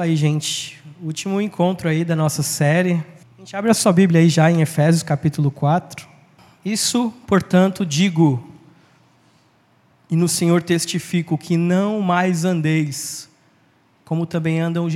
Aí, 0.00 0.14
gente. 0.14 0.78
Último 1.02 1.40
encontro 1.40 1.88
aí 1.88 2.04
da 2.04 2.14
nossa 2.14 2.40
série. 2.40 3.04
A 3.36 3.40
gente 3.40 3.56
abre 3.56 3.68
a 3.68 3.74
sua 3.74 3.92
Bíblia 3.92 4.20
aí 4.20 4.28
já 4.28 4.48
em 4.48 4.60
Efésios 4.60 5.02
capítulo 5.02 5.50
4. 5.50 6.06
Isso, 6.64 7.12
portanto, 7.26 7.84
digo, 7.84 8.48
e 10.08 10.14
no 10.14 10.28
Senhor 10.28 10.62
testifico 10.62 11.36
que 11.36 11.56
não 11.56 12.00
mais 12.00 12.44
andeis, 12.44 13.28
como 14.04 14.24
também 14.24 14.60
andam 14.60 14.88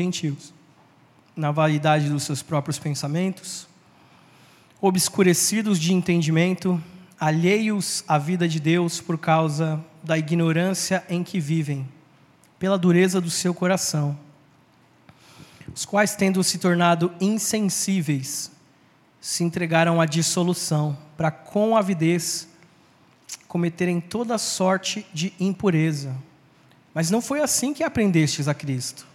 os 15.74 15.84
quais, 15.84 16.14
tendo 16.14 16.42
se 16.44 16.58
tornado 16.58 17.12
insensíveis, 17.20 18.50
se 19.20 19.44
entregaram 19.44 20.00
à 20.00 20.06
dissolução, 20.06 20.96
para 21.16 21.30
com 21.30 21.76
avidez 21.76 22.48
cometerem 23.46 24.00
toda 24.00 24.38
sorte 24.38 25.06
de 25.12 25.32
impureza. 25.38 26.14
Mas 26.94 27.10
não 27.10 27.20
foi 27.20 27.40
assim 27.40 27.72
que 27.72 27.84
aprendestes 27.84 28.48
a 28.48 28.54
Cristo. 28.54 29.06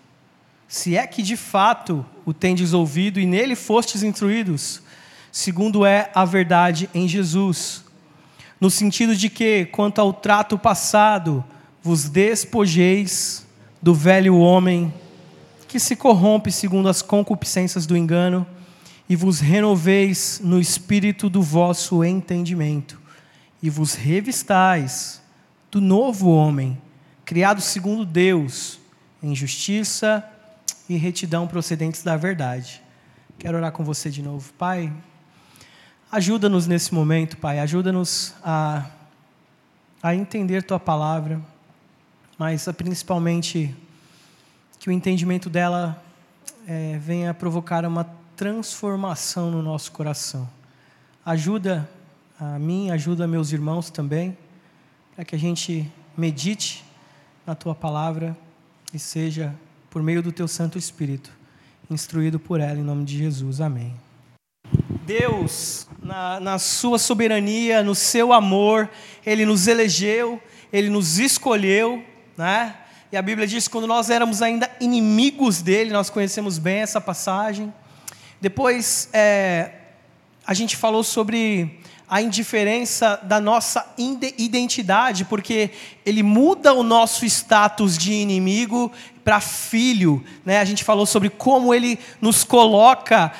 Se 0.68 0.98
é 0.98 1.06
que 1.08 1.22
de 1.22 1.38
fato 1.38 2.06
o 2.26 2.34
tendes 2.34 2.74
ouvido 2.74 3.20
e 3.20 3.26
nele 3.26 3.56
fostes 3.56 4.04
instruídos, 4.04 4.82
segundo 5.32 5.86
é 5.86 6.12
a 6.14 6.26
verdade 6.26 6.90
em 6.94 7.08
Jesus, 7.08 7.84
no 8.60 8.70
sentido 8.70 9.16
de 9.16 9.30
que, 9.30 9.66
quanto 9.66 10.00
ao 10.00 10.12
trato 10.12 10.58
passado, 10.58 11.44
vos 11.82 12.10
despojeis 12.10 13.46
do 13.82 13.94
velho 13.94 14.38
homem 14.38 14.94
que 15.68 15.80
se 15.80 15.96
corrompe 15.96 16.52
segundo 16.52 16.88
as 16.88 17.02
concupiscências 17.02 17.86
do 17.86 17.98
engano, 17.98 18.48
e 19.10 19.16
vos 19.16 19.40
renoveis 19.40 20.42
no 20.44 20.60
espírito 20.60 21.30
do 21.30 21.42
vosso 21.42 22.04
entendimento, 22.04 23.00
e 23.62 23.70
vos 23.70 23.94
revistais 23.94 25.22
do 25.72 25.80
novo 25.80 26.30
homem, 26.30 26.82
criado 27.26 27.62
segundo 27.62 28.06
Deus, 28.06 28.80
em 29.22 29.36
justiça 29.36 30.24
e 30.90 30.96
retidão 30.96 31.48
procedentes 31.48 32.04
da 32.04 32.16
verdade. 32.16 32.82
Quero 33.40 33.58
orar 33.58 33.72
com 33.72 33.84
você 33.84 34.10
de 34.10 34.22
novo. 34.22 34.52
Pai, 34.54 34.92
ajuda-nos 36.12 36.68
nesse 36.68 36.94
momento, 36.94 37.38
Pai, 37.38 37.60
ajuda-nos 37.60 38.34
a, 38.44 38.86
a 40.02 40.16
entender 40.16 40.64
Tua 40.64 40.80
palavra, 40.80 41.42
mas 42.38 42.68
a, 42.68 42.74
principalmente 42.74 43.76
que 44.88 44.92
o 44.92 44.94
entendimento 44.94 45.50
dela 45.50 46.02
é, 46.66 46.98
venha 46.98 47.34
provocar 47.34 47.84
uma 47.84 48.10
transformação 48.38 49.52
no 49.52 49.62
nosso 49.62 49.92
coração. 49.92 50.50
Ajuda 51.26 51.90
a 52.40 52.58
mim, 52.58 52.90
ajuda 52.90 53.28
meus 53.28 53.52
irmãos 53.52 53.90
também, 53.90 54.38
para 55.14 55.26
que 55.26 55.36
a 55.36 55.38
gente 55.38 55.92
medite 56.16 56.86
na 57.46 57.54
tua 57.54 57.76
palavra 57.76 58.34
e 58.94 58.98
seja, 58.98 59.54
por 59.90 60.02
meio 60.02 60.24
do 60.24 60.32
teu 60.32 60.48
Santo 60.48 60.78
Espírito, 60.78 61.34
instruído 61.92 62.40
por 62.40 62.62
ela, 62.62 62.80
em 62.80 62.84
nome 62.84 63.04
de 63.04 63.18
Jesus. 63.18 63.60
Amém. 63.60 63.94
Deus, 65.06 65.90
na, 66.02 66.40
na 66.40 66.58
sua 66.58 66.98
soberania, 66.98 67.84
no 67.84 67.94
seu 67.94 68.32
amor, 68.32 68.90
Ele 69.26 69.46
nos 69.46 69.68
elegeu, 69.68 70.42
Ele 70.72 70.90
nos 70.90 71.20
escolheu, 71.20 72.02
né? 72.38 72.74
E 73.10 73.16
a 73.16 73.22
Bíblia 73.22 73.48
diz 73.48 73.68
que 73.68 73.72
quando 73.72 73.88
nós 73.88 74.10
éramos 74.10 74.42
ainda 74.42 74.70
inimigos 74.82 75.62
dele, 75.62 75.92
nós 75.92 76.10
conhecemos 76.10 76.58
bem 76.58 76.80
essa 76.80 77.00
passagem. 77.00 77.74
Depois, 78.42 79.08
é, 79.14 79.72
a 80.46 80.54
gente 80.54 80.76
falou 80.76 81.04
sobre 81.06 81.80
a 82.10 82.22
indiferença 82.22 83.18
da 83.24 83.40
nossa 83.40 83.94
identidade, 83.98 85.24
porque 85.24 85.72
ele 86.06 86.22
muda 86.22 86.74
o 86.74 86.84
nosso 86.84 87.26
status 87.26 87.98
de 87.98 88.12
inimigo 88.12 88.92
para 89.24 89.40
filho. 89.40 90.22
Né? 90.46 90.60
A 90.60 90.66
gente 90.66 90.84
falou 90.84 91.06
sobre 91.06 91.30
como 91.30 91.74
ele 91.74 91.98
nos 92.20 92.44
coloca 92.44 93.32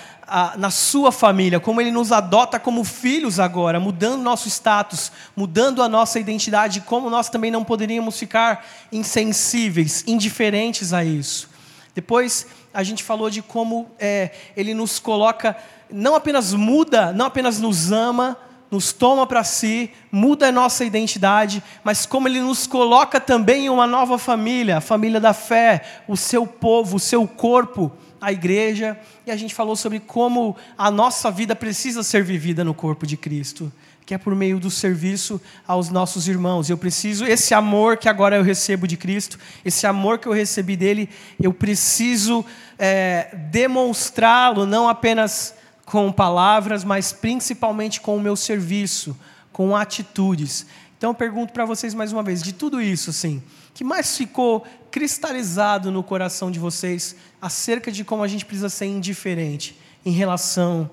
na 0.58 0.70
sua 0.70 1.12
família, 1.12 1.60
como 1.60 1.80
Ele 1.80 1.92
nos 1.92 2.12
adota 2.12 2.60
como 2.60 2.84
filhos 2.84 3.40
agora, 3.40 3.80
mudando 3.80 4.22
nosso 4.22 4.48
status, 4.50 5.12
mudando 5.36 5.82
a 5.82 5.88
nossa 5.88 6.20
identidade, 6.20 6.82
como 6.82 7.10
nós 7.10 7.30
também 7.30 7.50
não 7.50 7.64
poderíamos 7.64 8.20
ficar 8.20 8.66
insensíveis, 8.92 10.04
indiferentes 10.06 10.92
a 10.92 11.04
isso. 11.04 11.50
Depois 11.96 12.46
a 12.74 12.84
gente 12.84 13.04
falou 13.04 13.30
de 13.30 13.42
como 13.42 13.90
é, 13.98 14.32
Ele 14.56 14.74
nos 14.74 15.00
coloca, 15.00 15.56
não 15.90 16.14
apenas 16.14 16.54
muda, 16.54 17.14
não 17.14 17.26
apenas 17.26 17.60
nos 17.60 17.92
ama, 17.92 18.38
nos 18.70 18.92
toma 18.92 19.26
para 19.26 19.46
si, 19.46 19.92
muda 20.12 20.50
a 20.50 20.52
nossa 20.52 20.84
identidade, 20.84 21.64
mas 21.84 22.06
como 22.06 22.28
Ele 22.28 22.42
nos 22.42 22.68
coloca 22.68 23.20
também 23.20 23.68
em 23.68 23.70
uma 23.70 23.88
nova 23.88 24.18
família, 24.18 24.78
a 24.78 24.82
família 24.82 25.22
da 25.22 25.34
fé, 25.34 26.02
o 26.06 26.18
seu 26.18 26.46
povo, 26.46 26.98
o 26.98 27.00
seu 27.00 27.26
corpo 27.26 27.92
a 28.20 28.32
igreja, 28.32 28.98
e 29.26 29.32
a 29.32 29.36
gente 29.36 29.54
falou 29.54 29.76
sobre 29.76 30.00
como 30.00 30.56
a 30.78 30.90
nossa 30.90 31.30
vida 31.30 31.56
precisa 31.56 32.04
ser 32.04 32.24
vivida 32.24 32.64
no 32.64 32.74
corpo 32.74 33.06
de 33.06 33.18
Cristo, 33.18 33.72
que 34.06 34.14
é 34.14 34.18
por 34.18 34.34
meio 34.34 34.58
do 34.60 34.72
serviço 34.72 35.40
aos 35.68 35.90
nossos 35.90 36.28
irmãos. 36.28 36.70
Eu 36.70 36.78
preciso, 36.78 37.26
esse 37.26 37.54
amor 37.54 37.98
que 37.98 38.08
agora 38.08 38.38
eu 38.38 38.44
recebo 38.44 38.88
de 38.88 38.96
Cristo, 38.96 39.38
esse 39.66 39.86
amor 39.86 40.18
que 40.18 40.28
eu 40.28 40.34
recebi 40.34 40.78
dele, 40.78 41.10
eu 41.38 41.54
preciso 41.54 42.46
é, 42.80 43.36
demonstrá-lo, 43.52 44.66
não 44.66 44.88
apenas 44.88 45.54
com 45.86 46.12
palavras, 46.12 46.84
mas 46.84 47.12
principalmente 47.12 48.00
com 48.00 48.16
o 48.16 48.22
meu 48.22 48.36
serviço, 48.36 49.18
com 49.52 49.76
atitudes. 49.76 50.66
Então 50.98 51.12
eu 51.12 51.14
pergunto 51.14 51.54
para 51.54 51.66
vocês 51.66 51.94
mais 51.94 52.12
uma 52.12 52.24
vez, 52.24 52.42
de 52.42 52.54
tudo 52.54 52.82
isso, 52.82 53.10
assim, 53.10 53.44
que 53.74 53.84
mais 53.84 54.18
ficou 54.18 54.66
cristalizado 54.98 55.92
no 55.92 56.02
coração 56.02 56.50
de 56.50 56.58
vocês 56.58 57.16
acerca 57.40 57.92
de 57.92 58.04
como 58.04 58.24
a 58.24 58.28
gente 58.28 58.44
precisa 58.44 58.68
ser 58.68 58.88
indiferente 58.88 59.78
em 60.04 60.10
relação 60.10 60.90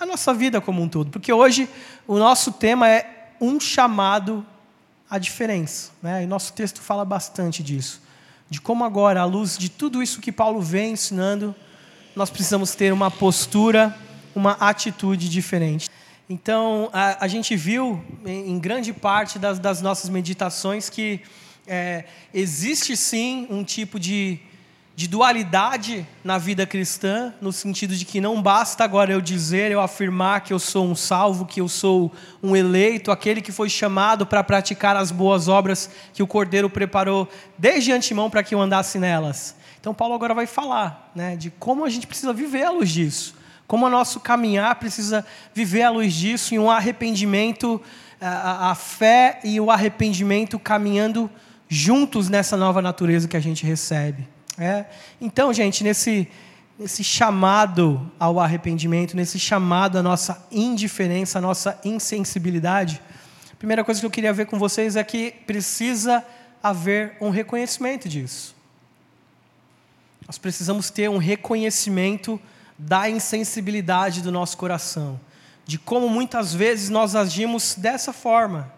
à 0.00 0.06
nossa 0.06 0.32
vida 0.32 0.58
como 0.58 0.80
um 0.80 0.88
todo? 0.88 1.10
Porque 1.10 1.30
hoje 1.30 1.68
o 2.08 2.16
nosso 2.16 2.50
tema 2.50 2.88
é 2.88 3.34
um 3.38 3.60
chamado 3.60 4.46
à 5.10 5.18
diferença. 5.18 5.90
Né? 6.02 6.22
E 6.22 6.26
nosso 6.26 6.54
texto 6.54 6.80
fala 6.80 7.04
bastante 7.04 7.62
disso. 7.62 8.00
De 8.48 8.58
como 8.58 8.84
agora, 8.84 9.20
à 9.20 9.24
luz 9.26 9.58
de 9.58 9.68
tudo 9.68 10.02
isso 10.02 10.22
que 10.22 10.32
Paulo 10.32 10.62
vem 10.62 10.92
ensinando, 10.92 11.54
nós 12.16 12.30
precisamos 12.30 12.74
ter 12.74 12.90
uma 12.90 13.10
postura, 13.10 13.94
uma 14.34 14.52
atitude 14.52 15.28
diferente. 15.28 15.90
Então, 16.26 16.88
a, 16.90 17.22
a 17.22 17.28
gente 17.28 17.54
viu, 17.54 18.02
em, 18.24 18.52
em 18.52 18.58
grande 18.58 18.94
parte 18.94 19.38
das, 19.38 19.58
das 19.58 19.82
nossas 19.82 20.08
meditações, 20.08 20.88
que 20.88 21.20
é, 21.66 22.04
existe 22.34 22.96
sim 22.96 23.46
um 23.48 23.62
tipo 23.62 23.98
de, 23.98 24.38
de 24.96 25.06
dualidade 25.06 26.06
na 26.24 26.38
vida 26.38 26.66
cristã, 26.66 27.32
no 27.40 27.52
sentido 27.52 27.94
de 27.94 28.04
que 28.04 28.20
não 28.20 28.42
basta 28.42 28.84
agora 28.84 29.12
eu 29.12 29.20
dizer, 29.20 29.70
eu 29.70 29.80
afirmar 29.80 30.42
que 30.42 30.52
eu 30.52 30.58
sou 30.58 30.86
um 30.86 30.94
salvo, 30.94 31.46
que 31.46 31.60
eu 31.60 31.68
sou 31.68 32.12
um 32.42 32.56
eleito, 32.56 33.10
aquele 33.10 33.40
que 33.40 33.52
foi 33.52 33.68
chamado 33.68 34.26
para 34.26 34.42
praticar 34.42 34.96
as 34.96 35.10
boas 35.10 35.48
obras 35.48 35.88
que 36.12 36.22
o 36.22 36.26
Cordeiro 36.26 36.68
preparou 36.68 37.28
desde 37.56 37.92
antemão 37.92 38.28
para 38.28 38.42
que 38.42 38.54
eu 38.54 38.60
andasse 38.60 38.98
nelas. 38.98 39.56
Então, 39.80 39.94
Paulo 39.94 40.14
agora 40.14 40.34
vai 40.34 40.46
falar 40.46 41.10
né, 41.14 41.36
de 41.36 41.50
como 41.50 41.84
a 41.84 41.90
gente 41.90 42.06
precisa 42.06 42.32
viver 42.32 42.64
à 42.64 42.70
luz 42.70 42.90
disso, 42.90 43.34
como 43.66 43.86
o 43.86 43.90
nosso 43.90 44.20
caminhar 44.20 44.74
precisa 44.76 45.24
viver 45.54 45.82
à 45.82 45.90
luz 45.90 46.12
disso, 46.12 46.54
em 46.54 46.58
um 46.58 46.70
arrependimento, 46.70 47.80
a, 48.20 48.70
a 48.70 48.74
fé 48.74 49.40
e 49.42 49.58
o 49.60 49.70
arrependimento 49.70 50.58
caminhando 50.58 51.28
juntos 51.28 51.42
nessa 52.28 52.56
nova 52.56 52.82
natureza 52.82 53.26
que 53.26 53.36
a 53.36 53.40
gente 53.40 53.64
recebe. 53.64 54.28
É? 54.58 54.84
Então, 55.20 55.52
gente, 55.52 55.82
nesse, 55.82 56.28
nesse 56.78 57.02
chamado 57.02 58.10
ao 58.18 58.38
arrependimento, 58.38 59.16
nesse 59.16 59.38
chamado 59.38 59.96
à 59.96 60.02
nossa 60.02 60.46
indiferença, 60.52 61.38
à 61.38 61.40
nossa 61.40 61.80
insensibilidade, 61.82 63.00
a 63.50 63.56
primeira 63.56 63.82
coisa 63.82 64.00
que 64.00 64.06
eu 64.06 64.10
queria 64.10 64.32
ver 64.32 64.46
com 64.46 64.58
vocês 64.58 64.96
é 64.96 65.02
que 65.02 65.30
precisa 65.46 66.22
haver 66.62 67.16
um 67.20 67.30
reconhecimento 67.30 68.08
disso. 68.08 68.54
Nós 70.26 70.36
precisamos 70.36 70.90
ter 70.90 71.08
um 71.08 71.18
reconhecimento 71.18 72.38
da 72.76 73.08
insensibilidade 73.08 74.20
do 74.20 74.30
nosso 74.30 74.58
coração, 74.58 75.18
de 75.64 75.78
como 75.78 76.08
muitas 76.08 76.52
vezes 76.52 76.90
nós 76.90 77.14
agimos 77.14 77.74
dessa 77.76 78.12
forma, 78.12 78.70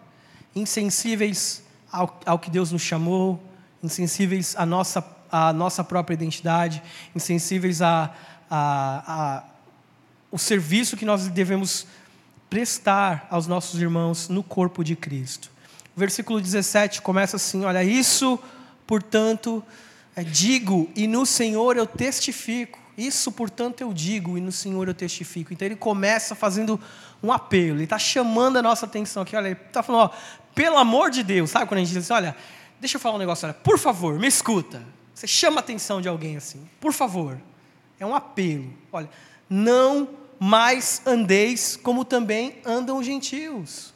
insensíveis 0.55 1.64
ao, 1.95 2.19
ao 2.25 2.37
que 2.37 2.49
Deus 2.49 2.71
nos 2.71 2.81
chamou, 2.81 3.41
insensíveis 3.81 4.53
à 4.57 4.65
nossa, 4.65 5.03
à 5.31 5.53
nossa 5.53 5.83
própria 5.83 6.13
identidade, 6.13 6.83
insensíveis 7.15 7.81
a, 7.81 8.13
a, 8.49 9.03
a, 9.07 9.43
o 10.29 10.37
serviço 10.37 10.97
que 10.97 11.05
nós 11.05 11.27
devemos 11.29 11.87
prestar 12.49 13.27
aos 13.31 13.47
nossos 13.47 13.81
irmãos 13.81 14.27
no 14.27 14.43
corpo 14.43 14.83
de 14.83 14.95
Cristo. 14.95 15.49
O 15.95 15.99
versículo 15.99 16.41
17 16.41 17.01
começa 17.01 17.37
assim: 17.37 17.63
Olha, 17.63 17.83
isso, 17.83 18.37
portanto, 18.85 19.63
é, 20.15 20.23
digo 20.23 20.89
e 20.95 21.07
no 21.07 21.25
Senhor 21.25 21.77
eu 21.77 21.87
testifico. 21.87 22.83
Isso, 22.97 23.31
portanto, 23.31 23.81
eu 23.81 23.93
digo 23.93 24.37
e 24.37 24.41
no 24.41 24.51
Senhor 24.51 24.87
eu 24.87 24.93
testifico. 24.93 25.53
Então 25.53 25.65
ele 25.65 25.75
começa 25.75 26.33
fazendo 26.35 26.79
um 27.21 27.31
apelo, 27.31 27.77
ele 27.77 27.83
está 27.85 27.99
chamando 27.99 28.57
a 28.57 28.61
nossa 28.61 28.85
atenção 28.85 29.23
aqui. 29.23 29.35
Olha, 29.35 29.47
ele 29.47 29.59
está 29.67 29.81
falando, 29.81 30.11
ó, 30.11 30.15
pelo 30.55 30.77
amor 30.77 31.11
de 31.11 31.21
Deus, 31.21 31.51
sabe 31.51 31.67
quando 31.67 31.79
a 31.79 31.83
gente 31.83 31.93
diz 31.93 32.09
assim, 32.09 32.13
olha, 32.13 32.35
deixa 32.79 32.95
eu 32.95 33.01
falar 33.01 33.15
um 33.15 33.19
negócio, 33.19 33.45
olha, 33.45 33.53
por 33.53 33.77
favor, 33.77 34.17
me 34.17 34.25
escuta. 34.27 34.81
Você 35.13 35.27
chama 35.27 35.57
a 35.57 35.59
atenção 35.59 36.01
de 36.01 36.07
alguém 36.07 36.37
assim, 36.37 36.67
por 36.79 36.93
favor. 36.93 37.37
É 37.99 38.05
um 38.05 38.15
apelo. 38.15 38.73
Olha, 38.91 39.09
não 39.49 40.09
mais 40.39 41.01
andeis 41.05 41.75
como 41.75 42.03
também 42.03 42.61
andam 42.65 42.97
os 42.97 43.05
gentios. 43.05 43.93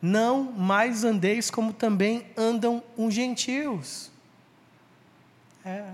Não 0.00 0.44
mais 0.52 1.02
andeis 1.04 1.50
como 1.50 1.72
também 1.72 2.26
andam 2.36 2.82
os 2.96 3.12
gentios. 3.12 4.10
É. 5.64 5.84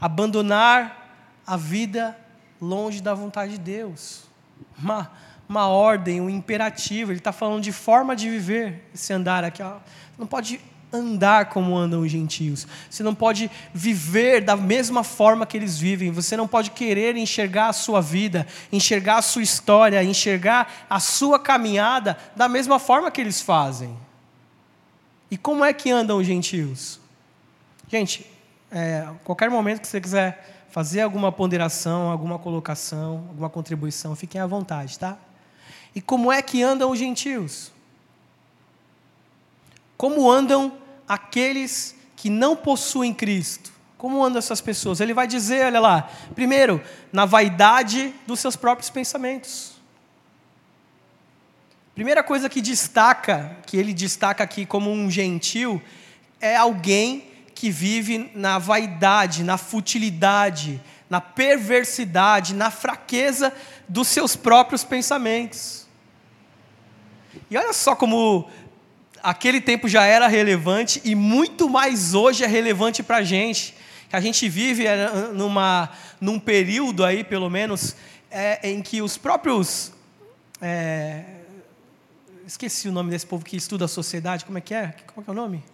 Abandonar 0.00 1.40
a 1.46 1.56
vida 1.56 2.18
longe 2.60 3.00
da 3.00 3.14
vontade 3.14 3.52
de 3.52 3.58
Deus. 3.58 4.24
Uma, 4.76 5.12
uma 5.54 5.68
ordem, 5.68 6.20
um 6.20 6.28
imperativo. 6.28 7.12
Ele 7.12 7.18
está 7.18 7.32
falando 7.32 7.62
de 7.62 7.70
forma 7.70 8.16
de 8.16 8.28
viver 8.28 8.82
esse 8.92 9.12
andar 9.12 9.44
aqui. 9.44 9.62
Ó. 9.62 9.76
Não 10.18 10.26
pode 10.26 10.60
andar 10.92 11.46
como 11.46 11.76
andam 11.76 12.00
os 12.00 12.10
gentios. 12.10 12.66
Você 12.90 13.02
não 13.04 13.14
pode 13.14 13.48
viver 13.72 14.40
da 14.40 14.56
mesma 14.56 15.04
forma 15.04 15.46
que 15.46 15.56
eles 15.56 15.78
vivem. 15.78 16.10
Você 16.10 16.36
não 16.36 16.48
pode 16.48 16.72
querer 16.72 17.16
enxergar 17.16 17.68
a 17.68 17.72
sua 17.72 18.00
vida, 18.00 18.46
enxergar 18.72 19.18
a 19.18 19.22
sua 19.22 19.42
história, 19.42 20.02
enxergar 20.02 20.86
a 20.90 20.98
sua 20.98 21.38
caminhada 21.38 22.18
da 22.34 22.48
mesma 22.48 22.80
forma 22.80 23.10
que 23.10 23.20
eles 23.20 23.40
fazem. 23.40 23.96
E 25.30 25.36
como 25.36 25.64
é 25.64 25.72
que 25.72 25.90
andam 25.90 26.18
os 26.18 26.26
gentios? 26.26 27.00
Gente, 27.88 28.26
é, 28.70 29.06
qualquer 29.24 29.50
momento 29.50 29.80
que 29.80 29.88
você 29.88 30.00
quiser 30.00 30.66
fazer 30.70 31.02
alguma 31.02 31.30
ponderação, 31.30 32.10
alguma 32.10 32.38
colocação, 32.40 33.24
alguma 33.28 33.48
contribuição, 33.48 34.16
fiquem 34.16 34.40
à 34.40 34.46
vontade, 34.46 34.98
tá? 34.98 35.16
E 35.94 36.00
como 36.00 36.32
é 36.32 36.42
que 36.42 36.62
andam 36.62 36.90
os 36.90 36.98
gentios? 36.98 37.72
Como 39.96 40.30
andam 40.30 40.76
aqueles 41.08 41.94
que 42.16 42.30
não 42.30 42.56
possuem 42.56 43.12
Cristo. 43.12 43.72
Como 43.98 44.22
andam 44.22 44.38
essas 44.38 44.60
pessoas? 44.60 45.00
Ele 45.00 45.14
vai 45.14 45.26
dizer, 45.26 45.66
olha 45.66 45.80
lá, 45.80 46.10
primeiro, 46.34 46.82
na 47.12 47.24
vaidade 47.24 48.14
dos 48.26 48.40
seus 48.40 48.56
próprios 48.56 48.90
pensamentos. 48.90 49.72
Primeira 51.94 52.22
coisa 52.22 52.48
que 52.48 52.60
destaca, 52.60 53.56
que 53.66 53.76
ele 53.76 53.94
destaca 53.94 54.42
aqui 54.42 54.66
como 54.66 54.90
um 54.90 55.10
gentil, 55.10 55.80
é 56.40 56.56
alguém 56.56 57.30
que 57.54 57.70
vive 57.70 58.30
na 58.34 58.58
vaidade, 58.58 59.44
na 59.44 59.56
futilidade, 59.56 60.82
na 61.08 61.20
perversidade, 61.20 62.52
na 62.52 62.70
fraqueza 62.70 63.54
dos 63.88 64.08
seus 64.08 64.34
próprios 64.34 64.82
pensamentos. 64.82 65.83
E 67.50 67.56
olha 67.56 67.72
só 67.72 67.94
como 67.94 68.48
aquele 69.22 69.60
tempo 69.60 69.88
já 69.88 70.04
era 70.04 70.28
relevante 70.28 71.00
e 71.04 71.14
muito 71.14 71.68
mais 71.68 72.14
hoje 72.14 72.44
é 72.44 72.46
relevante 72.46 73.02
para 73.02 73.18
a 73.18 73.22
gente. 73.22 73.74
A 74.12 74.20
gente 74.20 74.48
vive 74.48 74.86
é, 74.86 75.10
numa, 75.32 75.90
num 76.20 76.38
período 76.38 77.04
aí, 77.04 77.24
pelo 77.24 77.50
menos, 77.50 77.96
é, 78.30 78.70
em 78.70 78.80
que 78.80 79.02
os 79.02 79.16
próprios. 79.16 79.92
É, 80.60 81.24
esqueci 82.46 82.88
o 82.88 82.92
nome 82.92 83.10
desse 83.10 83.26
povo 83.26 83.44
que 83.44 83.56
estuda 83.56 83.86
a 83.86 83.88
sociedade, 83.88 84.44
como 84.44 84.58
é 84.58 84.60
que 84.60 84.74
é? 84.74 84.94
Como 85.06 85.22
é 85.22 85.24
que 85.24 85.30
é 85.30 85.32
o 85.32 85.34
nome? 85.34 85.64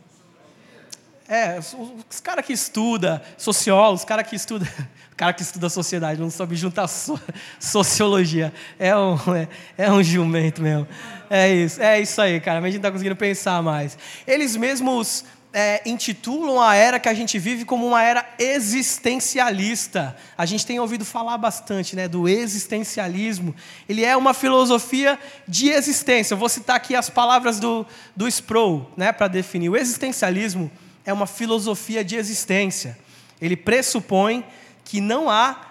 É, 1.30 1.60
os, 1.60 2.20
caras 2.20 2.44
que 2.44 2.52
estudam, 2.52 3.20
sociólogos, 3.38 4.00
os 4.00 4.04
caras 4.04 4.26
que 4.26 4.34
estudam. 4.34 4.66
O 5.12 5.14
cara 5.16 5.32
que 5.32 5.42
estuda 5.42 5.68
sociedade, 5.68 6.20
não 6.20 6.28
sabe 6.28 6.56
juntar 6.56 6.88
so, 6.88 7.20
sociologia. 7.60 8.52
É 8.76 8.96
um, 8.96 9.16
é, 9.36 9.48
é 9.78 9.92
um 9.92 10.02
jumento 10.02 10.60
mesmo. 10.60 10.88
É 11.30 11.48
isso, 11.48 11.80
é 11.80 12.00
isso 12.00 12.20
aí, 12.20 12.40
cara. 12.40 12.58
A 12.58 12.62
gente 12.62 12.72
não 12.72 12.78
está 12.78 12.90
conseguindo 12.90 13.14
pensar 13.14 13.62
mais. 13.62 13.96
Eles 14.26 14.56
mesmos 14.56 15.24
é, 15.52 15.80
intitulam 15.88 16.60
a 16.60 16.74
era 16.74 16.98
que 16.98 17.08
a 17.08 17.14
gente 17.14 17.38
vive 17.38 17.64
como 17.64 17.86
uma 17.86 18.02
era 18.02 18.28
existencialista. 18.36 20.16
A 20.36 20.44
gente 20.44 20.66
tem 20.66 20.80
ouvido 20.80 21.04
falar 21.04 21.38
bastante 21.38 21.94
né, 21.94 22.08
do 22.08 22.28
existencialismo. 22.28 23.54
Ele 23.88 24.04
é 24.04 24.16
uma 24.16 24.34
filosofia 24.34 25.16
de 25.46 25.68
existência. 25.68 26.34
Eu 26.34 26.38
vou 26.38 26.48
citar 26.48 26.74
aqui 26.74 26.96
as 26.96 27.08
palavras 27.08 27.60
do, 27.60 27.86
do 28.16 28.26
Sproul 28.26 28.90
né, 28.96 29.12
para 29.12 29.28
definir. 29.28 29.68
O 29.68 29.76
existencialismo 29.76 30.68
é 31.10 31.12
uma 31.12 31.26
filosofia 31.26 32.04
de 32.04 32.16
existência. 32.16 32.98
Ele 33.40 33.56
pressupõe 33.56 34.44
que 34.84 35.00
não 35.00 35.28
há 35.28 35.66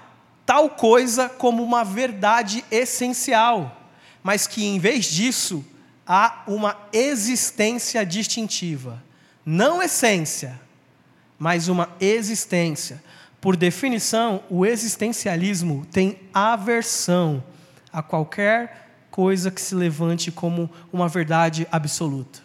tal 0.46 0.70
coisa 0.70 1.28
como 1.30 1.64
uma 1.64 1.84
verdade 1.84 2.64
essencial 2.70 3.78
mas 4.24 4.48
que 4.48 4.66
em 4.66 4.80
vez 4.80 5.06
disso 5.06 5.66
há 6.06 6.44
uma 6.48 6.78
existência 6.92 8.06
distintiva. 8.06 9.02
Não 9.46 9.82
essência, 9.82 10.60
mas 11.38 11.68
uma 11.68 11.90
existência. 12.00 13.02
Por 13.40 13.56
definição, 13.56 14.44
o 14.50 14.66
existencialismo 14.66 15.86
tem 15.92 16.20
aversão 16.34 17.44
a 17.92 18.04
qualquer 18.04 18.90
coisa 19.10 19.50
que 19.50 19.62
se 19.62 19.74
levante 19.74 20.32
como 20.32 20.70
uma 20.92 21.08
verdade 21.08 21.68
absoluta. 21.72 22.42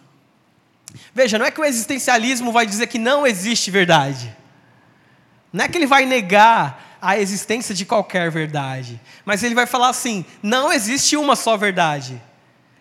Veja, 1.14 1.38
não 1.38 1.46
é 1.46 1.50
que 1.50 1.60
o 1.60 1.64
existencialismo 1.64 2.52
vai 2.52 2.66
dizer 2.66 2.86
que 2.86 2.98
não 2.98 3.26
existe 3.26 3.70
verdade. 3.70 4.34
Não 5.52 5.64
é 5.64 5.68
que 5.68 5.78
ele 5.78 5.86
vai 5.86 6.04
negar 6.04 6.98
a 7.00 7.18
existência 7.18 7.74
de 7.74 7.84
qualquer 7.84 8.30
verdade. 8.30 9.00
Mas 9.24 9.42
ele 9.42 9.54
vai 9.54 9.66
falar 9.66 9.88
assim: 9.88 10.24
não 10.42 10.72
existe 10.72 11.16
uma 11.16 11.36
só 11.36 11.56
verdade. 11.56 12.20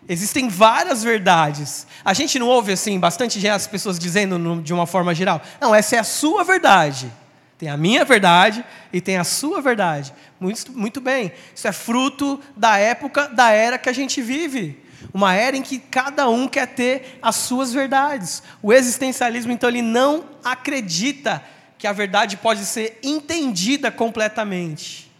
Existem 0.08 0.48
várias 0.48 1.02
verdades. 1.02 1.86
A 2.04 2.12
gente 2.12 2.38
não 2.38 2.48
ouve 2.48 2.72
assim 2.72 2.98
bastante 2.98 3.46
as 3.48 3.66
pessoas 3.66 3.98
dizendo 3.98 4.62
de 4.62 4.72
uma 4.72 4.86
forma 4.86 5.14
geral: 5.14 5.40
não, 5.60 5.74
essa 5.74 5.96
é 5.96 5.98
a 5.98 6.04
sua 6.04 6.42
verdade. 6.44 7.12
Tem 7.58 7.68
a 7.68 7.76
minha 7.76 8.04
verdade 8.04 8.64
e 8.92 9.00
tem 9.00 9.16
a 9.16 9.24
sua 9.24 9.60
verdade. 9.60 10.12
Muito, 10.40 10.72
muito 10.72 11.00
bem. 11.00 11.32
Isso 11.54 11.68
é 11.68 11.72
fruto 11.72 12.40
da 12.56 12.76
época, 12.76 13.28
da 13.28 13.50
era 13.50 13.78
que 13.78 13.88
a 13.88 13.92
gente 13.92 14.20
vive. 14.20 14.83
Uma 15.12 15.34
era 15.34 15.56
em 15.56 15.62
que 15.62 15.78
cada 15.78 16.28
um 16.28 16.48
quer 16.48 16.66
ter 16.68 17.18
as 17.20 17.36
suas 17.36 17.72
verdades. 17.72 18.42
O 18.62 18.72
existencialismo, 18.72 19.52
então, 19.52 19.68
ele 19.68 19.82
não 19.82 20.24
acredita 20.44 21.42
que 21.78 21.86
a 21.86 21.92
verdade 21.92 22.36
pode 22.36 22.64
ser 22.64 22.98
entendida 23.02 23.90
completamente. 23.90 25.10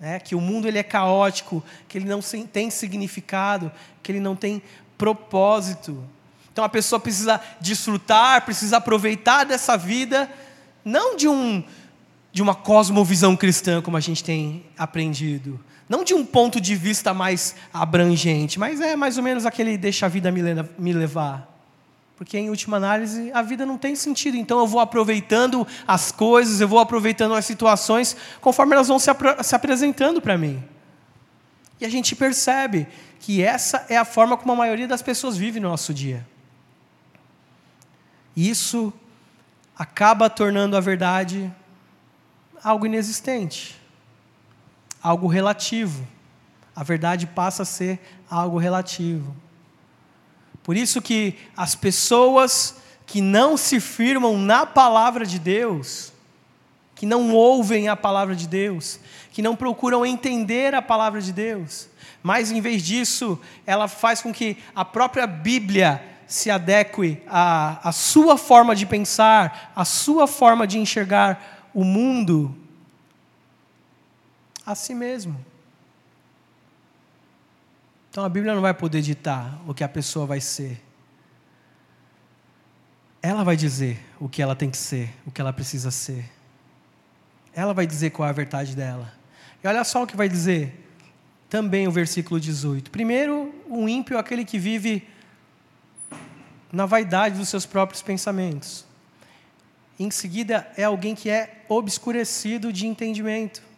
É, 0.00 0.18
que 0.18 0.34
o 0.34 0.40
mundo 0.40 0.66
ele 0.66 0.78
é 0.78 0.82
caótico, 0.82 1.62
que 1.86 1.98
ele 1.98 2.08
não 2.08 2.20
tem 2.20 2.70
significado, 2.70 3.70
que 4.02 4.12
ele 4.12 4.20
não 4.20 4.34
tem 4.34 4.62
propósito. 4.96 6.02
Então 6.52 6.64
a 6.64 6.68
pessoa 6.68 6.98
precisa 6.98 7.40
desfrutar, 7.60 8.44
precisa 8.44 8.78
aproveitar 8.78 9.44
dessa 9.44 9.76
vida, 9.76 10.30
não 10.84 11.16
de 11.16 11.28
um 11.28 11.62
de 12.32 12.42
uma 12.42 12.54
cosmovisão 12.54 13.36
cristã 13.36 13.82
como 13.82 13.96
a 13.96 14.00
gente 14.00 14.22
tem 14.22 14.64
aprendido, 14.78 15.58
não 15.90 16.04
de 16.04 16.14
um 16.14 16.24
ponto 16.24 16.60
de 16.60 16.76
vista 16.76 17.12
mais 17.12 17.56
abrangente, 17.74 18.60
mas 18.60 18.80
é 18.80 18.94
mais 18.94 19.16
ou 19.16 19.24
menos 19.24 19.44
aquele 19.44 19.76
deixa 19.76 20.06
a 20.06 20.08
vida 20.08 20.30
me 20.30 20.92
levar. 20.92 21.50
Porque, 22.16 22.38
em 22.38 22.48
última 22.48 22.76
análise, 22.76 23.32
a 23.32 23.42
vida 23.42 23.66
não 23.66 23.76
tem 23.76 23.96
sentido. 23.96 24.36
Então, 24.36 24.60
eu 24.60 24.68
vou 24.68 24.80
aproveitando 24.80 25.66
as 25.88 26.12
coisas, 26.12 26.60
eu 26.60 26.68
vou 26.68 26.78
aproveitando 26.78 27.34
as 27.34 27.44
situações 27.44 28.16
conforme 28.40 28.74
elas 28.74 28.86
vão 28.86 29.00
se, 29.00 29.10
se 29.42 29.54
apresentando 29.56 30.20
para 30.20 30.38
mim. 30.38 30.62
E 31.80 31.84
a 31.84 31.88
gente 31.88 32.14
percebe 32.14 32.86
que 33.18 33.42
essa 33.42 33.84
é 33.88 33.96
a 33.96 34.04
forma 34.04 34.36
como 34.36 34.52
a 34.52 34.56
maioria 34.56 34.86
das 34.86 35.02
pessoas 35.02 35.36
vive 35.36 35.58
no 35.58 35.68
nosso 35.70 35.92
dia. 35.92 36.24
Isso 38.36 38.92
acaba 39.76 40.30
tornando 40.30 40.76
a 40.76 40.80
verdade 40.80 41.52
algo 42.62 42.86
inexistente, 42.86 43.79
algo 45.02 45.26
relativo. 45.26 46.06
A 46.74 46.82
verdade 46.82 47.26
passa 47.26 47.62
a 47.62 47.66
ser 47.66 48.00
algo 48.30 48.58
relativo. 48.58 49.34
Por 50.62 50.76
isso 50.76 51.02
que 51.02 51.36
as 51.56 51.74
pessoas 51.74 52.76
que 53.06 53.20
não 53.20 53.56
se 53.56 53.80
firmam 53.80 54.38
na 54.38 54.64
palavra 54.64 55.26
de 55.26 55.38
Deus, 55.38 56.12
que 56.94 57.04
não 57.04 57.32
ouvem 57.32 57.88
a 57.88 57.96
palavra 57.96 58.36
de 58.36 58.46
Deus, 58.46 59.00
que 59.32 59.42
não 59.42 59.56
procuram 59.56 60.06
entender 60.06 60.74
a 60.74 60.82
palavra 60.82 61.20
de 61.20 61.32
Deus, 61.32 61.88
mas 62.22 62.52
em 62.52 62.60
vez 62.60 62.82
disso, 62.82 63.40
ela 63.66 63.88
faz 63.88 64.20
com 64.20 64.32
que 64.32 64.58
a 64.74 64.84
própria 64.84 65.26
Bíblia 65.26 66.02
se 66.26 66.50
adeque 66.50 67.20
à, 67.26 67.88
à 67.88 67.90
sua 67.90 68.38
forma 68.38 68.76
de 68.76 68.86
pensar, 68.86 69.72
à 69.74 69.84
sua 69.84 70.26
forma 70.28 70.66
de 70.66 70.78
enxergar 70.78 71.68
o 71.74 71.82
mundo, 71.82 72.54
a 74.64 74.74
si 74.74 74.94
mesmo. 74.94 75.44
Então 78.10 78.24
a 78.24 78.28
Bíblia 78.28 78.54
não 78.54 78.62
vai 78.62 78.74
poder 78.74 79.02
ditar 79.02 79.60
o 79.66 79.72
que 79.72 79.84
a 79.84 79.88
pessoa 79.88 80.26
vai 80.26 80.40
ser. 80.40 80.80
ela 83.22 83.44
vai 83.44 83.56
dizer 83.56 84.00
o 84.18 84.28
que 84.28 84.40
ela 84.40 84.56
tem 84.56 84.70
que 84.70 84.78
ser, 84.78 85.14
o 85.26 85.30
que 85.30 85.40
ela 85.40 85.52
precisa 85.52 85.90
ser. 85.90 86.24
Ela 87.54 87.74
vai 87.74 87.86
dizer 87.86 88.10
qual 88.10 88.26
é 88.26 88.30
a 88.30 88.34
verdade 88.34 88.74
dela. 88.74 89.12
E 89.62 89.68
olha 89.68 89.84
só 89.84 90.02
o 90.02 90.06
que 90.06 90.16
vai 90.16 90.28
dizer 90.28 90.88
também 91.48 91.86
o 91.86 91.90
versículo 91.90 92.40
18. 92.40 92.90
Primeiro, 92.90 93.52
o 93.68 93.88
ímpio 93.88 94.16
é 94.16 94.20
aquele 94.20 94.44
que 94.44 94.58
vive 94.58 95.06
na 96.72 96.86
vaidade 96.86 97.38
dos 97.38 97.48
seus 97.48 97.66
próprios 97.66 98.00
pensamentos. 98.02 98.86
Em 99.98 100.10
seguida, 100.10 100.70
é 100.76 100.84
alguém 100.84 101.14
que 101.14 101.28
é 101.28 101.64
obscurecido 101.68 102.72
de 102.72 102.86
entendimento. 102.86 103.69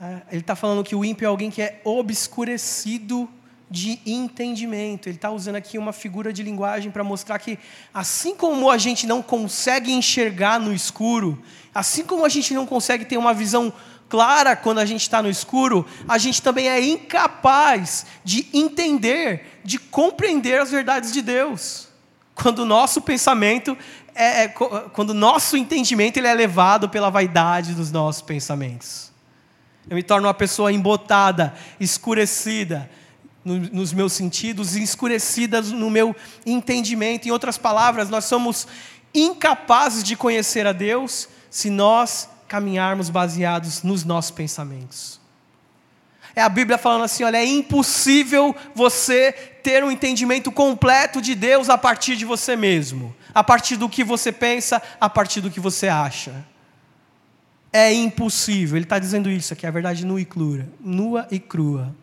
É, 0.00 0.22
ele 0.30 0.40
está 0.40 0.54
falando 0.54 0.84
que 0.84 0.94
o 0.94 1.04
ímpio 1.04 1.24
é 1.24 1.28
alguém 1.28 1.50
que 1.50 1.62
é 1.62 1.80
obscurecido 1.84 3.28
de 3.70 3.98
entendimento. 4.06 5.08
Ele 5.08 5.16
está 5.16 5.30
usando 5.30 5.56
aqui 5.56 5.78
uma 5.78 5.92
figura 5.92 6.32
de 6.32 6.42
linguagem 6.42 6.90
para 6.90 7.02
mostrar 7.02 7.38
que, 7.38 7.58
assim 7.92 8.34
como 8.34 8.70
a 8.70 8.78
gente 8.78 9.06
não 9.06 9.22
consegue 9.22 9.92
enxergar 9.92 10.60
no 10.60 10.72
escuro, 10.72 11.42
assim 11.74 12.04
como 12.04 12.24
a 12.24 12.28
gente 12.28 12.54
não 12.54 12.66
consegue 12.66 13.04
ter 13.04 13.16
uma 13.16 13.34
visão 13.34 13.72
clara 14.08 14.54
quando 14.54 14.78
a 14.78 14.84
gente 14.84 15.02
está 15.02 15.20
no 15.20 15.28
escuro, 15.28 15.84
a 16.06 16.16
gente 16.16 16.40
também 16.40 16.68
é 16.68 16.80
incapaz 16.80 18.06
de 18.22 18.46
entender, 18.52 19.60
de 19.64 19.78
compreender 19.78 20.60
as 20.60 20.70
verdades 20.70 21.12
de 21.12 21.22
Deus. 21.22 21.88
Quando 22.34 22.60
o 22.60 22.66
nosso 22.66 23.00
pensamento 23.00 23.76
é, 24.14 24.44
é 24.44 24.48
quando 24.48 25.10
o 25.10 25.14
nosso 25.14 25.56
entendimento 25.56 26.18
ele 26.18 26.28
é 26.28 26.34
levado 26.34 26.88
pela 26.88 27.10
vaidade 27.10 27.74
dos 27.74 27.90
nossos 27.90 28.22
pensamentos. 28.22 29.10
Eu 29.88 29.96
me 29.96 30.02
torno 30.02 30.26
uma 30.26 30.34
pessoa 30.34 30.72
embotada, 30.72 31.54
escurecida, 31.78 32.90
nos 33.44 33.92
meus 33.92 34.12
sentidos, 34.12 34.74
escurecidas 34.74 35.70
no 35.70 35.88
meu 35.88 36.14
entendimento. 36.44 37.28
Em 37.28 37.30
outras 37.30 37.56
palavras, 37.56 38.10
nós 38.10 38.24
somos 38.24 38.66
incapazes 39.14 40.02
de 40.02 40.16
conhecer 40.16 40.66
a 40.66 40.72
Deus 40.72 41.28
se 41.48 41.70
nós 41.70 42.28
caminharmos 42.48 43.08
baseados 43.08 43.84
nos 43.84 44.04
nossos 44.04 44.32
pensamentos. 44.32 45.20
É 46.34 46.42
a 46.42 46.48
Bíblia 46.48 46.76
falando 46.76 47.04
assim: 47.04 47.22
olha, 47.22 47.38
é 47.38 47.46
impossível 47.46 48.54
você 48.74 49.32
ter 49.32 49.82
um 49.84 49.90
entendimento 49.90 50.50
completo 50.50 51.22
de 51.22 51.34
Deus 51.34 51.70
a 51.70 51.78
partir 51.78 52.16
de 52.16 52.24
você 52.24 52.56
mesmo, 52.56 53.14
a 53.32 53.42
partir 53.42 53.76
do 53.76 53.88
que 53.88 54.02
você 54.02 54.32
pensa, 54.32 54.82
a 55.00 55.08
partir 55.08 55.40
do 55.40 55.50
que 55.50 55.60
você 55.60 55.88
acha. 55.88 56.44
É 57.76 57.92
impossível. 57.92 58.78
Ele 58.78 58.86
está 58.86 58.98
dizendo 58.98 59.28
isso 59.28 59.52
aqui, 59.52 59.66
a 59.66 59.70
verdade 59.70 60.06
nua 60.06 60.18
e 60.18 60.24
crua. 60.24 60.66
Nua 60.80 61.28
e 61.30 61.38
crua. 61.38 61.94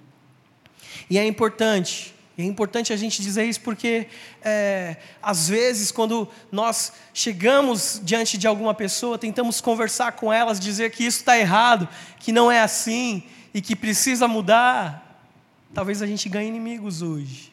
E 1.10 1.18
é 1.18 1.26
importante, 1.26 2.14
é 2.38 2.44
importante 2.44 2.94
a 2.94 2.96
gente 2.96 3.24
dizer 3.24 3.46
isso 3.46 3.60
porque, 3.62 4.06
é, 4.44 4.98
às 5.20 5.50
vezes, 5.50 5.92
quando 5.92 6.28
nós 6.52 6.94
chegamos 7.12 8.00
diante 8.04 8.38
de 8.38 8.46
alguma 8.46 8.76
pessoa, 8.76 9.18
tentamos 9.18 9.62
conversar 9.62 10.12
com 10.12 10.32
elas, 10.32 10.60
dizer 10.60 10.92
que 10.92 11.04
isso 11.04 11.22
está 11.22 11.40
errado, 11.40 11.90
que 12.20 12.32
não 12.32 12.52
é 12.52 12.62
assim 12.62 13.24
e 13.52 13.60
que 13.60 13.76
precisa 13.76 14.28
mudar, 14.28 15.26
talvez 15.74 16.04
a 16.04 16.06
gente 16.06 16.30
ganhe 16.30 16.50
inimigos 16.50 17.02
hoje. 17.02 17.53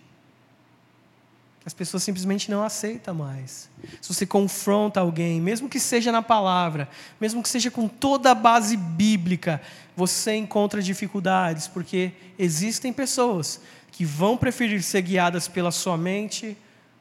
As 1.70 1.74
pessoas 1.74 2.02
simplesmente 2.02 2.50
não 2.50 2.64
aceitam 2.64 3.14
mais. 3.14 3.70
Se 4.02 4.12
você 4.12 4.26
confronta 4.26 4.98
alguém, 4.98 5.40
mesmo 5.40 5.68
que 5.68 5.78
seja 5.78 6.10
na 6.10 6.20
palavra, 6.20 6.88
mesmo 7.20 7.40
que 7.44 7.48
seja 7.48 7.70
com 7.70 7.86
toda 7.86 8.32
a 8.32 8.34
base 8.34 8.76
bíblica, 8.76 9.62
você 9.94 10.34
encontra 10.34 10.82
dificuldades, 10.82 11.68
porque 11.68 12.10
existem 12.36 12.92
pessoas 12.92 13.60
que 13.92 14.04
vão 14.04 14.36
preferir 14.36 14.82
ser 14.82 15.02
guiadas 15.02 15.46
pela 15.46 15.70
sua 15.70 15.96
mente, 15.96 16.56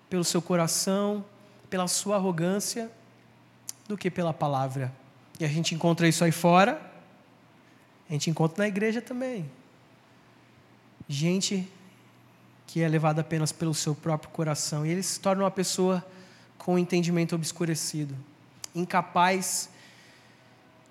pelo 0.08 0.24
seu 0.24 0.40
coração, 0.40 1.26
pela 1.68 1.88
sua 1.88 2.18
arrogância, 2.18 2.92
do 3.88 3.98
que 3.98 4.12
pela 4.12 4.32
palavra. 4.32 4.94
E 5.40 5.46
a 5.46 5.48
gente 5.48 5.74
encontra 5.74 6.08
isso 6.08 6.24
aí 6.24 6.32
fora, 6.32 6.80
a 8.08 8.14
gente 8.14 8.30
encontra 8.30 8.64
na 8.64 8.68
igreja 8.68 9.02
também. 9.02 9.50
Gente 11.08 11.68
que 12.70 12.84
é 12.84 12.88
levada 12.88 13.22
apenas 13.22 13.52
pelo 13.52 13.74
seu 13.74 13.96
próprio 13.96 14.30
coração, 14.30 14.86
e 14.86 14.90
ele 14.90 15.02
se 15.02 15.20
torna 15.20 15.44
uma 15.44 15.50
pessoa 15.50 16.06
com 16.56 16.76
o 16.76 16.78
entendimento 16.78 17.34
obscurecido, 17.34 18.16
incapaz 18.76 19.72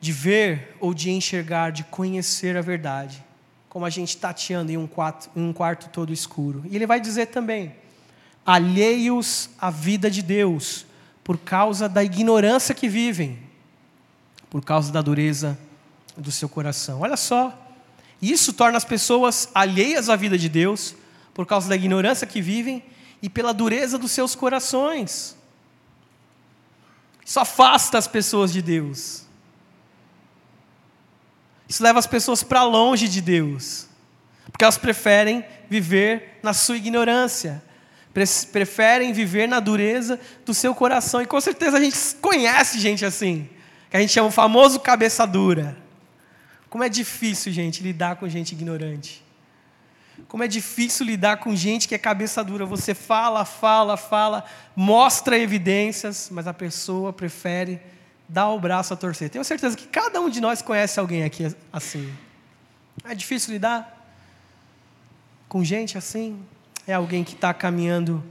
de 0.00 0.10
ver 0.10 0.76
ou 0.80 0.92
de 0.92 1.12
enxergar, 1.12 1.70
de 1.70 1.84
conhecer 1.84 2.56
a 2.56 2.60
verdade, 2.60 3.24
como 3.68 3.84
a 3.84 3.90
gente 3.90 4.16
tateando 4.16 4.72
em 4.72 4.76
um 4.76 4.88
quarto, 4.88 5.30
em 5.36 5.40
um 5.40 5.52
quarto 5.52 5.88
todo 5.90 6.12
escuro. 6.12 6.64
E 6.68 6.74
ele 6.74 6.84
vai 6.84 7.00
dizer 7.00 7.26
também: 7.26 7.72
alheios 8.44 9.48
à 9.56 9.70
vida 9.70 10.10
de 10.10 10.20
Deus, 10.20 10.84
por 11.22 11.38
causa 11.38 11.88
da 11.88 12.02
ignorância 12.02 12.74
que 12.74 12.88
vivem, 12.88 13.38
por 14.50 14.64
causa 14.64 14.90
da 14.90 15.00
dureza 15.00 15.56
do 16.16 16.32
seu 16.32 16.48
coração. 16.48 17.02
Olha 17.02 17.16
só, 17.16 17.56
isso 18.20 18.52
torna 18.52 18.76
as 18.76 18.84
pessoas 18.84 19.48
alheias 19.54 20.08
à 20.08 20.16
vida 20.16 20.36
de 20.36 20.48
Deus, 20.48 20.96
por 21.38 21.46
causa 21.46 21.68
da 21.68 21.76
ignorância 21.76 22.26
que 22.26 22.42
vivem 22.42 22.82
e 23.22 23.30
pela 23.30 23.54
dureza 23.54 23.96
dos 23.96 24.10
seus 24.10 24.34
corações. 24.34 25.36
Isso 27.24 27.38
afasta 27.38 27.96
as 27.96 28.08
pessoas 28.08 28.52
de 28.52 28.60
Deus. 28.60 29.22
Isso 31.68 31.80
leva 31.80 32.00
as 32.00 32.08
pessoas 32.08 32.42
para 32.42 32.64
longe 32.64 33.06
de 33.06 33.20
Deus, 33.20 33.86
porque 34.50 34.64
elas 34.64 34.76
preferem 34.76 35.44
viver 35.70 36.40
na 36.42 36.52
sua 36.52 36.76
ignorância, 36.76 37.62
preferem 38.50 39.12
viver 39.12 39.46
na 39.46 39.60
dureza 39.60 40.18
do 40.44 40.52
seu 40.52 40.74
coração. 40.74 41.22
E 41.22 41.26
com 41.26 41.40
certeza 41.40 41.76
a 41.76 41.80
gente 41.80 42.16
conhece 42.20 42.80
gente 42.80 43.04
assim, 43.04 43.48
que 43.88 43.96
a 43.96 44.00
gente 44.00 44.12
chama 44.12 44.26
o 44.26 44.32
famoso 44.32 44.80
cabeça 44.80 45.24
dura. 45.24 45.78
Como 46.68 46.82
é 46.82 46.88
difícil, 46.88 47.52
gente, 47.52 47.80
lidar 47.80 48.16
com 48.16 48.28
gente 48.28 48.56
ignorante. 48.56 49.27
Como 50.26 50.42
é 50.42 50.48
difícil 50.48 51.06
lidar 51.06 51.38
com 51.38 51.54
gente 51.54 51.86
que 51.86 51.94
é 51.94 51.98
cabeça 51.98 52.42
dura. 52.42 52.66
Você 52.66 52.94
fala, 52.94 53.44
fala, 53.44 53.96
fala, 53.96 54.44
mostra 54.74 55.38
evidências, 55.38 56.28
mas 56.30 56.46
a 56.46 56.54
pessoa 56.54 57.12
prefere 57.12 57.80
dar 58.28 58.48
o 58.50 58.60
braço 58.60 58.92
a 58.92 58.96
torcer. 58.96 59.30
Tenho 59.30 59.44
certeza 59.44 59.76
que 59.76 59.86
cada 59.86 60.20
um 60.20 60.28
de 60.28 60.40
nós 60.40 60.60
conhece 60.60 61.00
alguém 61.00 61.24
aqui 61.24 61.54
assim. 61.72 62.12
É 63.04 63.14
difícil 63.14 63.52
lidar 63.52 63.94
com 65.48 65.64
gente 65.64 65.96
assim. 65.96 66.42
É 66.86 66.94
alguém 66.94 67.24
que 67.24 67.34
está 67.34 67.54
caminhando 67.54 68.22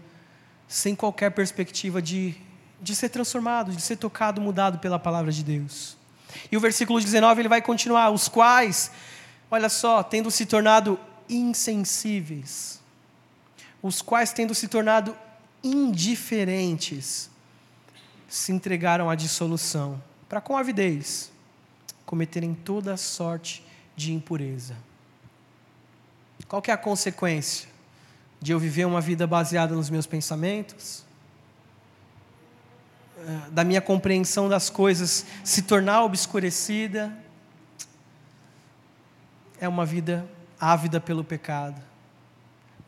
sem 0.68 0.96
qualquer 0.96 1.32
perspectiva 1.32 2.02
de, 2.02 2.36
de 2.82 2.96
ser 2.96 3.10
transformado, 3.10 3.72
de 3.72 3.82
ser 3.82 3.96
tocado, 3.96 4.42
mudado 4.42 4.80
pela 4.80 5.00
palavra 5.00 5.32
de 5.32 5.44
Deus. 5.44 5.98
E 6.52 6.58
o 6.58 6.60
versículo 6.60 7.00
19 7.00 7.42
ele 7.42 7.50
vai 7.50 7.62
continuar: 7.62 8.10
os 8.10 8.28
quais, 8.28 8.92
olha 9.50 9.70
só, 9.70 10.04
tendo 10.04 10.30
se 10.30 10.46
tornado 10.46 11.00
insensíveis, 11.30 12.82
os 13.82 14.02
quais, 14.02 14.34
tendo 14.34 14.56
se 14.56 14.68
tornado 14.68 15.16
indiferentes, 15.64 17.30
se 18.28 18.52
entregaram 18.52 19.10
à 19.10 19.16
dissolução, 19.16 20.02
para 20.28 20.42
com 20.42 20.58
avidez 20.58 21.32
cometerem 22.06 22.54
toda 22.54 22.96
sorte 22.98 23.64
de 23.96 24.14
impureza. 24.14 24.76
Qual 26.48 26.64
é 26.68 26.72
a 26.72 26.78
consequência 26.78 27.68
de 28.42 28.52
eu 28.52 28.60
viver 28.60 28.86
uma 28.86 29.02
vida 29.02 29.28
baseada 29.28 29.76
nos 29.76 29.90
meus 29.90 30.06
pensamentos? 30.06 31.04
Eh, 33.18 33.50
da 33.52 33.64
minha 33.64 33.82
compreensão 33.82 34.48
das 34.48 34.70
coisas 34.70 35.26
se 35.44 35.64
tornar 35.64 36.04
obscurecida? 36.04 37.14
É 39.60 39.68
uma 39.68 39.86
vida 39.86 40.26
ávida 40.60 41.00
pelo 41.00 41.24
pecado. 41.24 41.82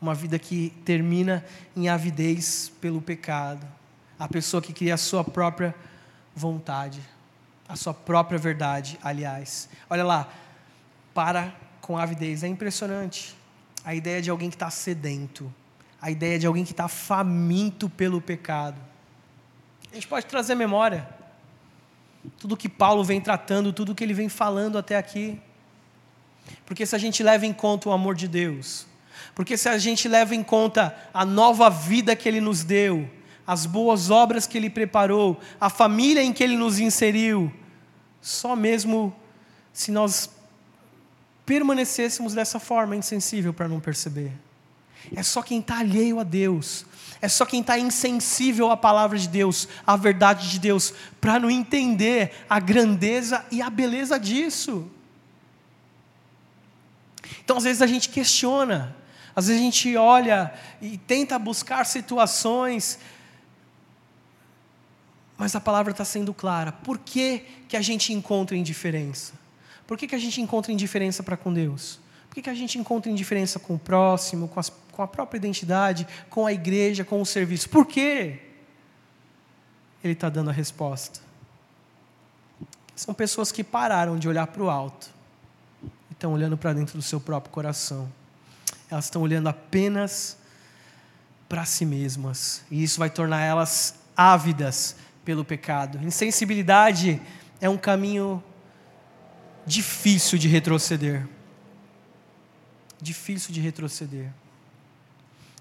Uma 0.00 0.14
vida 0.14 0.38
que 0.38 0.70
termina 0.84 1.44
em 1.76 1.88
avidez 1.88 2.72
pelo 2.80 3.02
pecado 3.02 3.66
a 4.20 4.28
pessoa 4.28 4.60
que 4.60 4.74
cria 4.74 4.92
a 4.92 4.98
sua 4.98 5.24
própria 5.24 5.74
vontade, 6.36 7.00
a 7.66 7.74
sua 7.74 7.94
própria 7.94 8.38
verdade, 8.38 8.98
aliás. 9.02 9.66
Olha 9.88 10.04
lá, 10.04 10.28
para 11.14 11.54
com 11.80 11.96
avidez. 11.96 12.44
É 12.44 12.46
impressionante. 12.46 13.34
A 13.82 13.94
ideia 13.94 14.20
de 14.20 14.28
alguém 14.28 14.50
que 14.50 14.56
está 14.56 14.68
sedento, 14.68 15.50
a 16.02 16.10
ideia 16.10 16.38
de 16.38 16.46
alguém 16.46 16.66
que 16.66 16.72
está 16.72 16.86
faminto 16.86 17.88
pelo 17.88 18.20
pecado. 18.20 18.78
A 19.90 19.94
gente 19.94 20.06
pode 20.06 20.26
trazer 20.26 20.54
memória. 20.54 21.08
Tudo 22.38 22.58
que 22.58 22.68
Paulo 22.68 23.02
vem 23.02 23.22
tratando, 23.22 23.72
tudo 23.72 23.94
que 23.94 24.04
ele 24.04 24.12
vem 24.12 24.28
falando 24.28 24.76
até 24.76 24.98
aqui. 24.98 25.40
Porque 26.66 26.86
se 26.86 26.94
a 26.94 26.98
gente 26.98 27.22
leva 27.22 27.46
em 27.46 27.52
conta 27.52 27.88
o 27.88 27.92
amor 27.92 28.14
de 28.14 28.28
Deus, 28.28 28.86
porque 29.34 29.56
se 29.56 29.68
a 29.68 29.78
gente 29.78 30.08
leva 30.08 30.34
em 30.34 30.42
conta 30.42 30.94
a 31.12 31.24
nova 31.24 31.68
vida 31.68 32.14
que 32.14 32.28
ele 32.28 32.40
nos 32.40 32.62
deu, 32.64 33.08
as 33.50 33.66
boas 33.66 34.10
obras 34.10 34.46
que 34.46 34.56
Ele 34.56 34.70
preparou, 34.70 35.40
a 35.60 35.68
família 35.68 36.22
em 36.22 36.32
que 36.32 36.40
Ele 36.40 36.56
nos 36.56 36.78
inseriu, 36.78 37.52
só 38.20 38.54
mesmo 38.54 39.12
se 39.72 39.90
nós 39.90 40.30
permanecêssemos 41.44 42.32
dessa 42.32 42.60
forma 42.60 42.94
insensível 42.94 43.52
para 43.52 43.66
não 43.66 43.80
perceber. 43.80 44.30
É 45.16 45.20
só 45.24 45.42
quem 45.42 45.58
está 45.58 45.78
alheio 45.78 46.20
a 46.20 46.22
Deus. 46.22 46.86
É 47.20 47.26
só 47.26 47.44
quem 47.44 47.60
está 47.60 47.76
insensível 47.76 48.70
à 48.70 48.76
palavra 48.76 49.18
de 49.18 49.28
Deus, 49.28 49.66
à 49.84 49.96
verdade 49.96 50.48
de 50.48 50.60
Deus, 50.60 50.94
para 51.20 51.40
não 51.40 51.50
entender 51.50 52.30
a 52.48 52.60
grandeza 52.60 53.44
e 53.50 53.60
a 53.60 53.68
beleza 53.68 54.16
disso. 54.16 54.88
Então, 57.44 57.56
às 57.56 57.64
vezes, 57.64 57.82
a 57.82 57.86
gente 57.86 58.08
questiona, 58.08 58.96
às 59.34 59.46
vezes, 59.46 59.60
a 59.60 59.64
gente 59.64 59.96
olha 59.96 60.52
e 60.80 60.98
tenta 60.98 61.38
buscar 61.38 61.84
situações, 61.84 62.98
mas 65.36 65.54
a 65.54 65.60
palavra 65.60 65.92
está 65.92 66.04
sendo 66.04 66.34
clara. 66.34 66.72
Por 66.72 66.98
que, 66.98 67.44
que 67.68 67.76
a 67.76 67.82
gente 67.82 68.12
encontra 68.12 68.56
indiferença? 68.56 69.32
Por 69.86 69.96
que, 69.96 70.06
que 70.06 70.14
a 70.14 70.18
gente 70.18 70.40
encontra 70.40 70.72
indiferença 70.72 71.22
para 71.22 71.36
com 71.36 71.52
Deus? 71.52 71.98
Por 72.28 72.34
que, 72.34 72.42
que 72.42 72.50
a 72.50 72.54
gente 72.54 72.78
encontra 72.78 73.10
indiferença 73.10 73.58
com 73.58 73.74
o 73.74 73.78
próximo, 73.78 74.46
com, 74.46 74.60
as, 74.60 74.70
com 74.92 75.02
a 75.02 75.08
própria 75.08 75.38
identidade, 75.38 76.06
com 76.28 76.46
a 76.46 76.52
igreja, 76.52 77.04
com 77.04 77.20
o 77.20 77.26
serviço? 77.26 77.68
Por 77.68 77.86
quê? 77.86 78.38
Ele 80.04 80.12
está 80.12 80.28
dando 80.28 80.50
a 80.50 80.52
resposta. 80.52 81.20
São 82.94 83.14
pessoas 83.14 83.50
que 83.50 83.64
pararam 83.64 84.18
de 84.18 84.28
olhar 84.28 84.46
para 84.46 84.62
o 84.62 84.70
alto 84.70 85.19
estão 86.20 86.34
olhando 86.34 86.54
para 86.54 86.74
dentro 86.74 86.98
do 86.98 87.02
seu 87.02 87.18
próprio 87.18 87.50
coração. 87.50 88.06
Elas 88.90 89.06
estão 89.06 89.22
olhando 89.22 89.48
apenas 89.48 90.36
para 91.48 91.64
si 91.64 91.86
mesmas. 91.86 92.62
E 92.70 92.82
isso 92.82 92.98
vai 92.98 93.08
tornar 93.08 93.40
elas 93.40 93.94
ávidas 94.14 94.96
pelo 95.24 95.46
pecado. 95.46 95.98
Insensibilidade 96.04 97.22
é 97.58 97.70
um 97.70 97.78
caminho 97.78 98.44
difícil 99.64 100.38
de 100.38 100.46
retroceder. 100.46 101.26
Difícil 103.00 103.54
de 103.54 103.60
retroceder. 103.62 104.30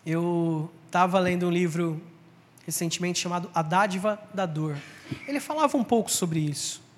Eu 0.05 0.69
estava 0.87 1.19
lendo 1.19 1.47
um 1.47 1.51
livro 1.51 2.01
recentemente 2.65 3.17
chamado 3.17 3.49
A 3.55 3.61
Dádiva 3.61 4.21
da 4.33 4.45
Dor. 4.45 4.77
Ele 5.25 5.39
falava 5.39 5.77
um 5.77 5.85
pouco 5.85 6.11
sobre 6.11 6.41
isso. 6.41 6.88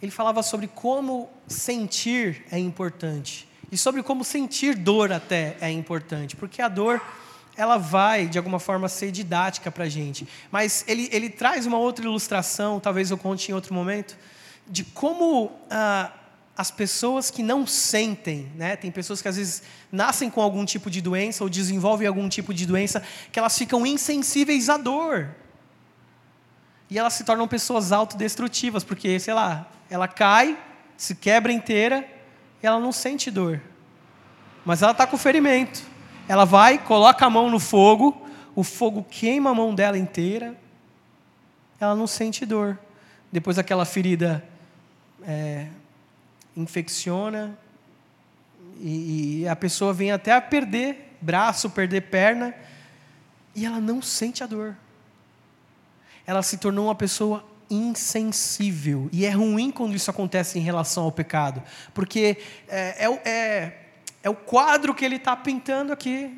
Ele 0.00 0.12
falava 0.12 0.42
sobre 0.42 0.68
como 0.68 1.28
sentir 1.46 2.44
é 2.50 2.58
importante 2.58 3.48
e 3.70 3.76
sobre 3.76 4.02
como 4.02 4.24
sentir 4.24 4.74
dor 4.74 5.12
até 5.12 5.56
é 5.60 5.70
importante, 5.70 6.36
porque 6.36 6.62
a 6.62 6.68
dor 6.68 7.00
ela 7.56 7.76
vai, 7.76 8.28
de 8.28 8.38
alguma 8.38 8.60
forma, 8.60 8.88
ser 8.88 9.10
didática 9.10 9.68
para 9.68 9.84
a 9.84 9.88
gente. 9.88 10.28
Mas 10.50 10.84
ele, 10.86 11.08
ele 11.10 11.28
traz 11.28 11.66
uma 11.66 11.76
outra 11.76 12.04
ilustração, 12.04 12.78
talvez 12.78 13.10
eu 13.10 13.18
conte 13.18 13.50
em 13.50 13.54
outro 13.54 13.74
momento, 13.74 14.16
de 14.68 14.84
como 14.84 15.50
ah, 15.68 16.12
as 16.56 16.70
pessoas 16.70 17.32
que 17.32 17.42
não 17.42 17.66
sentem, 17.66 18.50
né? 18.54 18.76
tem 18.76 18.92
pessoas 18.92 19.20
que 19.20 19.26
às 19.26 19.36
vezes 19.36 19.62
nascem 19.90 20.30
com 20.30 20.40
algum 20.40 20.64
tipo 20.64 20.88
de 20.88 21.00
doença 21.00 21.42
ou 21.42 21.50
desenvolvem 21.50 22.06
algum 22.06 22.28
tipo 22.28 22.54
de 22.54 22.64
doença, 22.64 23.02
que 23.32 23.38
elas 23.38 23.58
ficam 23.58 23.84
insensíveis 23.84 24.68
à 24.68 24.76
dor. 24.76 25.28
E 26.90 26.98
elas 26.98 27.12
se 27.12 27.24
tornam 27.24 27.46
pessoas 27.46 27.92
autodestrutivas, 27.92 28.82
porque, 28.82 29.18
sei 29.18 29.34
lá, 29.34 29.66
ela 29.90 30.08
cai, 30.08 30.58
se 30.96 31.14
quebra 31.14 31.52
inteira 31.52 32.08
e 32.62 32.66
ela 32.66 32.80
não 32.80 32.92
sente 32.92 33.30
dor. 33.30 33.60
Mas 34.64 34.82
ela 34.82 34.92
está 34.92 35.06
com 35.06 35.16
ferimento. 35.16 35.82
Ela 36.26 36.44
vai, 36.44 36.78
coloca 36.78 37.24
a 37.24 37.30
mão 37.30 37.50
no 37.50 37.58
fogo, 37.60 38.26
o 38.54 38.62
fogo 38.62 39.06
queima 39.08 39.50
a 39.50 39.54
mão 39.54 39.74
dela 39.74 39.96
inteira, 39.96 40.56
ela 41.80 41.94
não 41.94 42.06
sente 42.06 42.44
dor. 42.44 42.78
Depois 43.30 43.58
aquela 43.58 43.84
ferida 43.84 44.44
é, 45.22 45.68
infecciona 46.56 47.56
e, 48.80 49.42
e 49.42 49.48
a 49.48 49.54
pessoa 49.54 49.92
vem 49.92 50.10
até 50.10 50.32
a 50.32 50.40
perder 50.40 51.16
braço, 51.20 51.70
perder 51.70 52.02
perna 52.02 52.54
e 53.54 53.64
ela 53.64 53.80
não 53.80 54.00
sente 54.00 54.42
a 54.42 54.46
dor. 54.46 54.76
Ela 56.28 56.42
se 56.42 56.58
tornou 56.58 56.88
uma 56.88 56.94
pessoa 56.94 57.42
insensível. 57.70 59.08
E 59.10 59.24
é 59.24 59.30
ruim 59.30 59.70
quando 59.70 59.96
isso 59.96 60.10
acontece 60.10 60.58
em 60.58 60.62
relação 60.62 61.04
ao 61.04 61.10
pecado, 61.10 61.62
porque 61.94 62.36
é, 62.68 63.06
é, 63.06 63.22
é, 63.24 63.78
é 64.24 64.28
o 64.28 64.34
quadro 64.34 64.94
que 64.94 65.06
ele 65.06 65.16
está 65.16 65.34
pintando 65.34 65.90
aqui. 65.90 66.30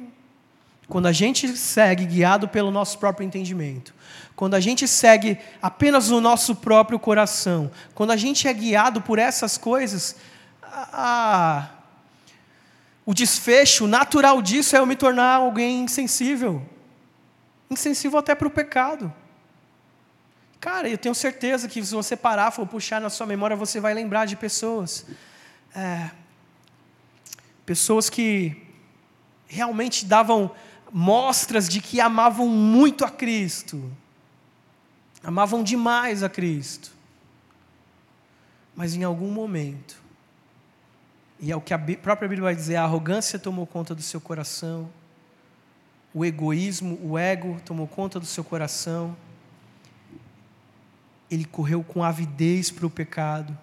Quando 0.87 1.07
a 1.07 1.12
gente 1.12 1.57
segue 1.57 2.07
guiado 2.07 2.46
pelo 2.46 2.70
nosso 2.70 2.98
próprio 2.98 3.26
entendimento, 3.26 3.92
quando 4.37 4.55
a 4.55 4.61
gente 4.61 4.87
segue 4.87 5.37
apenas 5.61 6.09
o 6.11 6.20
nosso 6.20 6.55
próprio 6.55 6.98
coração, 6.98 7.68
quando 7.92 8.12
a 8.12 8.16
gente 8.16 8.46
é 8.46 8.53
guiado 8.53 9.03
por 9.03 9.18
essas 9.18 9.59
coisas, 9.59 10.14
a, 10.62 10.88
a, 10.92 11.68
o 13.05 13.12
desfecho 13.12 13.88
natural 13.88 14.40
disso 14.40 14.76
é 14.76 14.79
eu 14.79 14.87
me 14.87 14.94
tornar 14.94 15.35
alguém 15.35 15.83
insensível 15.83 16.62
insensível 17.68 18.18
até 18.18 18.35
para 18.35 18.48
o 18.48 18.50
pecado. 18.50 19.12
Cara, 20.61 20.90
eu 20.90 20.99
tenho 20.99 21.14
certeza 21.14 21.66
que 21.66 21.83
se 21.83 21.94
você 21.94 22.14
parar 22.14 22.51
for 22.51 22.66
puxar 22.66 23.01
na 23.01 23.09
sua 23.09 23.27
memória, 23.27 23.57
você 23.57 23.81
vai 23.81 23.94
lembrar 23.94 24.27
de 24.27 24.37
pessoas. 24.37 25.07
É, 25.75 26.11
pessoas 27.64 28.11
que 28.11 28.62
realmente 29.49 30.05
davam 30.05 30.51
mostras 30.92 31.68
de 31.68 31.81
que 31.81 31.99
amavam 31.99 32.46
muito 32.46 33.05
a 33.07 33.11
Cristo, 33.11 33.90
amavam 35.25 35.62
demais 35.62 36.23
a 36.23 36.29
Cristo, 36.29 36.92
mas 38.77 38.94
em 38.94 39.03
algum 39.03 39.31
momento, 39.31 39.96
e 41.38 41.51
é 41.51 41.57
o 41.57 41.61
que 41.61 41.73
a 41.73 41.79
própria 41.79 42.29
Bíblia 42.29 42.42
vai 42.42 42.55
dizer, 42.55 42.77
a 42.77 42.85
arrogância 42.85 43.38
tomou 43.38 43.66
conta 43.66 43.94
do 43.94 44.03
seu 44.03 44.20
coração, 44.20 44.90
o 46.12 46.25
egoísmo, 46.25 46.99
o 47.03 47.16
ego 47.16 47.61
tomou 47.64 47.87
conta 47.87 48.20
do 48.20 48.27
seu 48.27 48.44
coração, 48.44 49.16
ele 51.31 51.45
correu 51.45 51.83
com 51.83 52.03
avidez 52.03 52.71
para 52.71 52.87
o 52.87 52.90
pecado, 52.90 53.57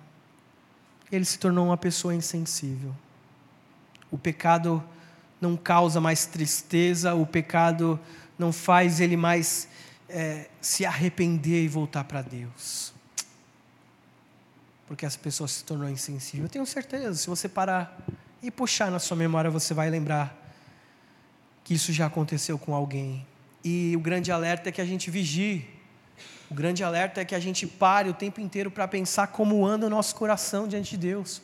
ele 1.12 1.26
se 1.26 1.38
tornou 1.38 1.66
uma 1.68 1.78
pessoa 1.78 2.14
insensível. 2.14 2.94
O 4.12 4.18
pecado 4.18 4.84
não 5.40 5.56
causa 5.56 6.00
mais 6.00 6.26
tristeza, 6.26 7.14
o 7.14 7.26
pecado 7.26 8.00
não 8.38 8.52
faz 8.52 9.00
ele 9.00 9.18
mais 9.18 9.68
é, 10.10 10.50
se 10.62 10.86
arrepender 10.86 11.64
e 11.64 11.68
voltar 11.68 12.04
para 12.04 12.22
Deus. 12.22 12.94
Porque 14.88 15.06
as 15.06 15.16
pessoas 15.16 15.52
se 15.52 15.64
tornou 15.64 15.90
insensível. 15.90 16.46
Eu 16.46 16.50
tenho 16.50 16.66
certeza, 16.66 17.14
se 17.16 17.28
você 17.28 17.50
parar 17.50 17.98
e 18.42 18.50
puxar 18.50 18.90
na 18.90 19.00
sua 19.00 19.18
memória, 19.18 19.50
você 19.50 19.74
vai 19.74 19.90
lembrar 19.90 20.36
que 21.64 21.74
isso 21.74 21.92
já 21.92 22.06
aconteceu 22.06 22.58
com 22.58 22.74
alguém. 22.74 23.26
E 23.64 23.94
o 23.98 24.00
grande 24.00 24.32
alerta 24.32 24.70
é 24.70 24.72
que 24.72 24.80
a 24.80 24.86
gente 24.86 25.12
vigie. 25.12 25.68
O 26.50 26.54
grande 26.54 26.84
alerta 26.84 27.22
é 27.22 27.26
que 27.26 27.36
a 27.36 27.40
gente 27.40 27.68
pare 27.68 28.10
o 28.10 28.14
tempo 28.14 28.40
inteiro 28.40 28.72
para 28.72 28.88
pensar 28.88 29.28
como 29.28 29.66
anda 29.66 29.86
o 29.88 29.90
nosso 29.90 30.16
coração 30.16 30.68
diante 30.68 30.92
de 30.92 30.98
Deus. 30.98 31.42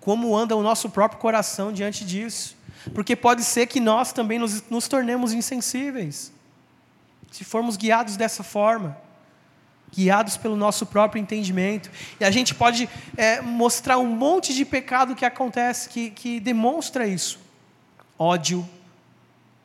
Como 0.00 0.36
anda 0.36 0.56
o 0.56 0.62
nosso 0.62 0.90
próprio 0.90 1.20
coração 1.20 1.72
diante 1.72 2.04
disso. 2.04 2.56
Porque 2.94 3.14
pode 3.14 3.44
ser 3.44 3.66
que 3.66 3.78
nós 3.78 4.12
também 4.12 4.38
nos, 4.38 4.68
nos 4.68 4.88
tornemos 4.88 5.32
insensíveis, 5.32 6.32
se 7.30 7.44
formos 7.44 7.76
guiados 7.76 8.16
dessa 8.16 8.42
forma, 8.42 8.96
guiados 9.92 10.36
pelo 10.36 10.56
nosso 10.56 10.86
próprio 10.86 11.20
entendimento. 11.20 11.90
E 12.18 12.24
a 12.24 12.30
gente 12.30 12.54
pode 12.54 12.88
é, 13.16 13.40
mostrar 13.40 13.98
um 13.98 14.06
monte 14.06 14.54
de 14.54 14.64
pecado 14.64 15.14
que 15.14 15.24
acontece, 15.24 15.88
que, 15.88 16.10
que 16.10 16.40
demonstra 16.40 17.06
isso: 17.06 17.38
ódio, 18.18 18.68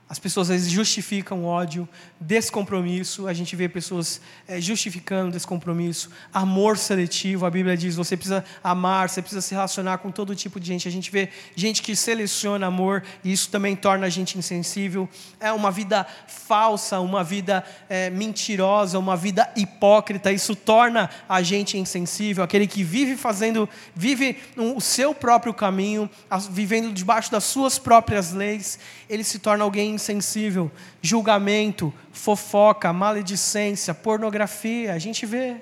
as 0.07 0.19
pessoas 0.19 0.51
às 0.51 0.57
vezes 0.57 0.71
justificam 0.71 1.45
ódio, 1.45 1.89
descompromisso, 2.19 3.27
a 3.27 3.33
gente 3.33 3.55
vê 3.55 3.67
pessoas 3.67 4.21
é, 4.47 4.61
justificando 4.61 5.31
descompromisso, 5.31 6.11
amor 6.31 6.77
seletivo, 6.77 7.43
a 7.43 7.49
Bíblia 7.49 7.75
diz: 7.75 7.95
você 7.95 8.15
precisa 8.15 8.45
amar, 8.63 9.09
você 9.09 9.19
precisa 9.19 9.41
se 9.41 9.55
relacionar 9.55 9.97
com 9.97 10.11
todo 10.11 10.35
tipo 10.35 10.59
de 10.59 10.67
gente. 10.67 10.87
A 10.87 10.91
gente 10.91 11.09
vê 11.09 11.29
gente 11.55 11.81
que 11.81 11.95
seleciona 11.95 12.67
amor 12.67 13.03
e 13.23 13.31
isso 13.31 13.49
também 13.49 13.75
torna 13.75 14.05
a 14.05 14.09
gente 14.09 14.37
insensível. 14.37 15.09
É 15.39 15.51
uma 15.51 15.71
vida 15.71 16.05
falsa, 16.27 16.99
uma 16.99 17.23
vida 17.23 17.63
é, 17.89 18.11
mentirosa, 18.11 18.99
uma 18.99 19.17
vida 19.17 19.51
hipócrita, 19.55 20.31
isso 20.31 20.55
torna 20.55 21.09
a 21.27 21.41
gente 21.41 21.79
insensível. 21.79 22.43
Aquele 22.43 22.67
que 22.67 22.83
vive 22.83 23.17
fazendo, 23.17 23.67
vive 23.95 24.37
o 24.55 24.79
seu 24.79 25.15
próprio 25.15 25.53
caminho, 25.53 26.07
vivendo 26.51 26.93
debaixo 26.93 27.31
das 27.31 27.43
suas 27.43 27.79
próprias 27.79 28.31
leis, 28.31 28.77
ele 29.09 29.23
se 29.23 29.39
torna 29.39 29.63
alguém 29.63 29.94
insensível, 29.95 30.71
julgamento, 31.01 31.93
fofoca, 32.11 32.93
maledicência, 32.93 33.93
pornografia, 33.93 34.93
a 34.93 34.99
gente 34.99 35.25
vê. 35.25 35.57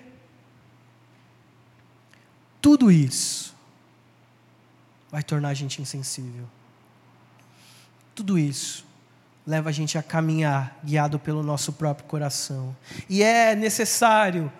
Tudo 2.62 2.92
isso 2.92 3.56
vai 5.12 5.24
tornar 5.24 5.50
a 5.50 5.54
gente 5.54 5.82
insensível. 5.82 6.46
Tudo 8.16 8.38
isso 8.38 8.86
leva 9.46 9.70
a 9.70 9.72
gente 9.72 9.98
a 9.98 10.04
caminhar 10.04 10.80
guiado 10.84 11.20
pelo 11.20 11.44
nosso 11.44 11.74
próprio 11.74 12.08
coração. 12.08 12.76
E 13.10 13.22
é 13.22 13.56
necessário 13.56 14.52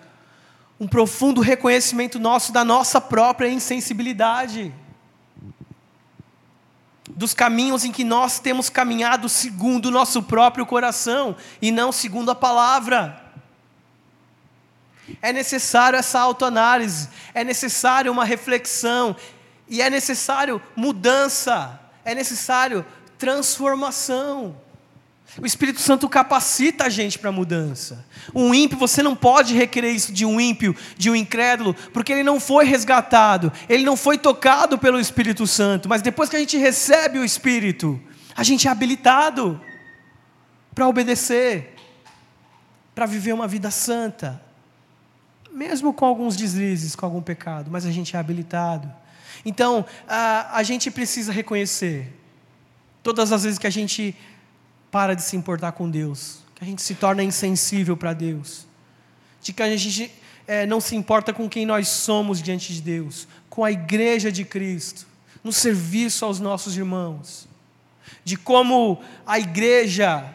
um 0.78 0.86
profundo 0.86 1.40
reconhecimento 1.40 2.18
nosso 2.18 2.52
da 2.52 2.64
nossa 2.64 3.00
própria 3.00 3.48
insensibilidade. 3.48 4.72
Dos 7.16 7.32
caminhos 7.32 7.84
em 7.84 7.92
que 7.92 8.04
nós 8.04 8.40
temos 8.40 8.68
caminhado 8.68 9.28
segundo 9.28 9.86
o 9.86 9.90
nosso 9.90 10.22
próprio 10.22 10.66
coração 10.66 11.36
e 11.62 11.70
não 11.70 11.92
segundo 11.92 12.30
a 12.30 12.34
palavra. 12.34 13.22
É 15.20 15.32
necessário 15.32 15.98
essa 15.98 16.18
autoanálise, 16.18 17.08
é 17.32 17.44
necessário 17.44 18.10
uma 18.10 18.24
reflexão, 18.24 19.14
e 19.68 19.80
é 19.80 19.88
necessário 19.88 20.60
mudança, 20.74 21.80
é 22.04 22.14
necessário 22.14 22.84
transformação. 23.18 24.56
O 25.40 25.46
Espírito 25.46 25.80
Santo 25.80 26.08
capacita 26.08 26.84
a 26.84 26.88
gente 26.88 27.18
para 27.18 27.30
a 27.30 27.32
mudança. 27.32 28.04
Um 28.32 28.54
ímpio, 28.54 28.78
você 28.78 29.02
não 29.02 29.16
pode 29.16 29.52
requerer 29.54 29.92
isso 29.92 30.12
de 30.12 30.24
um 30.24 30.40
ímpio, 30.40 30.76
de 30.96 31.10
um 31.10 31.16
incrédulo, 31.16 31.74
porque 31.92 32.12
ele 32.12 32.22
não 32.22 32.38
foi 32.38 32.64
resgatado, 32.64 33.52
ele 33.68 33.84
não 33.84 33.96
foi 33.96 34.16
tocado 34.16 34.78
pelo 34.78 35.00
Espírito 35.00 35.46
Santo. 35.46 35.88
Mas 35.88 36.02
depois 36.02 36.30
que 36.30 36.36
a 36.36 36.38
gente 36.38 36.56
recebe 36.56 37.18
o 37.18 37.24
Espírito, 37.24 38.00
a 38.36 38.44
gente 38.44 38.68
é 38.68 38.70
habilitado 38.70 39.60
para 40.72 40.86
obedecer, 40.86 41.74
para 42.94 43.06
viver 43.06 43.32
uma 43.32 43.48
vida 43.48 43.70
santa, 43.70 44.40
mesmo 45.52 45.92
com 45.92 46.04
alguns 46.04 46.36
deslizes, 46.36 46.94
com 46.94 47.06
algum 47.06 47.22
pecado, 47.22 47.70
mas 47.70 47.84
a 47.86 47.90
gente 47.90 48.14
é 48.14 48.18
habilitado. 48.18 48.90
Então, 49.44 49.84
a, 50.08 50.58
a 50.58 50.62
gente 50.62 50.90
precisa 50.90 51.32
reconhecer, 51.32 52.12
todas 53.02 53.32
as 53.32 53.42
vezes 53.42 53.58
que 53.58 53.66
a 53.66 53.70
gente 53.70 54.16
para 54.94 55.16
de 55.16 55.22
se 55.22 55.36
importar 55.36 55.72
com 55.72 55.90
Deus, 55.90 56.38
que 56.54 56.62
a 56.62 56.66
gente 56.68 56.80
se 56.80 56.94
torna 56.94 57.20
insensível 57.20 57.96
para 57.96 58.12
Deus, 58.12 58.64
de 59.42 59.52
que 59.52 59.60
a 59.60 59.76
gente 59.76 60.08
é, 60.46 60.66
não 60.66 60.80
se 60.80 60.94
importa 60.94 61.32
com 61.32 61.48
quem 61.48 61.66
nós 61.66 61.88
somos 61.88 62.40
diante 62.40 62.72
de 62.72 62.80
Deus, 62.80 63.26
com 63.50 63.64
a 63.64 63.72
igreja 63.72 64.30
de 64.30 64.44
Cristo, 64.44 65.04
no 65.42 65.52
serviço 65.52 66.24
aos 66.24 66.38
nossos 66.38 66.76
irmãos, 66.76 67.48
de 68.22 68.36
como 68.36 69.02
a 69.26 69.36
igreja, 69.36 70.32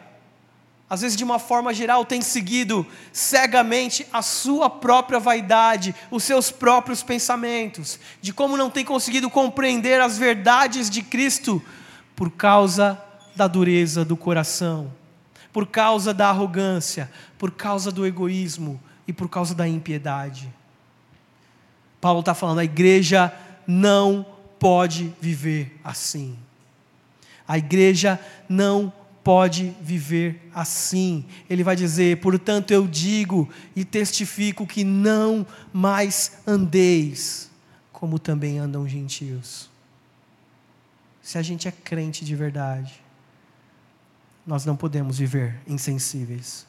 às 0.89 0.99
vezes 0.99 1.15
de 1.15 1.23
uma 1.23 1.39
forma 1.39 1.73
geral, 1.73 2.03
tem 2.03 2.21
seguido 2.21 2.85
cegamente 3.13 4.05
a 4.11 4.21
sua 4.21 4.69
própria 4.69 5.21
vaidade, 5.21 5.95
os 6.11 6.25
seus 6.25 6.51
próprios 6.51 7.01
pensamentos, 7.01 7.97
de 8.21 8.33
como 8.33 8.57
não 8.57 8.69
tem 8.69 8.83
conseguido 8.83 9.29
compreender 9.29 10.01
as 10.01 10.17
verdades 10.17 10.89
de 10.89 11.01
Cristo 11.01 11.63
por 12.13 12.29
causa 12.29 13.01
da 13.39 13.47
dureza 13.47 14.03
do 14.03 14.17
coração, 14.17 14.91
por 15.53 15.65
causa 15.65 16.13
da 16.13 16.27
arrogância, 16.27 17.09
por 17.37 17.51
causa 17.51 17.89
do 17.89 18.05
egoísmo 18.05 18.77
e 19.07 19.13
por 19.13 19.29
causa 19.29 19.55
da 19.55 19.65
impiedade. 19.65 20.53
Paulo 22.01 22.19
está 22.19 22.33
falando, 22.33 22.59
a 22.59 22.65
igreja 22.65 23.33
não 23.65 24.25
pode 24.59 25.13
viver 25.21 25.79
assim. 25.81 26.37
A 27.47 27.57
igreja 27.57 28.19
não 28.49 28.91
pode 29.23 29.73
viver 29.81 30.49
assim. 30.53 31.25
Ele 31.49 31.63
vai 31.63 31.77
dizer: 31.77 32.17
portanto, 32.17 32.71
eu 32.71 32.85
digo 32.85 33.49
e 33.73 33.85
testifico 33.85 34.67
que 34.67 34.83
não 34.83 35.47
mais 35.71 36.39
andeis 36.45 37.49
como 37.93 38.19
também 38.19 38.59
andam 38.59 38.87
gentios. 38.87 39.69
Se 41.21 41.37
a 41.37 41.41
gente 41.41 41.67
é 41.67 41.71
crente 41.71 42.23
de 42.25 42.35
verdade, 42.35 43.01
nós 44.49 44.65
não 44.65 44.75
podemos 44.75 45.19
viver 45.19 45.61
insensíveis. 45.67 46.65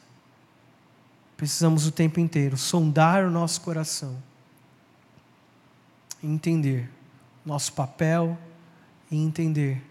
Precisamos 1.35 1.87
o 1.87 1.91
tempo 1.91 2.19
inteiro 2.19 2.55
sondar 2.55 3.25
o 3.25 3.31
nosso 3.31 3.59
coração, 3.61 4.21
entender 6.23 6.87
nosso 7.43 7.73
papel 7.73 8.37
e 9.09 9.17
entender 9.17 9.83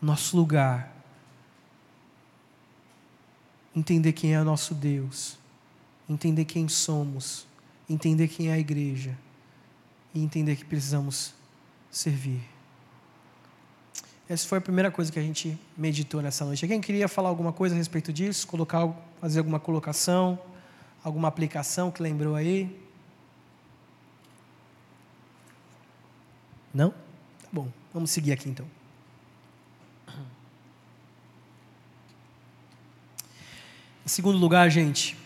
nosso 0.00 0.36
lugar, 0.36 0.94
entender 3.74 4.12
quem 4.12 4.32
é 4.32 4.40
o 4.40 4.44
nosso 4.44 4.72
Deus, 4.72 5.36
entender 6.08 6.44
quem 6.44 6.68
somos, 6.68 7.48
entender 7.90 8.28
quem 8.28 8.50
é 8.50 8.52
a 8.52 8.58
igreja 8.60 9.18
e 10.14 10.22
entender 10.22 10.54
que 10.54 10.64
precisamos 10.64 11.34
servir. 11.90 12.57
Essa 14.28 14.46
foi 14.46 14.58
a 14.58 14.60
primeira 14.60 14.90
coisa 14.90 15.10
que 15.10 15.18
a 15.18 15.22
gente 15.22 15.58
meditou 15.74 16.20
nessa 16.20 16.44
noite. 16.44 16.62
Alguém 16.62 16.82
queria 16.82 17.08
falar 17.08 17.30
alguma 17.30 17.50
coisa 17.50 17.74
a 17.74 17.78
respeito 17.78 18.12
disso? 18.12 18.46
Colocar, 18.46 18.86
fazer 19.22 19.38
alguma 19.38 19.58
colocação? 19.58 20.38
Alguma 21.02 21.28
aplicação 21.28 21.90
que 21.90 22.02
lembrou 22.02 22.34
aí? 22.34 22.78
Não? 26.74 26.90
Tá 26.90 27.48
bom, 27.50 27.72
vamos 27.94 28.10
seguir 28.10 28.32
aqui 28.32 28.50
então. 28.50 28.66
Em 34.04 34.08
segundo 34.08 34.36
lugar, 34.36 34.68
gente, 34.68 35.16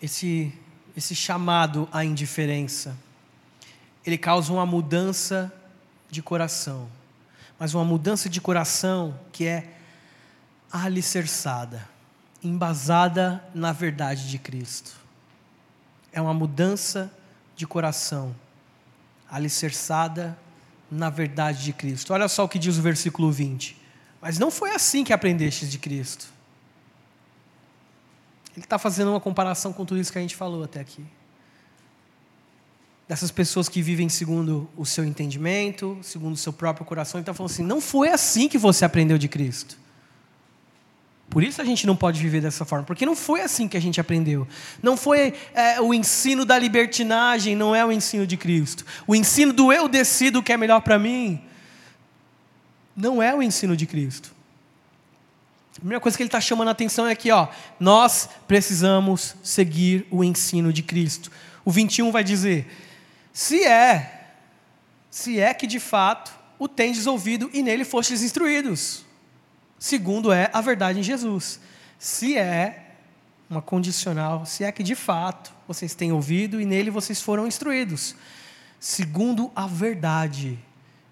esse, 0.00 0.52
esse 0.96 1.16
chamado 1.16 1.88
à 1.90 2.04
indiferença, 2.04 2.96
ele 4.06 4.16
causa 4.16 4.52
uma 4.52 4.64
mudança 4.64 5.52
de 6.08 6.22
coração 6.22 6.88
mas 7.62 7.74
uma 7.74 7.84
mudança 7.84 8.28
de 8.28 8.40
coração 8.40 9.16
que 9.30 9.46
é 9.46 9.68
alicerçada, 10.68 11.88
embasada 12.42 13.40
na 13.54 13.70
verdade 13.70 14.28
de 14.28 14.36
Cristo. 14.36 14.96
É 16.12 16.20
uma 16.20 16.34
mudança 16.34 17.08
de 17.54 17.64
coração, 17.64 18.34
alicerçada 19.30 20.36
na 20.90 21.08
verdade 21.08 21.62
de 21.62 21.72
Cristo. 21.72 22.12
Olha 22.12 22.26
só 22.26 22.42
o 22.42 22.48
que 22.48 22.58
diz 22.58 22.78
o 22.78 22.82
versículo 22.82 23.30
20. 23.30 23.80
Mas 24.20 24.40
não 24.40 24.50
foi 24.50 24.72
assim 24.74 25.04
que 25.04 25.12
aprendestes 25.12 25.70
de 25.70 25.78
Cristo. 25.78 26.32
Ele 28.56 28.64
está 28.66 28.76
fazendo 28.76 29.12
uma 29.12 29.20
comparação 29.20 29.72
com 29.72 29.84
tudo 29.84 30.00
isso 30.00 30.10
que 30.10 30.18
a 30.18 30.22
gente 30.22 30.34
falou 30.34 30.64
até 30.64 30.80
aqui 30.80 31.06
dessas 33.12 33.30
pessoas 33.30 33.68
que 33.68 33.82
vivem 33.82 34.08
segundo 34.08 34.66
o 34.74 34.86
seu 34.86 35.04
entendimento, 35.04 35.98
segundo 36.00 36.32
o 36.32 36.36
seu 36.36 36.50
próprio 36.50 36.86
coração. 36.86 37.20
Então, 37.20 37.34
falando 37.34 37.52
assim: 37.52 37.62
não 37.62 37.78
foi 37.78 38.08
assim 38.08 38.48
que 38.48 38.56
você 38.56 38.86
aprendeu 38.86 39.18
de 39.18 39.28
Cristo. 39.28 39.76
Por 41.28 41.42
isso 41.42 41.60
a 41.60 41.64
gente 41.64 41.86
não 41.86 41.94
pode 41.94 42.18
viver 42.22 42.40
dessa 42.40 42.64
forma, 42.64 42.86
porque 42.86 43.04
não 43.04 43.14
foi 43.14 43.42
assim 43.42 43.68
que 43.68 43.76
a 43.76 43.80
gente 43.80 44.00
aprendeu. 44.00 44.48
Não 44.82 44.96
foi 44.96 45.34
é, 45.52 45.78
o 45.78 45.92
ensino 45.92 46.46
da 46.46 46.58
libertinagem, 46.58 47.54
não 47.54 47.74
é 47.74 47.84
o 47.84 47.92
ensino 47.92 48.26
de 48.26 48.38
Cristo. 48.38 48.82
O 49.06 49.14
ensino 49.14 49.52
do 49.52 49.70
eu 49.70 49.88
decido 49.88 50.38
o 50.38 50.42
que 50.42 50.52
é 50.52 50.56
melhor 50.56 50.80
para 50.80 50.98
mim, 50.98 51.38
não 52.96 53.22
é 53.22 53.34
o 53.34 53.42
ensino 53.42 53.76
de 53.76 53.84
Cristo. 53.84 54.32
A 55.76 55.80
primeira 55.80 56.00
coisa 56.00 56.16
que 56.16 56.22
ele 56.22 56.28
está 56.28 56.40
chamando 56.40 56.68
a 56.68 56.72
atenção 56.72 57.06
é 57.06 57.12
aqui, 57.12 57.30
ó, 57.30 57.48
nós 57.78 58.28
precisamos 58.48 59.34
seguir 59.42 60.06
o 60.10 60.24
ensino 60.24 60.72
de 60.72 60.82
Cristo. 60.82 61.30
O 61.62 61.70
21 61.70 62.10
vai 62.10 62.24
dizer: 62.24 62.66
se 63.32 63.64
é, 63.64 64.28
se 65.10 65.40
é 65.40 65.54
que 65.54 65.66
de 65.66 65.80
fato 65.80 66.32
o 66.58 66.68
tendes 66.68 67.06
ouvido 67.06 67.50
e 67.52 67.62
nele 67.62 67.84
fostes 67.84 68.22
instruídos, 68.22 69.04
segundo 69.78 70.32
é 70.32 70.50
a 70.52 70.60
verdade 70.60 71.00
em 71.00 71.02
Jesus. 71.02 71.58
Se 71.98 72.36
é 72.36 72.94
uma 73.48 73.62
condicional, 73.62 74.46
se 74.46 74.64
é 74.64 74.72
que 74.72 74.82
de 74.82 74.94
fato 74.94 75.52
vocês 75.66 75.94
têm 75.94 76.12
ouvido 76.12 76.60
e 76.60 76.64
nele 76.64 76.90
vocês 76.90 77.20
foram 77.20 77.46
instruídos, 77.46 78.14
segundo 78.78 79.50
a 79.54 79.66
verdade, 79.66 80.58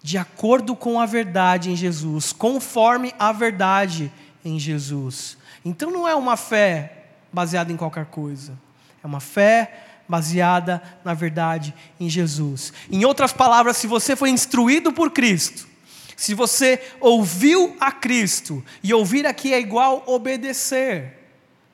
de 0.02 0.16
acordo 0.16 0.74
com 0.74 1.00
a 1.00 1.06
verdade 1.06 1.70
em 1.70 1.76
Jesus, 1.76 2.32
conforme 2.32 3.14
a 3.18 3.32
verdade 3.32 4.12
em 4.44 4.58
Jesus. 4.58 5.36
Então 5.64 5.90
não 5.90 6.08
é 6.08 6.14
uma 6.14 6.36
fé 6.36 7.04
baseada 7.32 7.72
em 7.72 7.76
qualquer 7.76 8.06
coisa, 8.06 8.58
é 9.02 9.06
uma 9.06 9.20
fé 9.20 9.89
baseada 10.10 10.82
na 11.04 11.14
verdade 11.14 11.72
em 11.98 12.10
Jesus. 12.10 12.72
Em 12.90 13.04
outras 13.04 13.32
palavras, 13.32 13.76
se 13.76 13.86
você 13.86 14.16
foi 14.16 14.30
instruído 14.30 14.92
por 14.92 15.12
Cristo, 15.12 15.68
se 16.16 16.34
você 16.34 16.82
ouviu 17.00 17.76
a 17.80 17.92
Cristo, 17.92 18.62
e 18.82 18.92
ouvir 18.92 19.24
aqui 19.24 19.54
é 19.54 19.60
igual 19.60 20.02
obedecer, 20.06 21.16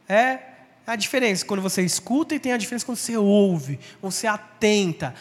é 0.08 0.38
a 0.86 0.94
diferença 0.94 1.44
quando 1.44 1.62
você 1.62 1.82
escuta 1.82 2.34
e 2.34 2.38
tem 2.38 2.52
a 2.52 2.56
diferença 2.56 2.86
quando 2.86 2.98
você 2.98 3.16
ouve, 3.16 3.80
você 4.00 4.26
atenta, 4.26 5.14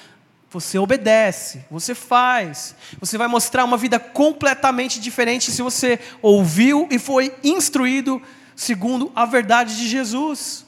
você 0.52 0.78
obedece, 0.78 1.66
você 1.72 1.96
faz. 1.96 2.76
Você 3.00 3.18
vai 3.18 3.28
mostrar 3.28 3.66
uma 3.66 3.78
vida 3.78 4.00
completamente 4.00 5.00
diferente 5.00 5.52
se 5.52 5.62
você 5.62 6.00
ouviu 6.22 6.88
e 6.92 7.00
foi 7.00 7.36
instruído 7.44 8.22
segundo 8.56 9.12
a 9.16 9.26
verdade 9.26 9.76
de 9.76 9.88
Jesus. 9.88 10.65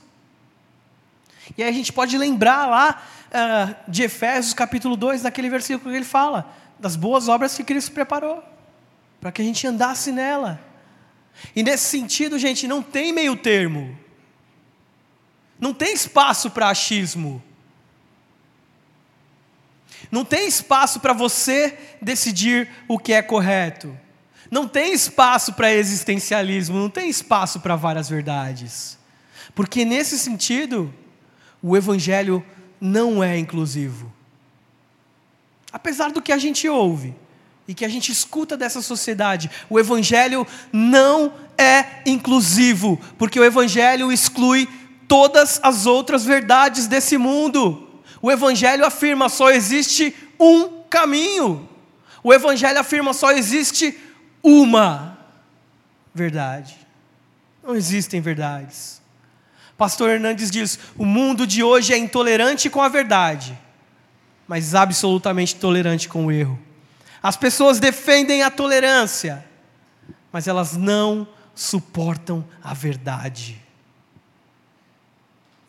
E 1.55 1.63
aí 1.63 1.69
a 1.69 1.71
gente 1.71 1.93
pode 1.93 2.17
lembrar 2.17 2.65
lá 2.65 3.03
uh, 3.27 3.91
de 3.91 4.03
Efésios 4.03 4.53
capítulo 4.53 4.97
2, 4.97 5.23
naquele 5.23 5.49
versículo 5.49 5.91
que 5.91 5.95
ele 5.97 6.05
fala, 6.05 6.53
das 6.79 6.95
boas 6.95 7.27
obras 7.27 7.55
que 7.55 7.63
Cristo 7.63 7.91
preparou, 7.91 8.43
para 9.21 9.31
que 9.31 9.41
a 9.41 9.45
gente 9.45 9.65
andasse 9.65 10.11
nela. 10.11 10.59
E 11.55 11.63
nesse 11.63 11.85
sentido, 11.85 12.37
gente, 12.37 12.67
não 12.67 12.81
tem 12.81 13.13
meio 13.13 13.35
termo. 13.35 13.97
Não 15.59 15.73
tem 15.73 15.93
espaço 15.93 16.51
para 16.51 16.69
achismo. 16.69 17.43
Não 20.11 20.23
tem 20.23 20.47
espaço 20.47 20.99
para 20.99 21.13
você 21.13 21.77
decidir 22.01 22.69
o 22.87 22.99
que 22.99 23.13
é 23.13 23.21
correto. 23.21 23.97
Não 24.49 24.67
tem 24.67 24.93
espaço 24.93 25.53
para 25.53 25.73
existencialismo, 25.73 26.77
não 26.77 26.89
tem 26.89 27.09
espaço 27.09 27.59
para 27.59 27.75
várias 27.75 28.07
verdades. 28.09 28.97
Porque 29.53 29.83
nesse 29.83 30.17
sentido, 30.17 30.93
o 31.61 31.75
evangelho 31.75 32.43
não 32.79 33.23
é 33.23 33.37
inclusivo. 33.37 34.11
Apesar 35.71 36.11
do 36.11 36.21
que 36.21 36.31
a 36.31 36.37
gente 36.37 36.67
ouve 36.67 37.13
e 37.67 37.73
que 37.73 37.83
a 37.83 37.89
gente 37.89 38.11
escuta 38.11 38.55
dessa 38.55 38.81
sociedade, 38.81 39.49
o 39.69 39.79
evangelho 39.79 40.47
não 40.71 41.33
é 41.57 42.01
inclusivo, 42.05 42.99
porque 43.17 43.39
o 43.39 43.43
evangelho 43.43 44.11
exclui 44.11 44.67
todas 45.07 45.59
as 45.63 45.85
outras 45.85 46.23
verdades 46.23 46.87
desse 46.87 47.17
mundo. 47.17 48.01
O 48.21 48.31
evangelho 48.31 48.85
afirma 48.85 49.29
só 49.29 49.49
existe 49.51 50.15
um 50.39 50.81
caminho. 50.89 51.67
O 52.23 52.33
evangelho 52.33 52.79
afirma 52.79 53.13
só 53.13 53.31
existe 53.31 53.97
uma 54.43 55.17
verdade. 56.13 56.77
Não 57.63 57.75
existem 57.75 58.21
verdades. 58.21 59.01
Pastor 59.77 60.09
Hernandes 60.09 60.49
diz: 60.49 60.79
o 60.97 61.05
mundo 61.05 61.45
de 61.45 61.63
hoje 61.63 61.93
é 61.93 61.97
intolerante 61.97 62.69
com 62.69 62.81
a 62.81 62.89
verdade, 62.89 63.57
mas 64.47 64.73
absolutamente 64.73 65.55
tolerante 65.55 66.09
com 66.09 66.25
o 66.25 66.31
erro. 66.31 66.59
As 67.21 67.37
pessoas 67.37 67.79
defendem 67.79 68.43
a 68.43 68.49
tolerância, 68.49 69.45
mas 70.31 70.47
elas 70.47 70.75
não 70.75 71.27
suportam 71.53 72.45
a 72.63 72.73
verdade. 72.73 73.61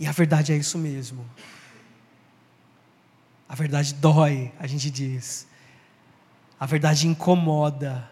E 0.01 0.07
a 0.07 0.13
verdade 0.13 0.53
é 0.53 0.57
isso 0.57 0.79
mesmo. 0.79 1.29
A 3.49 3.55
verdade 3.55 3.95
dói, 3.95 4.53
a 4.59 4.67
gente 4.67 4.91
diz. 4.91 5.47
A 6.61 6.67
verdade 6.67 7.09
incomoda. 7.09 8.09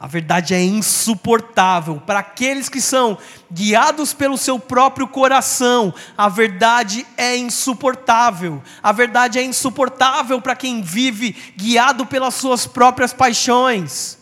A 0.00 0.06
verdade 0.06 0.54
é 0.54 0.62
insuportável 0.62 2.00
para 2.06 2.20
aqueles 2.20 2.68
que 2.68 2.80
são 2.80 3.18
guiados 3.52 4.12
pelo 4.12 4.38
seu 4.38 4.56
próprio 4.56 5.08
coração. 5.08 5.92
A 6.16 6.28
verdade 6.28 7.04
é 7.16 7.36
insuportável. 7.36 8.62
A 8.80 8.92
verdade 8.92 9.40
é 9.40 9.42
insuportável 9.42 10.40
para 10.40 10.54
quem 10.54 10.82
vive 10.82 11.34
guiado 11.56 12.06
pelas 12.06 12.34
suas 12.34 12.64
próprias 12.64 13.12
paixões, 13.12 14.18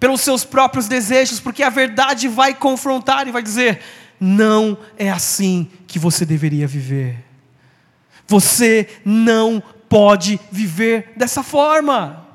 pelos 0.00 0.22
seus 0.22 0.44
próprios 0.44 0.88
desejos, 0.88 1.38
porque 1.38 1.62
a 1.62 1.68
verdade 1.68 2.26
vai 2.26 2.54
confrontar 2.54 3.28
e 3.28 3.32
vai 3.32 3.42
dizer: 3.42 3.82
não 4.18 4.78
é 4.96 5.10
assim 5.10 5.70
que 5.86 5.98
você 5.98 6.24
deveria 6.24 6.66
viver. 6.66 7.22
Você 8.26 8.88
não 9.04 9.62
pode 9.90 10.40
viver 10.50 11.12
dessa 11.18 11.42
forma. 11.42 12.31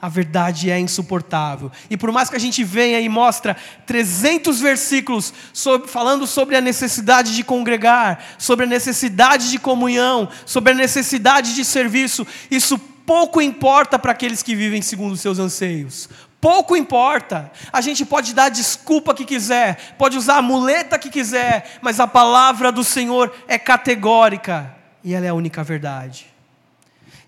A 0.00 0.08
verdade 0.08 0.70
é 0.70 0.78
insuportável. 0.78 1.70
E 1.90 1.96
por 1.96 2.10
mais 2.12 2.30
que 2.30 2.36
a 2.36 2.40
gente 2.40 2.62
venha 2.64 3.00
e 3.00 3.08
mostra 3.08 3.56
300 3.86 4.60
versículos 4.60 5.32
sobre, 5.52 5.88
falando 5.88 6.26
sobre 6.26 6.56
a 6.56 6.60
necessidade 6.60 7.34
de 7.34 7.44
congregar, 7.44 8.24
sobre 8.38 8.64
a 8.64 8.68
necessidade 8.68 9.50
de 9.50 9.58
comunhão, 9.58 10.28
sobre 10.46 10.72
a 10.72 10.74
necessidade 10.74 11.54
de 11.54 11.64
serviço, 11.64 12.26
isso 12.50 12.78
pouco 12.78 13.42
importa 13.42 13.98
para 13.98 14.12
aqueles 14.12 14.42
que 14.42 14.54
vivem 14.54 14.80
segundo 14.80 15.12
os 15.12 15.20
seus 15.20 15.38
anseios. 15.38 16.08
Pouco 16.40 16.76
importa. 16.76 17.52
A 17.72 17.80
gente 17.80 18.04
pode 18.04 18.34
dar 18.34 18.44
a 18.44 18.48
desculpa 18.48 19.14
que 19.14 19.24
quiser, 19.24 19.94
pode 19.96 20.16
usar 20.16 20.38
a 20.38 20.42
muleta 20.42 20.98
que 20.98 21.10
quiser, 21.10 21.78
mas 21.80 22.00
a 22.00 22.06
palavra 22.06 22.72
do 22.72 22.82
Senhor 22.82 23.32
é 23.46 23.58
categórica 23.58 24.74
e 25.04 25.14
ela 25.14 25.26
é 25.26 25.28
a 25.28 25.34
única 25.34 25.62
verdade. 25.62 26.31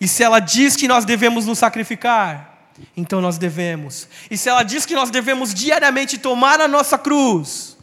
E 0.00 0.08
se 0.08 0.22
ela 0.22 0.40
diz 0.40 0.76
que 0.76 0.88
nós 0.88 1.04
devemos 1.04 1.46
nos 1.46 1.58
sacrificar, 1.58 2.70
então 2.96 3.20
nós 3.20 3.38
devemos. 3.38 4.08
E 4.30 4.36
se 4.36 4.48
ela 4.48 4.62
diz 4.62 4.84
que 4.84 4.94
nós 4.94 5.10
devemos 5.10 5.54
diariamente 5.54 6.18
tomar 6.18 6.60
a 6.60 6.68
nossa 6.68 6.98
cruz, 6.98 7.76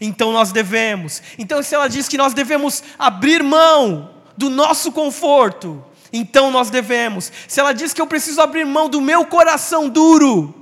então 0.00 0.32
nós 0.32 0.52
devemos. 0.52 1.22
Então 1.38 1.62
se 1.62 1.74
ela 1.74 1.88
diz 1.88 2.08
que 2.08 2.18
nós 2.18 2.34
devemos 2.34 2.82
abrir 2.98 3.42
mão 3.42 4.10
do 4.36 4.50
nosso 4.50 4.92
conforto, 4.92 5.82
então 6.12 6.50
nós 6.50 6.70
devemos. 6.70 7.32
Se 7.48 7.60
ela 7.60 7.72
diz 7.72 7.92
que 7.92 8.00
eu 8.00 8.06
preciso 8.06 8.40
abrir 8.40 8.64
mão 8.64 8.88
do 8.88 9.00
meu 9.00 9.24
coração 9.24 9.88
duro, 9.88 10.54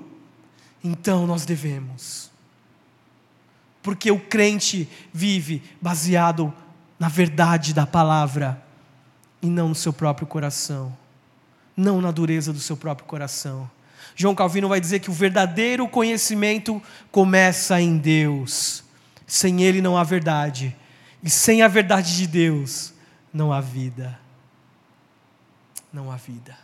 então 0.82 1.26
nós 1.26 1.44
devemos. 1.44 2.30
Porque 3.82 4.10
o 4.10 4.18
crente 4.18 4.88
vive 5.12 5.62
baseado 5.80 6.52
na 6.98 7.08
verdade 7.08 7.74
da 7.74 7.86
palavra 7.86 8.63
e 9.44 9.48
não 9.48 9.68
no 9.68 9.74
seu 9.74 9.92
próprio 9.92 10.26
coração 10.26 10.96
não 11.76 12.00
na 12.00 12.10
dureza 12.10 12.52
do 12.52 12.60
seu 12.60 12.76
próprio 12.76 13.06
coração. 13.06 13.70
João 14.14 14.34
Calvino 14.34 14.68
vai 14.68 14.80
dizer 14.80 15.00
que 15.00 15.10
o 15.10 15.14
verdadeiro 15.14 15.88
conhecimento 15.88 16.80
começa 17.10 17.80
em 17.80 17.98
Deus. 17.98 18.84
Sem 19.26 19.62
Ele 19.62 19.82
não 19.82 19.96
há 19.96 20.04
verdade. 20.04 20.74
E 21.22 21.30
sem 21.30 21.62
a 21.62 21.68
verdade 21.68 22.16
de 22.16 22.26
Deus 22.26 22.92
não 23.32 23.52
há 23.52 23.60
vida. 23.60 24.18
Não 25.92 26.12
há 26.12 26.16
vida. 26.16 26.56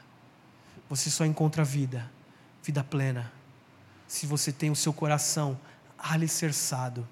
Você 0.88 1.09
só 1.09 1.25
encontra 1.25 1.64
vida, 1.64 2.11
vida 2.64 2.83
plena, 2.83 3.31
se 4.09 4.27
você 4.27 4.51
tem 4.51 4.71
o 4.71 4.77
seu 4.77 4.93
coração 4.93 5.59
alicerçado. 5.97 7.07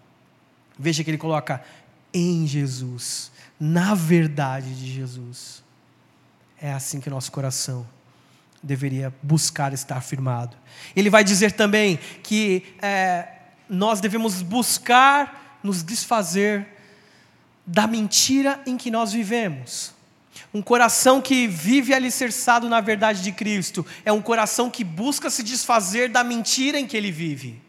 Veja 0.76 1.04
que 1.04 1.10
ele 1.10 1.18
coloca 1.18 1.62
em 2.12 2.46
Jesus, 2.46 3.30
na 3.58 3.94
verdade 3.94 4.74
de 4.74 4.92
Jesus. 4.92 5.62
É 6.60 6.72
assim 6.72 7.00
que 7.00 7.10
nosso 7.10 7.30
coração 7.30 7.86
deveria 8.62 9.14
buscar 9.22 9.72
estar 9.72 10.00
firmado. 10.00 10.56
Ele 10.94 11.10
vai 11.10 11.22
dizer 11.22 11.52
também 11.52 11.98
que 12.22 12.74
é, 12.82 13.28
nós 13.68 14.00
devemos 14.00 14.42
buscar 14.42 15.58
nos 15.62 15.82
desfazer 15.82 16.66
da 17.66 17.86
mentira 17.86 18.60
em 18.66 18.76
que 18.76 18.90
nós 18.90 19.12
vivemos. 19.12 19.92
Um 20.52 20.62
coração 20.62 21.20
que 21.20 21.46
vive 21.46 21.92
alicerçado 21.92 22.68
na 22.68 22.80
verdade 22.80 23.22
de 23.22 23.32
Cristo 23.32 23.84
é 24.04 24.12
um 24.12 24.22
coração 24.22 24.70
que 24.70 24.82
busca 24.82 25.28
se 25.28 25.42
desfazer 25.42 26.08
da 26.08 26.24
mentira 26.24 26.78
em 26.78 26.86
que 26.86 26.96
ele 26.96 27.12
vive. 27.12 27.60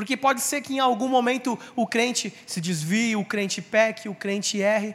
Porque 0.00 0.16
pode 0.16 0.40
ser 0.40 0.62
que 0.62 0.72
em 0.72 0.78
algum 0.78 1.08
momento 1.08 1.58
o 1.76 1.86
crente 1.86 2.32
se 2.46 2.58
desvie, 2.58 3.16
o 3.16 3.22
crente 3.22 3.60
peque, 3.60 4.08
o 4.08 4.14
crente 4.14 4.58
erre, 4.58 4.94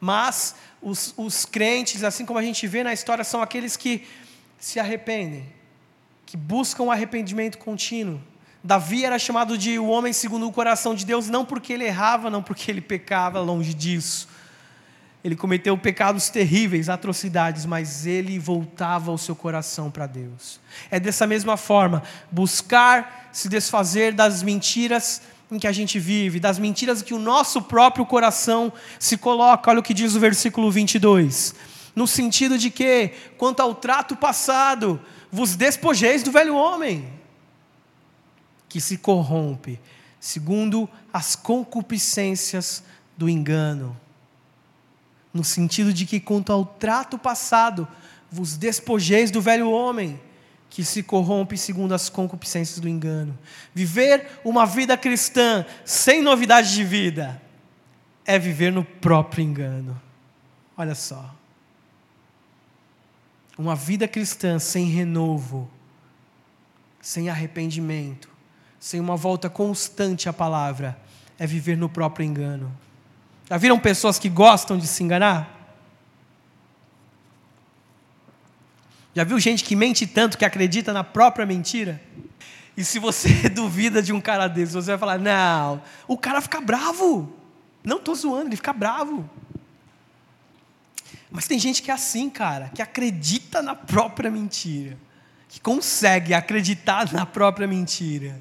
mas 0.00 0.56
os, 0.82 1.14
os 1.16 1.44
crentes, 1.44 2.02
assim 2.02 2.26
como 2.26 2.36
a 2.36 2.42
gente 2.42 2.66
vê 2.66 2.82
na 2.82 2.92
história, 2.92 3.22
são 3.22 3.40
aqueles 3.40 3.76
que 3.76 4.04
se 4.58 4.80
arrependem, 4.80 5.46
que 6.26 6.36
buscam 6.36 6.90
arrependimento 6.90 7.58
contínuo. 7.58 8.20
Davi 8.62 9.04
era 9.04 9.20
chamado 9.20 9.56
de 9.56 9.78
o 9.78 9.86
homem 9.86 10.12
segundo 10.12 10.48
o 10.48 10.52
coração 10.52 10.96
de 10.96 11.06
Deus, 11.06 11.28
não 11.28 11.44
porque 11.44 11.72
ele 11.72 11.84
errava, 11.84 12.28
não 12.28 12.42
porque 12.42 12.72
ele 12.72 12.80
pecava, 12.80 13.38
longe 13.38 13.72
disso. 13.72 14.28
Ele 15.28 15.36
cometeu 15.36 15.76
pecados 15.76 16.30
terríveis, 16.30 16.88
atrocidades, 16.88 17.66
mas 17.66 18.06
ele 18.06 18.38
voltava 18.38 19.12
o 19.12 19.18
seu 19.18 19.36
coração 19.36 19.90
para 19.90 20.06
Deus. 20.06 20.58
É 20.90 20.98
dessa 20.98 21.26
mesma 21.26 21.58
forma, 21.58 22.02
buscar 22.32 23.28
se 23.30 23.46
desfazer 23.46 24.14
das 24.14 24.42
mentiras 24.42 25.20
em 25.52 25.58
que 25.58 25.66
a 25.66 25.72
gente 25.72 25.98
vive, 25.98 26.40
das 26.40 26.58
mentiras 26.58 27.02
que 27.02 27.12
o 27.12 27.18
nosso 27.18 27.60
próprio 27.60 28.06
coração 28.06 28.72
se 28.98 29.18
coloca. 29.18 29.70
Olha 29.70 29.80
o 29.80 29.82
que 29.82 29.92
diz 29.92 30.14
o 30.14 30.20
versículo 30.20 30.70
22. 30.70 31.54
No 31.94 32.06
sentido 32.06 32.56
de 32.56 32.70
que, 32.70 33.12
quanto 33.36 33.60
ao 33.60 33.74
trato 33.74 34.16
passado, 34.16 34.98
vos 35.30 35.56
despojeis 35.56 36.22
do 36.22 36.32
velho 36.32 36.56
homem, 36.56 37.06
que 38.66 38.80
se 38.80 38.96
corrompe, 38.96 39.78
segundo 40.18 40.88
as 41.12 41.36
concupiscências 41.36 42.82
do 43.14 43.28
engano. 43.28 43.94
No 45.38 45.44
sentido 45.44 45.92
de 45.92 46.04
que, 46.04 46.18
quanto 46.18 46.52
ao 46.52 46.66
trato 46.66 47.16
passado, 47.16 47.86
vos 48.28 48.56
despojeis 48.56 49.30
do 49.30 49.40
velho 49.40 49.70
homem, 49.70 50.20
que 50.68 50.82
se 50.82 51.00
corrompe 51.00 51.56
segundo 51.56 51.94
as 51.94 52.08
concupiscências 52.08 52.80
do 52.80 52.88
engano. 52.88 53.38
Viver 53.72 54.40
uma 54.44 54.66
vida 54.66 54.98
cristã 54.98 55.64
sem 55.84 56.22
novidade 56.22 56.74
de 56.74 56.82
vida 56.82 57.40
é 58.24 58.36
viver 58.36 58.72
no 58.72 58.84
próprio 58.84 59.44
engano. 59.44 60.02
Olha 60.76 60.96
só. 60.96 61.32
Uma 63.56 63.76
vida 63.76 64.08
cristã 64.08 64.58
sem 64.58 64.86
renovo, 64.86 65.70
sem 67.00 67.28
arrependimento, 67.28 68.28
sem 68.80 68.98
uma 68.98 69.16
volta 69.16 69.48
constante 69.48 70.28
à 70.28 70.32
palavra, 70.32 70.98
é 71.38 71.46
viver 71.46 71.76
no 71.76 71.88
próprio 71.88 72.26
engano. 72.26 72.76
Já 73.48 73.56
viram 73.56 73.78
pessoas 73.78 74.18
que 74.18 74.28
gostam 74.28 74.76
de 74.76 74.86
se 74.86 75.02
enganar? 75.02 75.54
Já 79.14 79.24
viu 79.24 79.40
gente 79.40 79.64
que 79.64 79.74
mente 79.74 80.06
tanto 80.06 80.36
que 80.36 80.44
acredita 80.44 80.92
na 80.92 81.02
própria 81.02 81.46
mentira? 81.46 82.00
E 82.76 82.84
se 82.84 82.98
você 82.98 83.48
duvida 83.48 84.02
de 84.02 84.12
um 84.12 84.20
cara 84.20 84.46
desse, 84.46 84.72
você 84.72 84.90
vai 84.90 84.98
falar: 84.98 85.18
não, 85.18 85.82
o 86.06 86.16
cara 86.16 86.40
fica 86.40 86.60
bravo. 86.60 87.32
Não 87.82 87.96
estou 87.96 88.14
zoando, 88.14 88.48
ele 88.48 88.56
fica 88.56 88.72
bravo. 88.72 89.28
Mas 91.30 91.46
tem 91.46 91.58
gente 91.58 91.82
que 91.82 91.90
é 91.90 91.94
assim, 91.94 92.28
cara, 92.28 92.70
que 92.74 92.82
acredita 92.82 93.62
na 93.62 93.74
própria 93.74 94.30
mentira, 94.30 94.96
que 95.48 95.60
consegue 95.60 96.34
acreditar 96.34 97.10
na 97.12 97.24
própria 97.24 97.66
mentira. 97.66 98.40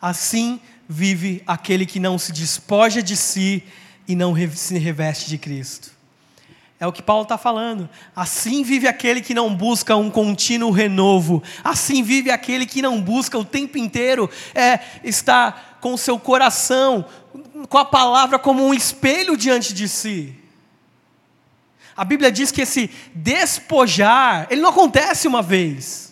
Assim 0.00 0.60
vive 0.88 1.42
aquele 1.46 1.84
que 1.84 1.98
não 1.98 2.16
se 2.16 2.32
despoja 2.32 3.02
de 3.02 3.16
si 3.16 3.62
e 4.06 4.14
não 4.14 4.34
se 4.54 4.78
reveste 4.78 5.28
de 5.28 5.38
Cristo. 5.38 5.96
É 6.78 6.86
o 6.86 6.92
que 6.92 7.02
Paulo 7.02 7.22
está 7.22 7.38
falando. 7.38 7.88
Assim 8.14 8.62
vive 8.62 8.86
aquele 8.86 9.22
que 9.22 9.32
não 9.32 9.54
busca 9.54 9.96
um 9.96 10.10
contínuo 10.10 10.70
renovo. 10.70 11.42
Assim 11.64 12.02
vive 12.02 12.30
aquele 12.30 12.66
que 12.66 12.82
não 12.82 13.00
busca 13.00 13.38
o 13.38 13.44
tempo 13.44 13.78
inteiro 13.78 14.28
é, 14.54 14.80
estar 15.02 15.78
com 15.80 15.94
o 15.94 15.98
seu 15.98 16.18
coração, 16.18 17.06
com 17.68 17.78
a 17.78 17.84
palavra 17.84 18.38
como 18.38 18.62
um 18.62 18.74
espelho 18.74 19.36
diante 19.36 19.72
de 19.72 19.88
si. 19.88 20.34
A 21.96 22.04
Bíblia 22.04 22.30
diz 22.30 22.52
que 22.52 22.60
esse 22.60 22.90
despojar, 23.14 24.46
ele 24.50 24.60
não 24.60 24.68
acontece 24.68 25.26
uma 25.26 25.40
vez. 25.40 26.05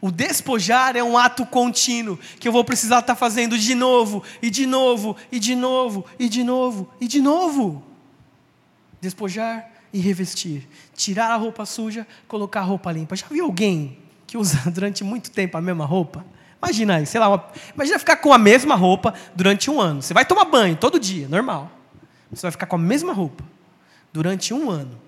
O 0.00 0.10
despojar 0.10 0.96
é 0.96 1.04
um 1.04 1.18
ato 1.18 1.44
contínuo 1.44 2.18
que 2.38 2.48
eu 2.48 2.52
vou 2.52 2.64
precisar 2.64 3.00
estar 3.00 3.14
fazendo 3.14 3.58
de 3.58 3.74
novo, 3.74 4.22
e 4.40 4.48
de 4.48 4.66
novo, 4.66 5.14
e 5.30 5.38
de 5.38 5.54
novo, 5.54 6.06
e 6.18 6.28
de 6.28 6.42
novo, 6.42 6.88
e 7.00 7.06
de 7.06 7.20
novo. 7.20 7.82
Despojar 9.00 9.70
e 9.92 10.00
revestir. 10.00 10.66
Tirar 10.94 11.30
a 11.30 11.36
roupa 11.36 11.66
suja, 11.66 12.06
colocar 12.26 12.60
a 12.60 12.64
roupa 12.64 12.90
limpa. 12.90 13.14
Já 13.14 13.26
viu 13.30 13.44
alguém 13.44 13.98
que 14.26 14.38
usa 14.38 14.58
durante 14.72 15.04
muito 15.04 15.30
tempo 15.30 15.58
a 15.58 15.60
mesma 15.60 15.84
roupa? 15.84 16.24
Imagina 16.62 16.96
aí, 16.96 17.06
sei 17.06 17.20
lá, 17.20 17.28
uma... 17.28 17.44
imagina 17.74 17.98
ficar 17.98 18.16
com 18.16 18.32
a 18.32 18.38
mesma 18.38 18.74
roupa 18.74 19.14
durante 19.34 19.70
um 19.70 19.80
ano. 19.80 20.00
Você 20.00 20.14
vai 20.14 20.24
tomar 20.24 20.46
banho 20.46 20.76
todo 20.76 20.98
dia, 20.98 21.28
normal. 21.28 21.70
Você 22.32 22.42
vai 22.42 22.50
ficar 22.50 22.66
com 22.66 22.76
a 22.76 22.78
mesma 22.78 23.12
roupa 23.12 23.44
durante 24.12 24.54
um 24.54 24.70
ano. 24.70 24.98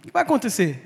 O 0.00 0.06
que 0.06 0.12
vai 0.12 0.22
acontecer? 0.22 0.82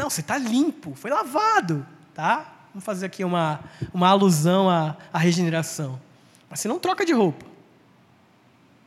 Não, 0.00 0.08
você 0.08 0.22
está 0.22 0.38
limpo, 0.38 0.94
foi 0.94 1.10
lavado, 1.10 1.86
tá? 2.14 2.50
Vamos 2.70 2.82
fazer 2.82 3.04
aqui 3.04 3.22
uma, 3.22 3.60
uma 3.92 4.08
alusão 4.08 4.70
à, 4.70 4.96
à 5.12 5.18
regeneração. 5.18 6.00
Mas 6.48 6.60
você 6.60 6.68
não 6.68 6.78
troca 6.78 7.04
de 7.04 7.12
roupa. 7.12 7.44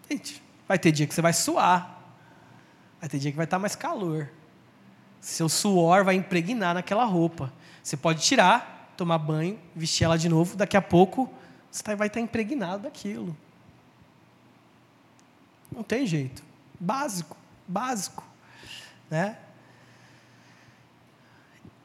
Gente, 0.09 0.41
vai 0.67 0.79
ter 0.79 0.91
dia 0.91 1.05
que 1.05 1.13
você 1.13 1.21
vai 1.21 1.31
suar. 1.31 2.01
Vai 2.99 3.07
ter 3.07 3.19
dia 3.19 3.29
que 3.29 3.37
vai 3.37 3.43
estar 3.43 3.59
mais 3.59 3.75
calor. 3.75 4.27
Seu 5.21 5.47
suor 5.47 6.03
vai 6.03 6.15
impregnar 6.15 6.73
naquela 6.73 7.05
roupa. 7.05 7.53
Você 7.83 7.95
pode 7.95 8.23
tirar, 8.23 8.91
tomar 8.97 9.19
banho, 9.19 9.59
vestir 9.75 10.05
ela 10.05 10.17
de 10.17 10.27
novo. 10.27 10.57
Daqui 10.57 10.75
a 10.75 10.81
pouco 10.81 11.31
você 11.69 11.83
tá, 11.83 11.93
vai 11.93 12.07
estar 12.07 12.21
impregnado 12.21 12.83
daquilo. 12.83 13.37
Não 15.71 15.83
tem 15.83 16.07
jeito. 16.07 16.43
Básico, 16.79 17.37
básico, 17.67 18.23
né? 19.11 19.37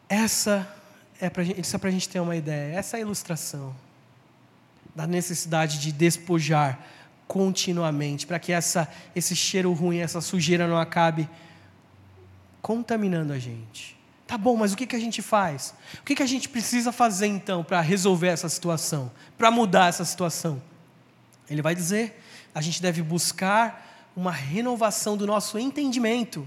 Essa 0.09 0.67
é 1.21 1.31
isso 1.59 1.75
é 1.75 1.79
para 1.79 1.89
a 1.89 1.93
gente 1.93 2.09
ter 2.09 2.21
uma 2.21 2.37
ideia. 2.37 2.77
Essa 2.77 2.97
é 2.97 2.99
a 2.99 3.01
ilustração 3.01 3.75
da 4.95 5.07
necessidade 5.07 5.79
de 5.79 5.93
despojar 5.93 6.79
continuamente 7.27 8.27
para 8.27 8.39
que 8.39 8.53
essa, 8.53 8.89
esse 9.15 9.37
cheiro 9.37 9.73
ruim, 9.73 9.99
essa 9.99 10.21
sujeira 10.21 10.67
não 10.67 10.79
acabe 10.79 11.29
contaminando 12.63 13.33
a 13.33 13.39
gente. 13.39 13.97
Tá 14.27 14.37
bom, 14.37 14.57
mas 14.57 14.73
o 14.73 14.77
que, 14.77 14.87
que 14.87 14.97
a 14.97 15.01
gente 15.01 15.23
faz? 15.23 15.75
O 16.01 16.03
que, 16.03 16.15
que 16.15 16.23
a 16.23 16.27
gente 16.27 16.49
precisa 16.49 16.93
fazer 16.93 17.27
então 17.27 17.65
para 17.65 17.81
resolver 17.81 18.29
essa 18.29 18.49
situação, 18.49 19.11
para 19.37 19.51
mudar 19.51 19.89
essa 19.89 20.05
situação? 20.05 20.63
Ele 21.49 21.63
vai 21.63 21.75
dizer: 21.75 22.23
a 22.55 22.61
gente 22.61 22.83
deve 22.83 23.03
buscar 23.03 24.11
uma 24.15 24.33
renovação 24.33 25.17
do 25.17 25.27
nosso 25.27 25.59
entendimento 25.59 26.47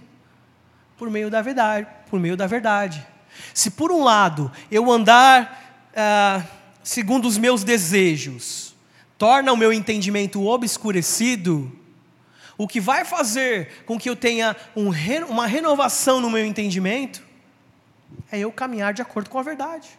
por 0.97 1.09
meio 1.09 1.29
da 1.29 1.41
verdade, 1.41 1.87
por 2.09 2.19
meio 2.19 2.37
da 2.37 2.45
verdade. 2.45 3.05
Se 3.53 3.71
por 3.71 3.91
um 3.91 4.03
lado 4.03 4.51
eu 4.69 4.91
andar 4.91 5.89
ah, 5.95 6.43
segundo 6.83 7.27
os 7.27 7.37
meus 7.37 7.63
desejos, 7.63 8.75
torna 9.17 9.51
o 9.51 9.57
meu 9.57 9.71
entendimento 9.71 10.45
obscurecido, 10.45 11.71
o 12.57 12.67
que 12.67 12.79
vai 12.79 13.05
fazer 13.05 13.83
com 13.85 13.97
que 13.97 14.09
eu 14.09 14.15
tenha 14.15 14.55
um, 14.75 14.89
uma 15.27 15.47
renovação 15.47 16.19
no 16.19 16.29
meu 16.29 16.45
entendimento 16.45 17.23
é 18.31 18.39
eu 18.39 18.51
caminhar 18.51 18.93
de 18.93 19.01
acordo 19.01 19.29
com 19.29 19.39
a 19.39 19.43
verdade. 19.43 19.89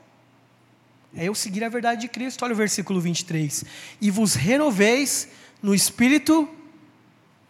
É 1.15 1.25
eu 1.25 1.35
seguir 1.35 1.63
a 1.65 1.69
verdade 1.69 2.03
de 2.03 2.09
Cristo. 2.09 2.45
Olha 2.45 2.55
o 2.55 2.57
versículo 2.57 3.01
23. 3.01 3.65
E 4.01 4.11
vos 4.11 4.35
renoveis 4.35 5.29
no 5.63 5.75
espírito 5.75 6.49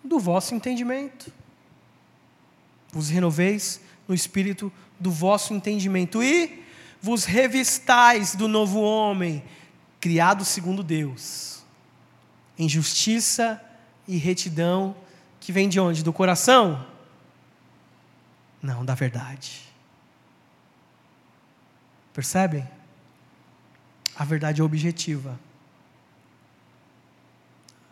do 0.02 0.18
vosso 0.18 0.54
entendimento. 0.54 1.32
Vos 2.92 3.08
renoveis 3.08 3.80
no 4.08 4.14
espírito 4.14 4.72
do 5.02 5.10
vosso 5.10 5.52
entendimento 5.52 6.22
e 6.22 6.64
vos 7.00 7.24
revistais 7.24 8.36
do 8.36 8.46
novo 8.46 8.80
homem, 8.80 9.42
criado 10.00 10.44
segundo 10.44 10.82
Deus, 10.82 11.64
em 12.56 12.68
justiça 12.68 13.60
e 14.06 14.16
retidão, 14.16 14.94
que 15.40 15.50
vem 15.50 15.68
de 15.68 15.80
onde? 15.80 16.04
Do 16.04 16.12
coração? 16.12 16.86
Não, 18.62 18.84
da 18.84 18.94
verdade. 18.94 19.62
Percebem? 22.14 22.68
A 24.14 24.24
verdade 24.24 24.60
é 24.60 24.64
objetiva. 24.64 25.38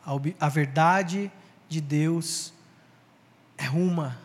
A, 0.04 0.14
ob 0.14 0.36
a 0.38 0.48
verdade 0.48 1.32
de 1.68 1.80
Deus 1.80 2.52
é 3.58 3.68
uma, 3.68 4.16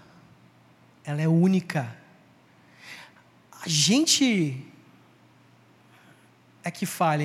ela 1.04 1.21
é 1.21 1.28
única. 1.28 2.05
A 3.65 3.69
gente 3.69 4.63
é 6.63 6.69
que 6.69 6.86
falha 6.86 7.23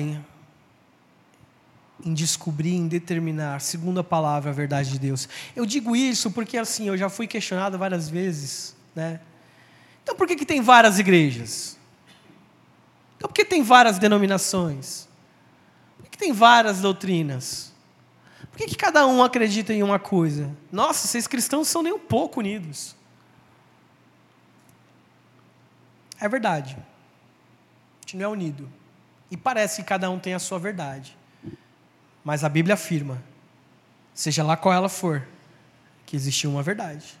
em, 2.03 2.13
descobrir, 2.13 2.73
em 2.73 2.87
determinar, 2.87 3.61
segundo 3.61 3.99
a 3.99 4.03
palavra, 4.03 4.49
a 4.49 4.53
verdade 4.53 4.91
de 4.91 4.99
Deus. 4.99 5.29
Eu 5.55 5.65
digo 5.65 5.95
isso 5.95 6.31
porque, 6.31 6.57
assim, 6.57 6.87
eu 6.87 6.97
já 6.97 7.09
fui 7.09 7.27
questionado 7.27 7.77
várias 7.77 8.09
vezes, 8.09 8.75
né? 8.95 9.19
Então, 10.01 10.15
por 10.15 10.27
que, 10.27 10.35
que 10.35 10.45
tem 10.45 10.61
várias 10.61 10.97
igrejas? 10.97 11.77
Então, 13.17 13.29
por 13.29 13.35
que 13.35 13.45
tem 13.45 13.61
várias 13.61 13.99
denominações? 13.99 15.07
Por 15.97 16.05
que, 16.05 16.09
que 16.11 16.17
tem 16.17 16.31
várias 16.33 16.81
doutrinas? 16.81 17.71
Por 18.49 18.57
que, 18.57 18.65
que 18.65 18.75
cada 18.75 19.05
um 19.05 19.23
acredita 19.23 19.73
em 19.73 19.83
uma 19.83 19.99
coisa? 19.99 20.49
Nossa, 20.71 21.07
vocês 21.07 21.27
cristãos 21.27 21.67
são 21.67 21.83
nem 21.83 21.93
um 21.93 21.99
pouco 21.99 22.39
unidos. 22.39 22.95
É 26.21 26.29
verdade. 26.29 26.77
A 26.77 28.01
gente 28.01 28.15
não 28.15 28.25
é 28.25 28.27
unido. 28.27 28.69
E 29.31 29.35
parece 29.35 29.81
que 29.81 29.87
cada 29.87 30.09
um 30.09 30.19
tem 30.19 30.35
a 30.35 30.39
sua 30.39 30.59
verdade. 30.59 31.17
Mas 32.23 32.43
a 32.43 32.49
Bíblia 32.49 32.75
afirma, 32.75 33.21
seja 34.13 34.43
lá 34.43 34.55
qual 34.55 34.73
ela 34.73 34.87
for, 34.87 35.27
que 36.05 36.15
existe 36.15 36.47
uma 36.47 36.61
verdade. 36.61 37.17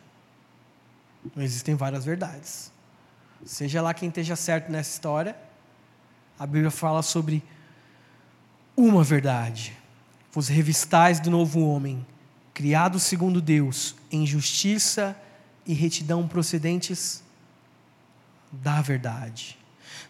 Não 1.35 1.43
existem 1.43 1.73
várias 1.73 2.05
verdades. 2.05 2.71
Seja 3.43 3.81
lá 3.81 3.93
quem 3.93 4.09
esteja 4.09 4.35
certo 4.35 4.71
nessa 4.71 4.91
história, 4.91 5.35
a 6.37 6.45
Bíblia 6.45 6.69
fala 6.69 7.01
sobre 7.01 7.43
uma 8.77 9.03
verdade 9.03 9.75
vos 10.31 10.47
revistais 10.47 11.19
do 11.19 11.29
novo 11.29 11.59
homem, 11.59 12.05
criado 12.53 12.99
segundo 12.99 13.41
Deus, 13.41 13.95
em 14.11 14.25
justiça 14.25 15.15
e 15.65 15.73
retidão 15.73 16.27
procedentes 16.27 17.23
da 18.51 18.81
verdade. 18.81 19.57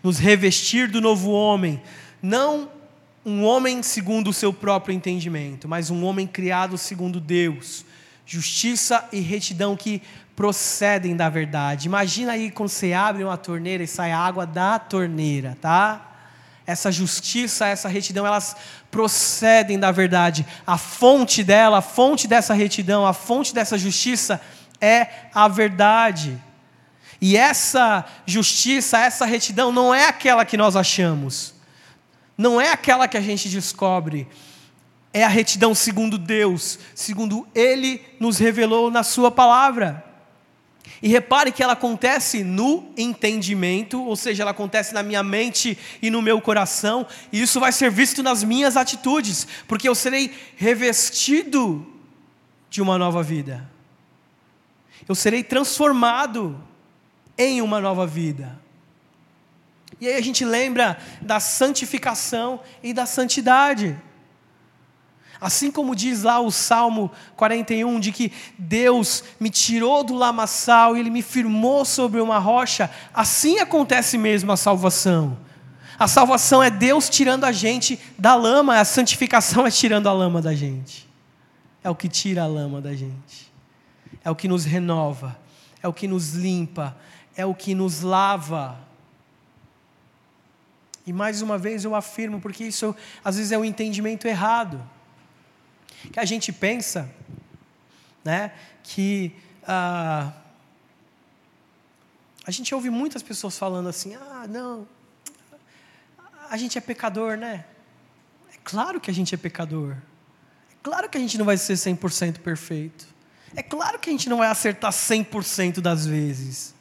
Nos 0.04 0.18
revestir 0.18 0.90
do 0.90 1.00
novo 1.00 1.32
homem, 1.32 1.82
não 2.22 2.70
um 3.26 3.46
homem 3.46 3.84
segundo 3.84 4.30
o 4.30 4.34
seu 4.34 4.52
próprio 4.52 4.94
entendimento, 4.94 5.68
mas 5.68 5.90
um 5.90 6.04
homem 6.04 6.26
criado 6.26 6.78
segundo 6.78 7.20
Deus. 7.20 7.86
Justiça 8.26 9.08
e 9.12 9.20
retidão 9.20 9.76
que 9.76 10.02
procedem 10.36 11.16
da 11.16 11.30
verdade. 11.30 11.88
Imagina 11.88 12.32
aí 12.32 12.50
quando 12.50 12.70
você 12.70 12.94
abre 12.94 13.24
uma 13.24 13.38
torneira 13.38 13.84
e 13.84 13.88
sai 13.88 14.12
água 14.12 14.46
da 14.46 14.80
torneira, 14.80 15.58
tá? 15.62 16.12
essa 16.66 16.92
justiça, 16.92 17.68
essa 17.68 17.90
retidão, 17.90 18.26
elas 18.26 18.56
procedem 18.90 19.80
da 19.80 19.92
verdade. 19.92 20.46
A 20.66 20.78
fonte 20.78 21.44
dela, 21.44 21.80
a 21.80 21.82
fonte 21.82 22.28
dessa 22.28 22.54
retidão, 22.54 23.06
a 23.06 23.14
fonte 23.14 23.54
dessa 23.54 23.78
justiça 23.78 24.42
é 24.80 25.08
a 25.34 25.48
verdade. 25.48 26.42
E 27.22 27.38
essa 27.38 28.04
justiça, 28.26 28.98
essa 28.98 29.26
retidão 29.26 29.72
não 29.72 29.94
é 29.94 30.08
aquela 30.08 30.44
que 30.44 30.58
nós 30.58 30.76
achamos. 30.76 31.54
Não 32.36 32.60
é 32.60 32.72
aquela 32.72 33.08
que 33.08 33.16
a 33.16 33.22
gente 33.22 33.48
descobre. 33.48 34.28
É 35.14 35.24
a 35.24 35.28
retidão 35.28 35.76
segundo 35.76 36.18
Deus, 36.18 36.80
segundo 36.96 37.48
Ele 37.54 38.02
nos 38.20 38.40
revelou 38.40 38.90
na 38.90 39.04
Sua 39.04 39.30
palavra. 39.30 40.04
E 41.00 41.08
repare 41.08 41.52
que 41.52 41.62
ela 41.62 41.74
acontece 41.74 42.44
no 42.44 42.92
entendimento, 42.98 44.04
ou 44.04 44.16
seja, 44.16 44.44
ela 44.44 44.52
acontece 44.52 44.94
na 44.94 45.04
minha 45.04 45.22
mente 45.22 45.78
e 46.02 46.10
no 46.10 46.22
meu 46.22 46.42
coração, 46.42 47.06
e 47.32 47.42
isso 47.42 47.60
vai 47.60 47.72
ser 47.72 47.92
visto 47.92 48.22
nas 48.24 48.44
minhas 48.44 48.78
atitudes, 48.78 49.48
porque 49.68 49.90
eu 49.90 49.96
serei 49.96 50.32
revestido 50.56 51.88
de 52.70 52.82
uma 52.82 52.98
nova 52.98 53.22
vida. 53.22 53.68
Eu 55.10 55.16
serei 55.16 55.44
transformado 55.44 56.64
em 57.50 57.62
uma 57.62 57.80
nova 57.80 58.06
vida. 58.08 58.60
E 60.00 60.08
aí 60.08 60.16
a 60.16 60.22
gente 60.22 60.44
lembra 60.44 60.98
da 61.22 61.40
santificação 61.40 62.60
e 62.82 62.94
da 62.94 63.06
santidade. 63.06 63.96
Assim 65.40 65.72
como 65.72 65.96
diz 65.96 66.22
lá 66.22 66.40
o 66.40 66.52
Salmo 66.52 67.12
41, 67.36 68.00
de 68.00 68.12
que 68.12 68.32
Deus 68.58 69.24
me 69.40 69.50
tirou 69.50 70.04
do 70.04 70.14
lamaçal 70.14 70.96
e 70.96 71.00
Ele 71.00 71.10
me 71.10 71.24
firmou 71.24 71.84
sobre 71.84 72.22
uma 72.22 72.38
rocha, 72.38 72.90
assim 73.14 73.60
acontece 73.60 74.18
mesmo 74.18 74.52
a 74.52 74.58
salvação. 74.58 75.38
A 75.98 76.08
salvação 76.08 76.64
é 76.64 76.70
Deus 76.70 77.10
tirando 77.10 77.44
a 77.44 77.52
gente 77.52 78.00
da 78.18 78.34
lama, 78.34 78.80
a 78.80 78.86
santificação 78.86 79.66
é 79.68 79.72
tirando 79.72 80.08
a 80.08 80.14
lama 80.14 80.42
da 80.42 80.54
gente. 80.54 81.08
É 81.84 81.90
o 81.90 81.96
que 81.96 82.08
tira 82.08 82.44
a 82.44 82.48
lama 82.48 82.82
da 82.82 82.94
gente. 82.94 83.52
É 84.24 84.30
o 84.30 84.36
que 84.36 84.48
nos 84.48 84.66
renova, 84.66 85.38
é 85.82 85.88
o 85.88 85.94
que 85.94 86.08
nos 86.08 86.34
limpa, 86.34 86.96
é 87.36 87.46
o 87.46 87.54
que 87.54 87.74
nos 87.74 88.02
lava. 88.02 88.80
E 91.06 91.14
mais 91.14 91.42
uma 91.42 91.58
vez 91.58 91.84
eu 91.84 91.96
afirmo, 91.96 92.40
porque 92.40 92.64
isso 92.64 92.96
às 93.24 93.38
vezes 93.38 93.52
é 93.52 93.58
um 93.58 93.66
entendimento 93.66 94.28
errado 94.28 94.82
que 96.12 96.20
a 96.20 96.26
gente 96.26 96.52
pensa 96.52 97.10
né, 98.24 98.54
que 98.84 99.36
ah, 99.68 100.32
a 102.46 102.52
gente 102.52 102.74
ouve 102.74 102.90
muitas 102.90 103.22
pessoas 103.22 103.58
falando 103.58 103.90
assim: 103.90 104.16
ah, 104.16 104.46
não, 104.48 104.88
a 106.50 106.58
gente 106.58 106.78
é 106.78 106.82
pecador, 106.82 107.38
né? 107.38 107.66
É 108.54 108.58
claro 108.64 109.00
que 109.00 109.10
a 109.10 109.14
gente 109.14 109.34
é 109.34 109.38
pecador. 109.38 109.96
É 110.72 110.76
claro 110.84 111.10
que 111.10 111.18
a 111.18 111.22
gente 111.22 111.38
não 111.38 111.46
vai 111.46 111.58
ser 111.58 111.74
100% 111.74 112.40
perfeito. 112.40 113.08
É 113.56 113.62
claro 113.62 114.00
que 114.00 114.10
a 114.10 114.12
gente 114.12 114.30
não 114.30 114.38
vai 114.38 114.48
acertar 114.48 114.92
100% 114.92 115.82
das 115.82 116.06
vezes. 116.06 116.74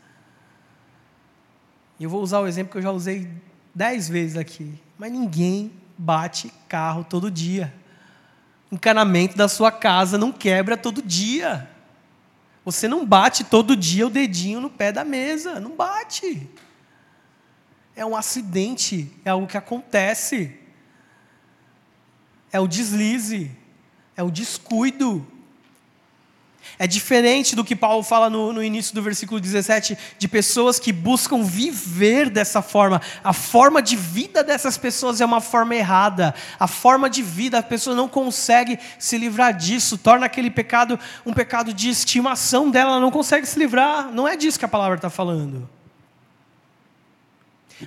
E 2.01 2.05
eu 2.05 2.11
vou 2.11 2.21
usar 2.21 2.41
o 2.41 2.49
exemplo 2.49 2.73
que 2.73 2.79
eu 2.79 2.83
já 2.83 2.91
usei 2.91 3.31
10 3.73 4.09
vezes 4.09 4.37
aqui. 4.37 4.75
Mas 4.99 5.13
ninguém 5.13 5.71
bate 5.97 6.53
carro 6.67 7.05
todo 7.05 7.31
dia 7.31 7.73
encanamento 8.71 9.37
da 9.37 9.49
sua 9.49 9.73
casa 9.73 10.17
não 10.17 10.31
quebra 10.31 10.77
todo 10.77 11.03
dia. 11.03 11.69
Você 12.65 12.87
não 12.87 13.05
bate 13.05 13.45
todo 13.45 13.75
dia 13.75 14.07
o 14.07 14.11
dedinho 14.11 14.61
no 14.61 14.71
pé 14.71 14.93
da 14.93 15.03
mesa, 15.03 15.59
não 15.59 15.75
bate. 15.75 16.49
É 17.97 18.07
um 18.07 18.15
acidente, 18.15 19.13
é 19.25 19.31
algo 19.31 19.47
que 19.47 19.57
acontece. 19.57 20.57
É 22.53 22.61
o 22.61 22.69
deslize, 22.69 23.51
é 24.17 24.23
o 24.23 24.31
descuido. 24.31 25.27
É 26.79 26.87
diferente 26.87 27.55
do 27.55 27.65
que 27.65 27.77
Paulo 27.77 28.03
fala 28.03 28.31
no, 28.31 28.53
no, 28.53 28.63
início 28.65 28.95
do 28.95 29.03
versículo 29.03 29.41
17, 29.41 29.99
de 30.19 30.29
pessoas 30.29 30.79
que 30.79 30.93
buscam 30.93 31.43
viver 31.43 32.31
dessa 32.31 32.63
forma. 32.63 33.03
A 33.23 33.33
forma 33.33 33.83
de 33.83 33.97
vida 33.97 34.43
dessas 34.43 34.79
pessoas 34.79 35.21
é 35.21 35.25
uma 35.25 35.41
forma 35.41 35.75
errada. 35.75 36.35
A 36.59 36.67
forma 36.67 37.11
de 37.11 37.23
vida, 37.23 37.59
a 37.59 37.63
pessoa 37.63 37.95
não 37.95 38.09
consegue 38.09 38.79
se 38.99 39.19
livrar 39.19 39.55
disso, 39.55 39.99
torna 39.99 40.27
aquele 40.27 40.51
pecado 40.51 40.99
um 41.27 41.33
pecado 41.33 41.75
de 41.75 41.91
estimação 41.91 42.71
dela, 42.71 42.93
ela 42.93 43.01
não 43.01 43.11
consegue 43.11 43.47
se 43.47 43.59
livrar. 43.59 44.11
Não 44.11 44.27
é 44.27 44.37
disso 44.37 44.59
que 44.59 44.65
a 44.65 44.69
palavra 44.69 44.97
está 44.97 45.11
falando. 45.11 45.69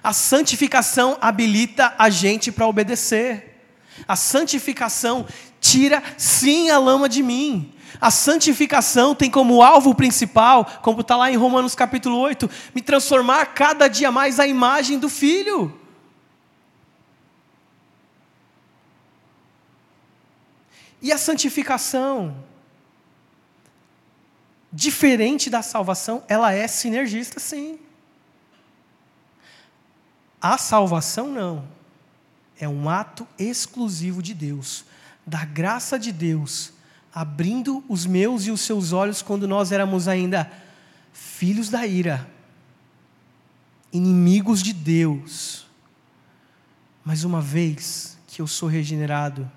A 0.03 0.13
santificação 0.13 1.17
habilita 1.21 1.93
a 1.97 2.09
gente 2.09 2.51
para 2.51 2.67
obedecer. 2.67 3.59
A 4.07 4.15
santificação 4.15 5.25
tira 5.59 6.01
sim 6.17 6.69
a 6.69 6.77
lama 6.79 7.07
de 7.07 7.21
mim. 7.21 7.73
A 7.99 8.11
santificação 8.11 9.13
tem 9.13 9.29
como 9.29 9.61
alvo 9.61 9.93
principal, 9.93 10.65
como 10.81 11.01
está 11.01 11.15
lá 11.15 11.31
em 11.31 11.35
Romanos 11.35 11.75
capítulo 11.75 12.17
8, 12.17 12.49
me 12.73 12.81
transformar 12.81 13.45
cada 13.47 13.87
dia 13.87 14.11
mais 14.11 14.39
à 14.39 14.47
imagem 14.47 14.97
do 14.97 15.09
Filho. 15.09 15.79
E 21.01 21.11
a 21.11 21.17
santificação, 21.17 22.35
diferente 24.71 25.49
da 25.49 25.61
salvação, 25.61 26.23
ela 26.27 26.53
é 26.53 26.67
sinergista, 26.67 27.39
sim. 27.39 27.77
A 30.41 30.57
salvação 30.57 31.27
não. 31.27 31.67
É 32.59 32.67
um 32.67 32.89
ato 32.89 33.27
exclusivo 33.37 34.21
de 34.21 34.33
Deus, 34.33 34.85
da 35.25 35.43
graça 35.43 35.99
de 35.99 36.11
Deus 36.11 36.71
abrindo 37.13 37.83
os 37.87 38.05
meus 38.05 38.45
e 38.45 38.51
os 38.51 38.61
seus 38.61 38.91
olhos 38.91 39.21
quando 39.21 39.47
nós 39.47 39.71
éramos 39.71 40.07
ainda 40.07 40.51
filhos 41.11 41.69
da 41.69 41.85
ira, 41.85 42.27
inimigos 43.91 44.63
de 44.63 44.73
Deus. 44.73 45.67
Mas 47.05 47.23
uma 47.23 47.39
vez 47.39 48.17
que 48.27 48.41
eu 48.41 48.47
sou 48.47 48.67
regenerado, 48.67 49.49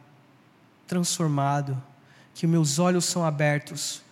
transformado, 0.87 1.83
que 2.35 2.47
meus 2.47 2.79
olhos 2.79 3.07
são 3.07 3.25
abertos, 3.25 4.03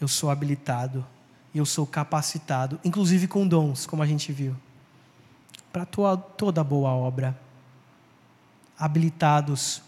eu 0.00 0.08
sou 0.08 0.30
habilitado 0.30 1.06
e 1.54 1.58
eu 1.58 1.66
sou 1.66 1.86
capacitado, 1.86 2.80
inclusive 2.84 3.28
com 3.28 3.46
dons, 3.46 3.86
como 3.86 4.02
a 4.02 4.06
gente 4.06 4.32
viu, 4.32 4.56
para 5.72 5.86
toda 5.86 6.64
boa 6.64 6.90
obra. 6.90 7.38
Habilitados 8.76 9.82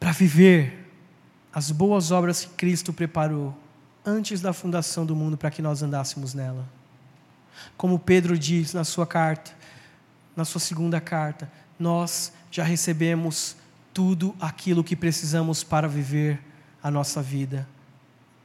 para 0.00 0.10
viver 0.10 0.81
as 1.52 1.70
boas 1.70 2.10
obras 2.10 2.44
que 2.44 2.54
Cristo 2.54 2.92
preparou 2.92 3.56
antes 4.04 4.40
da 4.40 4.52
fundação 4.52 5.04
do 5.04 5.14
mundo 5.14 5.36
para 5.36 5.50
que 5.50 5.62
nós 5.62 5.82
andássemos 5.82 6.34
nela. 6.34 6.66
Como 7.76 7.98
Pedro 7.98 8.38
diz 8.38 8.72
na 8.72 8.84
sua 8.84 9.06
carta, 9.06 9.52
na 10.34 10.44
sua 10.44 10.60
segunda 10.60 11.00
carta, 11.00 11.50
nós 11.78 12.32
já 12.50 12.64
recebemos 12.64 13.56
tudo 13.92 14.34
aquilo 14.40 14.82
que 14.82 14.96
precisamos 14.96 15.62
para 15.62 15.86
viver 15.86 16.40
a 16.82 16.90
nossa 16.90 17.22
vida 17.22 17.68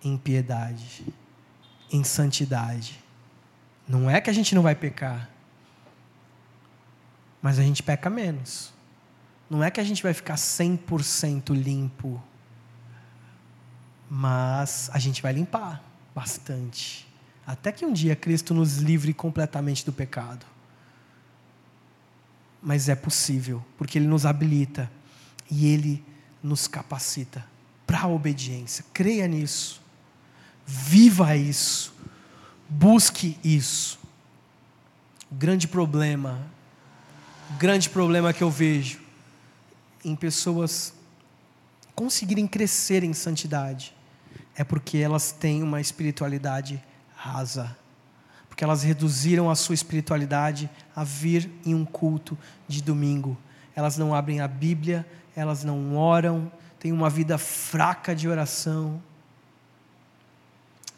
em 0.03 0.17
piedade, 0.17 1.05
em 1.91 2.03
santidade. 2.03 2.99
Não 3.87 4.09
é 4.09 4.19
que 4.19 4.29
a 4.29 4.33
gente 4.33 4.53
não 4.53 4.61
vai 4.61 4.75
pecar, 4.75 5.29
mas 7.41 7.57
a 7.57 7.63
gente 7.63 7.81
peca 7.81 8.09
menos. 8.09 8.73
Não 9.49 9.63
é 9.63 9.71
que 9.71 9.79
a 9.79 9.83
gente 9.83 10.03
vai 10.03 10.13
ficar 10.13 10.35
100% 10.35 11.53
limpo 11.55 12.21
mas 14.09 14.89
a 14.93 14.99
gente 14.99 15.21
vai 15.21 15.33
limpar 15.33 15.83
bastante. 16.15 17.07
Até 17.45 17.71
que 17.71 17.85
um 17.85 17.93
dia 17.93 18.15
Cristo 18.15 18.53
nos 18.53 18.77
livre 18.77 19.13
completamente 19.13 19.85
do 19.85 19.93
pecado. 19.93 20.45
Mas 22.61 22.89
é 22.89 22.95
possível, 22.95 23.63
porque 23.77 23.97
Ele 23.97 24.07
nos 24.07 24.25
habilita 24.25 24.91
e 25.49 25.67
Ele 25.67 26.03
nos 26.41 26.67
capacita 26.67 27.45
para 27.85 28.01
a 28.01 28.07
obediência. 28.07 28.83
Creia 28.93 29.27
nisso. 29.27 29.81
Viva 30.65 31.35
isso. 31.35 31.93
Busque 32.67 33.37
isso. 33.43 33.99
O 35.31 35.35
grande 35.35 35.67
problema, 35.67 36.41
o 37.51 37.53
grande 37.53 37.89
problema 37.89 38.33
que 38.33 38.43
eu 38.43 38.49
vejo 38.49 38.99
em 40.03 40.15
pessoas 40.15 40.93
conseguirem 41.95 42.47
crescer 42.47 43.03
em 43.03 43.13
santidade 43.13 43.96
é 44.57 44.63
porque 44.63 44.97
elas 44.97 45.31
têm 45.31 45.61
uma 45.61 45.79
espiritualidade 45.79 46.83
rasa. 47.15 47.77
Porque 48.49 48.63
elas 48.63 48.81
reduziram 48.81 49.51
a 49.51 49.55
sua 49.55 49.75
espiritualidade 49.75 50.67
a 50.95 51.03
vir 51.03 51.49
em 51.63 51.75
um 51.75 51.85
culto 51.85 52.35
de 52.67 52.81
domingo. 52.81 53.37
Elas 53.75 53.97
não 53.99 54.15
abrem 54.15 54.41
a 54.41 54.47
Bíblia, 54.47 55.05
elas 55.35 55.63
não 55.63 55.95
oram, 55.95 56.51
têm 56.79 56.91
uma 56.91 57.07
vida 57.07 57.37
fraca 57.37 58.15
de 58.15 58.27
oração. 58.27 58.99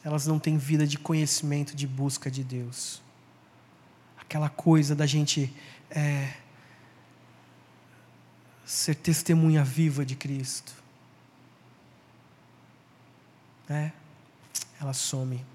Elas 0.06 0.26
não 0.26 0.40
têm 0.40 0.58
vida 0.58 0.88
de 0.88 0.98
conhecimento, 0.98 1.76
de 1.76 1.86
busca 1.86 2.32
de 2.32 2.46
Deus. 2.46 3.02
Aquela 4.18 4.48
coisa 4.48 4.96
da 4.96 5.06
gente 5.06 5.54
é, 5.92 6.32
ser 8.66 8.96
testemunha 8.96 9.66
viva 9.66 10.06
de 10.06 10.16
Cristo 10.16 10.79
né, 13.70 13.94
ela 14.82 14.94
some 14.94 15.46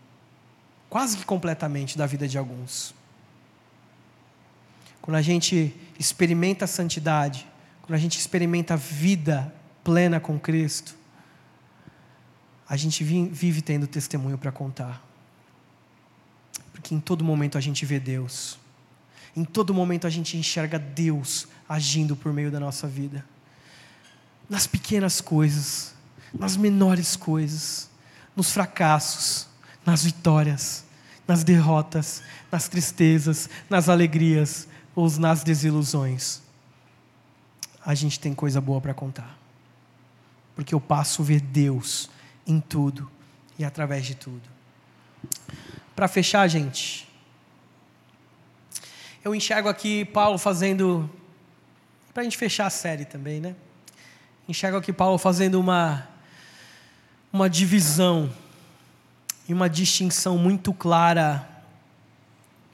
quase 0.94 1.16
que 1.16 1.24
completamente 1.24 1.98
da 1.98 2.06
vida 2.06 2.28
de 2.28 2.38
alguns. 2.38 2.94
Quando 5.02 5.16
a 5.16 5.22
gente 5.22 5.74
experimenta 5.98 6.66
a 6.66 6.68
santidade, 6.68 7.48
quando 7.82 7.94
a 7.94 7.98
gente 7.98 8.16
experimenta 8.16 8.74
a 8.74 8.76
vida 8.76 9.52
plena 9.82 10.20
com 10.20 10.38
Cristo, 10.38 10.94
a 12.68 12.76
gente 12.76 13.02
vive 13.02 13.60
tendo 13.60 13.88
testemunho 13.88 14.38
para 14.38 14.52
contar. 14.52 15.04
Porque 16.70 16.94
em 16.94 17.00
todo 17.00 17.24
momento 17.24 17.58
a 17.58 17.60
gente 17.60 17.84
vê 17.84 17.98
Deus. 17.98 18.56
Em 19.34 19.44
todo 19.44 19.74
momento 19.74 20.06
a 20.06 20.10
gente 20.10 20.36
enxerga 20.36 20.78
Deus 20.78 21.48
agindo 21.68 22.14
por 22.14 22.32
meio 22.32 22.52
da 22.52 22.60
nossa 22.60 22.86
vida. 22.86 23.24
Nas 24.48 24.64
pequenas 24.64 25.20
coisas, 25.20 25.92
nas 26.32 26.56
menores 26.56 27.16
coisas 27.16 27.90
nos 28.37 28.51
fracassos, 28.51 29.49
nas 29.85 30.05
vitórias, 30.05 30.85
nas 31.26 31.45
derrotas, 31.45 32.22
nas 32.51 32.68
tristezas, 32.68 33.49
nas 33.68 33.89
alegrias 33.89 34.68
ou 34.95 35.11
nas 35.18 35.43
desilusões, 35.43 36.41
a 37.85 37.95
gente 37.95 38.18
tem 38.18 38.35
coisa 38.35 38.61
boa 38.61 38.80
para 38.80 38.95
contar. 38.95 39.39
Porque 40.55 40.74
eu 40.74 40.80
passo 40.80 41.22
a 41.22 41.24
ver 41.24 41.41
Deus 41.41 42.09
em 42.47 42.61
tudo 42.61 43.11
e 43.59 43.64
através 43.64 44.07
de 44.07 44.14
tudo. 44.14 44.43
Para 45.95 46.09
fechar, 46.09 46.47
gente, 46.49 47.09
eu 49.24 49.35
enxergo 49.35 49.68
aqui 49.68 50.05
Paulo 50.05 50.39
fazendo, 50.39 51.11
para 52.12 52.22
a 52.22 52.24
gente 52.24 52.37
fechar 52.37 52.66
a 52.66 52.70
série 52.70 53.05
também, 53.05 53.41
né? 53.41 53.55
Enxergo 54.49 54.76
aqui 54.76 54.93
Paulo 54.93 55.18
fazendo 55.18 55.59
uma, 55.59 56.07
uma 57.35 57.51
divisão 57.51 58.32
e 59.49 59.53
uma 59.53 59.68
distinção 59.68 60.39
muito 60.39 60.72
clara 60.72 61.45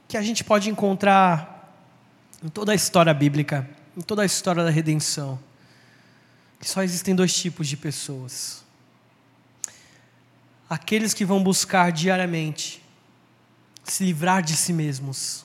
que 0.07 0.19
a 0.19 0.23
gente 0.23 0.45
pode 0.45 0.69
encontrar 0.69 1.75
em 2.45 2.49
toda 2.51 2.73
a 2.73 2.75
história 2.75 3.15
bíblica, 3.15 3.67
em 3.97 4.03
toda 4.03 4.21
a 4.21 4.27
história 4.27 4.63
da 4.63 4.69
redenção, 4.69 5.41
que 6.61 6.69
só 6.69 6.83
existem 6.83 7.15
dois 7.15 7.33
tipos 7.33 7.69
de 7.69 7.75
pessoas. 7.75 8.63
Aqueles 10.69 11.15
que 11.15 11.25
vão 11.25 11.43
buscar 11.43 11.91
diariamente 11.91 12.83
se 13.83 14.05
livrar 14.05 14.43
de 14.43 14.55
si 14.55 14.75
mesmos, 14.75 15.43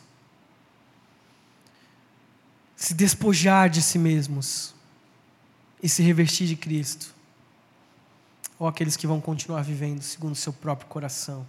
se 2.76 2.94
despojar 2.94 3.70
de 3.70 3.82
si 3.82 3.98
mesmos 3.98 4.76
e 5.82 5.88
se 5.88 6.04
revestir 6.04 6.48
de 6.48 6.58
Cristo 6.58 7.15
ou 8.58 8.68
aqueles 8.68 8.96
que 8.96 9.08
vão 9.08 9.20
continuar 9.20 9.62
vivendo 9.62 10.02
segundo 10.02 10.34
o 10.34 10.38
seu 10.38 10.54
próprio 10.54 10.88
coração, 10.88 11.46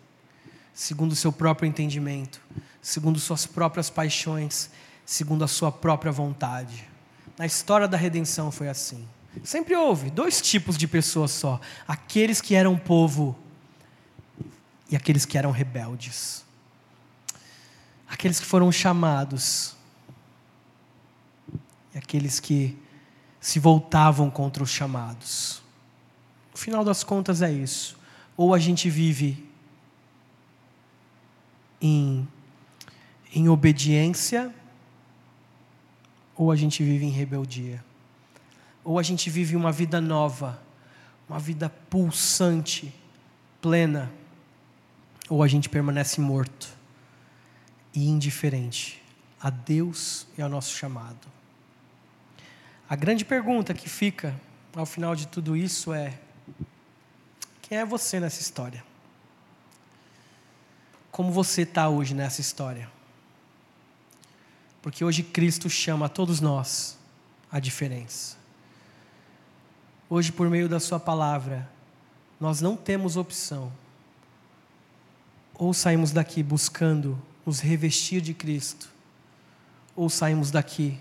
segundo 0.75 1.13
o 1.13 1.17
seu 1.17 1.33
próprio 1.33 1.67
entendimento, 1.67 2.41
segundo 2.83 3.19
suas 3.19 3.47
próprias 3.47 3.89
paixões, 3.89 4.71
segundo 5.05 5.45
a 5.45 5.49
sua 5.49 5.71
própria 5.71 6.11
vontade. 6.11 6.89
Na 7.39 7.47
história 7.47 7.87
da 7.87 7.97
redenção 7.97 8.51
foi 8.51 8.69
assim. 8.69 9.07
Sempre 9.45 9.77
houve 9.77 10.11
dois 10.11 10.41
tipos 10.41 10.77
de 10.77 10.89
pessoas 10.89 11.31
só: 11.31 11.61
aqueles 11.87 12.41
que 12.41 12.55
eram 12.55 12.77
povo 12.77 13.37
e 14.91 14.97
aqueles 14.97 15.25
que 15.25 15.37
eram 15.37 15.51
rebeldes. 15.51 16.45
Aqueles 18.09 18.41
que 18.41 18.47
foram 18.47 18.71
chamados 18.71 19.75
e 21.95 21.99
aqueles 21.99 22.41
que 22.41 22.79
se 23.41 23.59
voltavam 23.59 24.31
contra 24.31 24.63
os 24.63 24.71
chamados. 24.71 25.66
No 26.57 26.59
final 26.59 26.83
das 26.83 27.05
contas 27.05 27.43
é 27.43 27.53
isso. 27.53 27.99
Ou 28.35 28.55
a 28.55 28.59
gente 28.59 28.89
vive 28.89 29.47
em, 31.79 32.27
em 33.35 33.47
obediência, 33.47 34.51
ou 36.35 36.51
a 36.51 36.57
gente 36.57 36.83
vive 36.83 37.05
em 37.05 37.11
rebeldia. 37.11 37.85
Ou 38.83 38.99
a 38.99 39.03
gente 39.03 39.29
vive 39.29 39.55
uma 39.55 39.71
vida 39.71 40.01
nova, 40.01 40.59
uma 41.29 41.39
vida 41.39 41.69
pulsante, 41.69 42.91
plena, 43.61 44.11
ou 45.29 45.43
a 45.43 45.49
gente 45.49 45.69
permanece 45.69 46.23
morto 46.23 46.75
e 47.93 48.09
indiferente 48.09 49.03
a 49.39 49.51
Deus 49.51 50.27
e 50.39 50.41
ao 50.41 50.49
nosso 50.49 50.75
chamado. 50.75 51.29
A 52.89 52.97
grande 52.97 53.27
pergunta 53.27 53.75
que 53.75 53.91
fica 53.91 54.35
ao 54.75 54.87
final 54.87 55.15
de 55.15 55.29
tudo 55.29 55.55
isso 55.55 55.93
é: 55.93 56.19
quem 57.69 57.79
é 57.79 57.85
você 57.85 58.21
nessa 58.21 58.41
história? 58.41 58.85
Como 61.11 61.33
você 61.33 61.63
está 61.63 61.89
hoje 61.89 62.15
nessa 62.15 62.41
história? 62.41 62.89
Porque 64.81 65.05
hoje 65.05 65.25
Cristo 65.25 65.69
chama 65.69 66.07
a 66.07 66.09
todos 66.09 66.41
nós 66.41 66.97
a 67.51 67.59
diferença. 67.59 68.37
Hoje, 70.09 70.31
por 70.31 70.49
meio 70.49 70.69
da 70.69 70.79
Sua 70.79 71.01
palavra, 71.01 71.69
nós 72.39 72.61
não 72.61 72.77
temos 72.77 73.17
opção. 73.17 73.73
Ou 75.53 75.75
saímos 75.75 76.13
daqui 76.13 76.45
buscando 76.45 77.21
nos 77.45 77.59
revestir 77.59 78.21
de 78.21 78.33
Cristo, 78.33 78.89
ou 79.97 80.09
saímos 80.09 80.53
daqui 80.53 81.01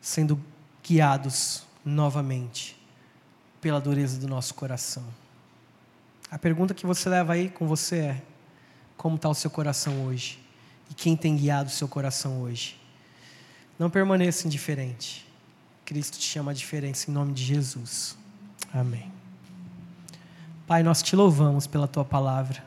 sendo 0.00 0.42
guiados 0.82 1.64
novamente 1.84 2.76
pela 3.60 3.80
dureza 3.80 4.18
do 4.18 4.26
nosso 4.26 4.54
coração. 4.54 5.21
A 6.32 6.38
pergunta 6.38 6.72
que 6.72 6.86
você 6.86 7.10
leva 7.10 7.34
aí 7.34 7.50
com 7.50 7.68
você 7.68 7.96
é: 7.98 8.22
como 8.96 9.16
está 9.16 9.28
o 9.28 9.34
seu 9.34 9.50
coração 9.50 10.06
hoje? 10.06 10.42
E 10.90 10.94
quem 10.94 11.14
tem 11.14 11.36
guiado 11.36 11.68
o 11.68 11.72
seu 11.72 11.86
coração 11.86 12.40
hoje? 12.40 12.80
Não 13.78 13.90
permaneça 13.90 14.46
indiferente. 14.46 15.28
Cristo 15.84 16.18
te 16.18 16.24
chama 16.24 16.52
a 16.52 16.54
diferença 16.54 17.10
em 17.10 17.12
nome 17.12 17.34
de 17.34 17.44
Jesus. 17.44 18.16
Amém. 18.72 19.12
Pai, 20.66 20.82
nós 20.82 21.02
te 21.02 21.14
louvamos 21.14 21.66
pela 21.66 21.86
tua 21.86 22.04
palavra. 22.04 22.64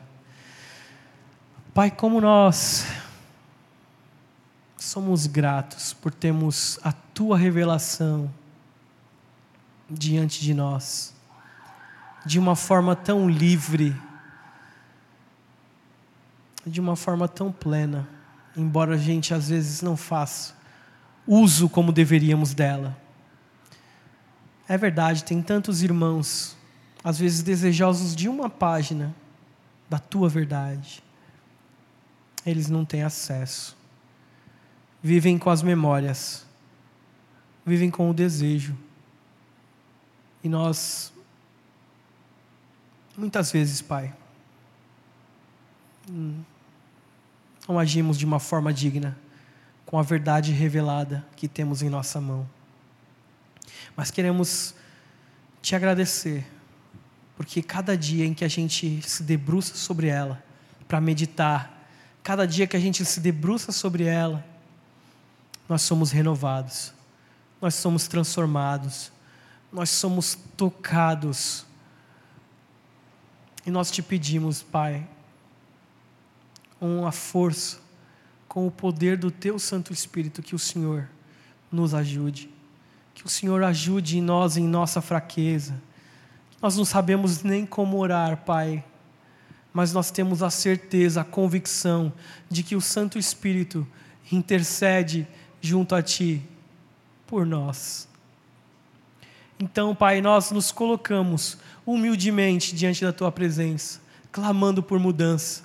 Pai, 1.74 1.90
como 1.90 2.20
nós 2.20 2.86
somos 4.76 5.26
gratos 5.26 5.92
por 5.92 6.14
termos 6.14 6.78
a 6.84 6.92
tua 6.92 7.36
revelação 7.36 8.32
diante 9.90 10.40
de 10.40 10.54
nós 10.54 11.15
de 12.26 12.40
uma 12.40 12.56
forma 12.56 12.96
tão 12.96 13.30
livre, 13.30 13.94
de 16.66 16.80
uma 16.80 16.96
forma 16.96 17.28
tão 17.28 17.52
plena, 17.52 18.08
embora 18.56 18.94
a 18.96 18.98
gente 18.98 19.32
às 19.32 19.48
vezes 19.48 19.80
não 19.80 19.96
faça 19.96 20.56
uso 21.24 21.68
como 21.68 21.92
deveríamos 21.92 22.52
dela. 22.52 23.00
É 24.68 24.76
verdade, 24.76 25.22
tem 25.22 25.40
tantos 25.40 25.84
irmãos, 25.84 26.56
às 27.04 27.16
vezes 27.16 27.44
desejosos 27.44 28.16
de 28.16 28.28
uma 28.28 28.50
página 28.50 29.14
da 29.88 30.00
tua 30.00 30.28
verdade, 30.28 31.04
eles 32.44 32.68
não 32.68 32.84
têm 32.84 33.04
acesso, 33.04 33.76
vivem 35.00 35.38
com 35.38 35.48
as 35.48 35.62
memórias, 35.62 36.44
vivem 37.64 37.88
com 37.88 38.10
o 38.10 38.14
desejo, 38.14 38.76
e 40.42 40.48
nós 40.48 41.12
Muitas 43.16 43.50
vezes, 43.50 43.80
Pai, 43.80 44.12
não 47.66 47.78
agimos 47.78 48.18
de 48.18 48.26
uma 48.26 48.38
forma 48.38 48.74
digna 48.74 49.16
com 49.86 49.98
a 49.98 50.02
verdade 50.02 50.52
revelada 50.52 51.24
que 51.34 51.48
temos 51.48 51.80
em 51.80 51.88
nossa 51.88 52.20
mão. 52.20 52.48
Mas 53.96 54.10
queremos 54.10 54.74
te 55.62 55.74
agradecer, 55.74 56.46
porque 57.36 57.62
cada 57.62 57.96
dia 57.96 58.26
em 58.26 58.34
que 58.34 58.44
a 58.44 58.48
gente 58.48 59.00
se 59.02 59.22
debruça 59.22 59.74
sobre 59.76 60.08
ela 60.08 60.44
para 60.86 61.00
meditar, 61.00 61.88
cada 62.22 62.46
dia 62.46 62.66
que 62.66 62.76
a 62.76 62.80
gente 62.80 63.04
se 63.04 63.18
debruça 63.18 63.72
sobre 63.72 64.04
ela, 64.04 64.44
nós 65.68 65.82
somos 65.82 66.10
renovados, 66.10 66.92
nós 67.62 67.74
somos 67.74 68.06
transformados, 68.06 69.10
nós 69.72 69.90
somos 69.90 70.38
tocados 70.56 71.65
e 73.66 73.70
nós 73.70 73.90
te 73.90 74.00
pedimos, 74.00 74.62
Pai, 74.62 75.04
com 76.78 77.04
a 77.04 77.10
força, 77.10 77.78
com 78.46 78.64
o 78.64 78.70
poder 78.70 79.16
do 79.16 79.28
Teu 79.28 79.58
Santo 79.58 79.92
Espírito, 79.92 80.40
que 80.40 80.54
o 80.54 80.58
Senhor 80.58 81.08
nos 81.70 81.92
ajude. 81.92 82.48
Que 83.12 83.26
o 83.26 83.28
Senhor 83.28 83.64
ajude 83.64 84.18
em 84.18 84.22
nós, 84.22 84.56
em 84.56 84.68
nossa 84.68 85.02
fraqueza. 85.02 85.74
Nós 86.62 86.76
não 86.76 86.84
sabemos 86.84 87.42
nem 87.42 87.66
como 87.66 87.98
orar, 87.98 88.44
Pai, 88.44 88.84
mas 89.72 89.92
nós 89.92 90.12
temos 90.12 90.44
a 90.44 90.48
certeza, 90.48 91.22
a 91.22 91.24
convicção 91.24 92.12
de 92.48 92.62
que 92.62 92.76
o 92.76 92.80
Santo 92.80 93.18
Espírito 93.18 93.86
intercede 94.30 95.26
junto 95.60 95.94
a 95.94 96.02
Ti 96.02 96.40
por 97.26 97.44
nós. 97.44 98.08
Então, 99.58 99.94
Pai, 99.94 100.20
nós 100.20 100.50
nos 100.50 100.70
colocamos 100.70 101.58
humildemente 101.86 102.74
diante 102.74 103.04
da 103.04 103.12
tua 103.12 103.30
presença, 103.30 104.00
clamando 104.32 104.82
por 104.82 104.98
mudança, 104.98 105.62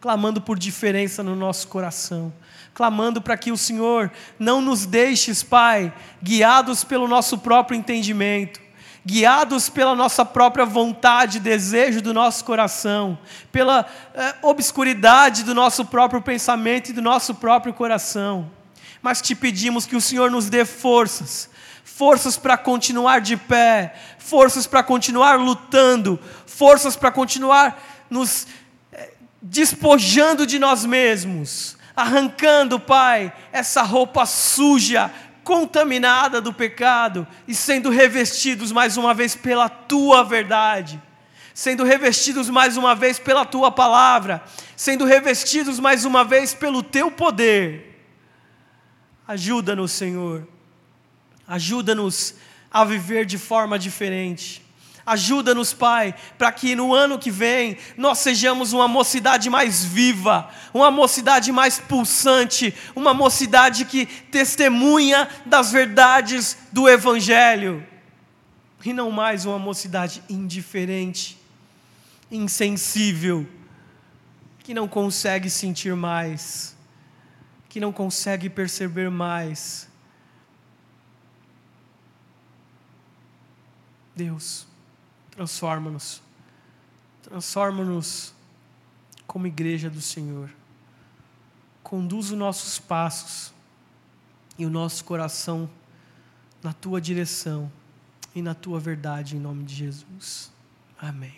clamando 0.00 0.40
por 0.40 0.56
diferença 0.56 1.22
no 1.22 1.34
nosso 1.34 1.66
coração, 1.66 2.32
clamando 2.72 3.20
para 3.20 3.36
que 3.36 3.50
o 3.50 3.56
Senhor 3.56 4.12
não 4.38 4.60
nos 4.60 4.86
deixes, 4.86 5.42
Pai, 5.42 5.92
guiados 6.22 6.84
pelo 6.84 7.08
nosso 7.08 7.38
próprio 7.38 7.76
entendimento, 7.76 8.60
guiados 9.04 9.68
pela 9.68 9.94
nossa 9.94 10.24
própria 10.24 10.64
vontade, 10.64 11.40
desejo 11.40 12.00
do 12.00 12.14
nosso 12.14 12.44
coração, 12.44 13.18
pela 13.50 13.86
eh, 14.14 14.34
obscuridade 14.42 15.42
do 15.42 15.54
nosso 15.54 15.84
próprio 15.84 16.22
pensamento 16.22 16.90
e 16.90 16.92
do 16.92 17.02
nosso 17.02 17.34
próprio 17.34 17.72
coração. 17.72 18.50
Mas 19.00 19.22
te 19.22 19.34
pedimos 19.34 19.86
que 19.86 19.96
o 19.96 20.00
Senhor 20.00 20.30
nos 20.30 20.48
dê 20.48 20.64
forças 20.64 21.48
forças 21.96 22.36
para 22.36 22.58
continuar 22.58 23.22
de 23.22 23.38
pé, 23.38 23.94
forças 24.18 24.66
para 24.66 24.82
continuar 24.82 25.36
lutando, 25.36 26.20
forças 26.44 26.94
para 26.94 27.10
continuar 27.10 27.82
nos 28.10 28.46
eh, 28.92 29.14
despojando 29.40 30.46
de 30.46 30.58
nós 30.58 30.84
mesmos, 30.84 31.74
arrancando, 31.96 32.78
Pai, 32.78 33.32
essa 33.50 33.80
roupa 33.80 34.26
suja, 34.26 35.10
contaminada 35.42 36.38
do 36.38 36.52
pecado 36.52 37.26
e 37.48 37.54
sendo 37.54 37.88
revestidos 37.88 38.70
mais 38.70 38.98
uma 38.98 39.14
vez 39.14 39.34
pela 39.34 39.70
tua 39.70 40.22
verdade, 40.22 41.00
sendo 41.54 41.82
revestidos 41.82 42.50
mais 42.50 42.76
uma 42.76 42.94
vez 42.94 43.18
pela 43.18 43.46
tua 43.46 43.70
palavra, 43.70 44.44
sendo 44.76 45.06
revestidos 45.06 45.80
mais 45.80 46.04
uma 46.04 46.24
vez 46.24 46.52
pelo 46.52 46.82
teu 46.82 47.10
poder. 47.10 48.04
Ajuda-nos, 49.26 49.92
Senhor. 49.92 50.55
Ajuda-nos 51.46 52.34
a 52.70 52.84
viver 52.84 53.24
de 53.24 53.38
forma 53.38 53.78
diferente. 53.78 54.62
Ajuda-nos, 55.06 55.72
Pai, 55.72 56.16
para 56.36 56.50
que 56.50 56.74
no 56.74 56.92
ano 56.92 57.16
que 57.16 57.30
vem 57.30 57.78
nós 57.96 58.18
sejamos 58.18 58.72
uma 58.72 58.88
mocidade 58.88 59.48
mais 59.48 59.84
viva, 59.84 60.50
uma 60.74 60.90
mocidade 60.90 61.52
mais 61.52 61.78
pulsante, 61.78 62.74
uma 62.94 63.14
mocidade 63.14 63.84
que 63.84 64.04
testemunha 64.04 65.28
das 65.46 65.70
verdades 65.70 66.56
do 66.72 66.88
Evangelho, 66.88 67.86
e 68.84 68.92
não 68.92 69.12
mais 69.12 69.44
uma 69.46 69.58
mocidade 69.58 70.22
indiferente, 70.28 71.38
insensível, 72.30 73.46
que 74.60 74.74
não 74.74 74.88
consegue 74.88 75.48
sentir 75.48 75.94
mais, 75.94 76.76
que 77.68 77.78
não 77.78 77.92
consegue 77.92 78.48
perceber 78.50 79.08
mais. 79.08 79.85
Deus, 84.16 84.66
Transforma-nos. 85.36 86.22
Transforma-nos 87.22 88.32
como 89.26 89.46
igreja 89.46 89.90
do 89.90 90.00
Senhor. 90.00 90.50
Conduz 91.82 92.30
os 92.30 92.38
nossos 92.38 92.78
passos 92.78 93.52
e 94.58 94.64
o 94.64 94.70
nosso 94.70 95.04
coração 95.04 95.68
na 96.62 96.72
tua 96.72 97.02
direção 97.02 97.70
e 98.34 98.40
na 98.40 98.54
tua 98.54 98.80
verdade, 98.80 99.36
em 99.36 99.38
nome 99.38 99.62
de 99.64 99.74
Jesus. 99.74 100.50
Amém. 100.98 101.36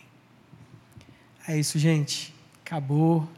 É 1.48 1.58
isso, 1.58 1.76
gente. 1.76 2.32
Acabou. 2.64 3.28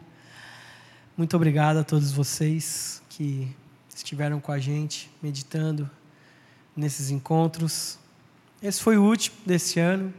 Muito 1.17 1.35
obrigado 1.35 1.79
a 1.79 1.85
todos 1.85 2.13
vocês 2.13 3.03
que 3.09 3.51
estiveram 3.89 4.41
com 4.41 4.53
a 4.53 4.59
gente 4.59 5.11
meditando 5.23 5.91
nesses 6.77 7.11
encontros. 7.11 8.00
Esse 8.63 8.83
foi 8.83 8.99
o 8.99 9.03
último 9.03 9.37
desse 9.47 9.81
ano 9.81 10.13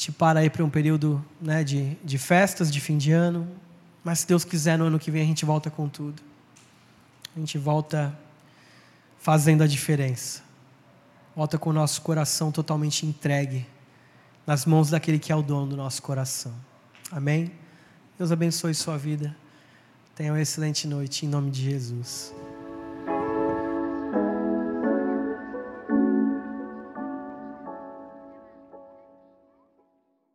te 0.00 0.10
para 0.10 0.40
aí 0.40 0.48
para 0.48 0.64
um 0.64 0.70
período 0.70 1.22
né, 1.38 1.62
de, 1.62 1.94
de 2.02 2.16
festas 2.16 2.72
de 2.72 2.80
fim 2.80 2.96
de 2.96 3.12
ano, 3.12 3.46
mas 4.02 4.20
se 4.20 4.26
Deus 4.26 4.44
quiser, 4.44 4.78
no 4.78 4.86
ano 4.86 4.98
que 4.98 5.10
vem 5.10 5.20
a 5.20 5.26
gente 5.26 5.44
volta 5.44 5.70
com 5.70 5.90
tudo. 5.90 6.22
A 7.36 7.38
gente 7.38 7.58
volta 7.58 8.18
fazendo 9.18 9.62
a 9.62 9.66
diferença. 9.66 10.42
Volta 11.36 11.58
com 11.58 11.68
o 11.68 11.72
nosso 11.74 12.00
coração 12.00 12.50
totalmente 12.50 13.04
entregue 13.04 13.66
nas 14.46 14.64
mãos 14.64 14.88
daquele 14.88 15.18
que 15.18 15.30
é 15.30 15.36
o 15.36 15.42
dono 15.42 15.66
do 15.66 15.76
nosso 15.76 16.00
coração. 16.00 16.54
Amém? 17.12 17.52
Deus 18.16 18.32
abençoe 18.32 18.72
sua 18.72 18.96
vida. 18.96 19.36
Tenha 20.14 20.32
uma 20.32 20.40
excelente 20.40 20.88
noite 20.88 21.26
em 21.26 21.28
nome 21.28 21.50
de 21.50 21.62
Jesus. 21.62 22.32